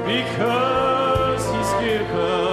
because 0.06 1.44
He's 1.44 1.72
given. 1.84 2.49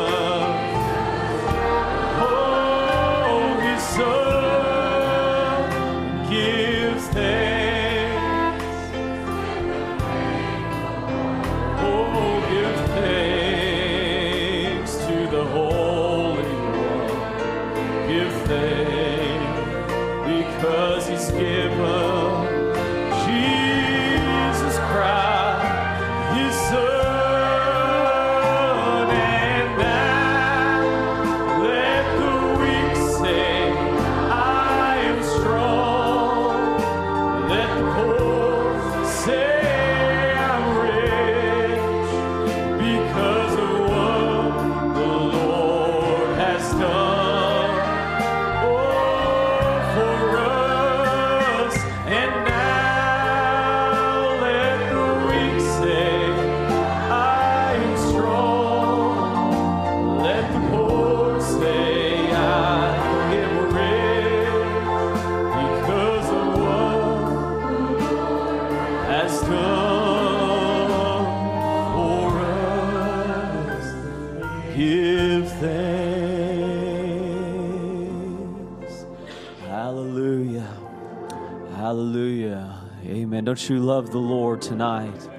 much 83.58 83.72
you 83.72 83.80
love 83.80 84.12
the 84.12 84.20
Lord 84.20 84.62
tonight 84.62 85.30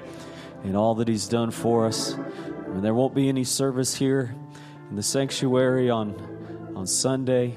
and 0.65 0.75
all 0.75 0.95
that 0.95 1.07
He's 1.07 1.29
done 1.29 1.51
for 1.51 1.85
us. 1.85 2.11
And 2.11 2.83
there 2.83 2.93
won't 2.93 3.15
be 3.15 3.29
any 3.29 3.45
service 3.45 3.95
here 3.95 4.35
in 4.89 4.97
the 4.97 5.03
sanctuary 5.03 5.89
on, 5.89 6.73
on 6.75 6.85
Sunday. 6.85 7.55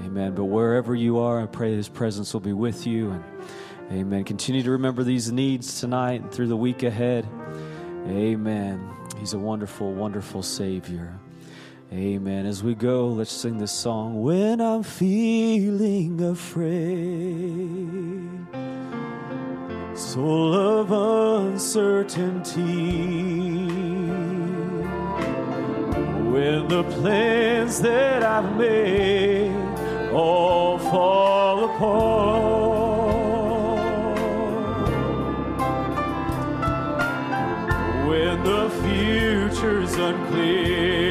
Amen. 0.00 0.34
But 0.34 0.46
wherever 0.46 0.92
you 0.96 1.20
are, 1.20 1.40
I 1.40 1.46
pray 1.46 1.76
His 1.76 1.88
presence 1.88 2.32
will 2.32 2.40
be 2.40 2.52
with 2.52 2.84
you. 2.84 3.12
And 3.12 3.24
amen. 3.92 4.24
Continue 4.24 4.64
to 4.64 4.72
remember 4.72 5.04
these 5.04 5.30
needs 5.30 5.78
tonight 5.78 6.22
and 6.22 6.32
through 6.32 6.48
the 6.48 6.56
week 6.56 6.82
ahead. 6.82 7.28
Amen. 8.08 8.90
He's 9.20 9.34
a 9.34 9.38
wonderful, 9.38 9.92
wonderful 9.94 10.42
Savior. 10.42 11.16
Amen. 11.92 12.44
As 12.44 12.64
we 12.64 12.74
go, 12.74 13.06
let's 13.06 13.30
sing 13.30 13.58
this 13.58 13.70
song. 13.70 14.20
When 14.20 14.60
I'm 14.60 14.82
feeling 14.82 16.20
afraid 16.20 17.92
soul 19.94 20.54
of 20.54 20.90
uncertainty. 20.90 22.62
When 26.32 26.68
the 26.68 26.82
plans 26.84 27.80
that 27.80 28.22
I've 28.22 28.56
made 28.56 29.52
all 30.12 30.78
fall 30.78 31.64
apart, 31.64 32.12
when 38.08 38.42
the 38.44 38.70
future's 38.82 39.94
unclear. 39.94 41.01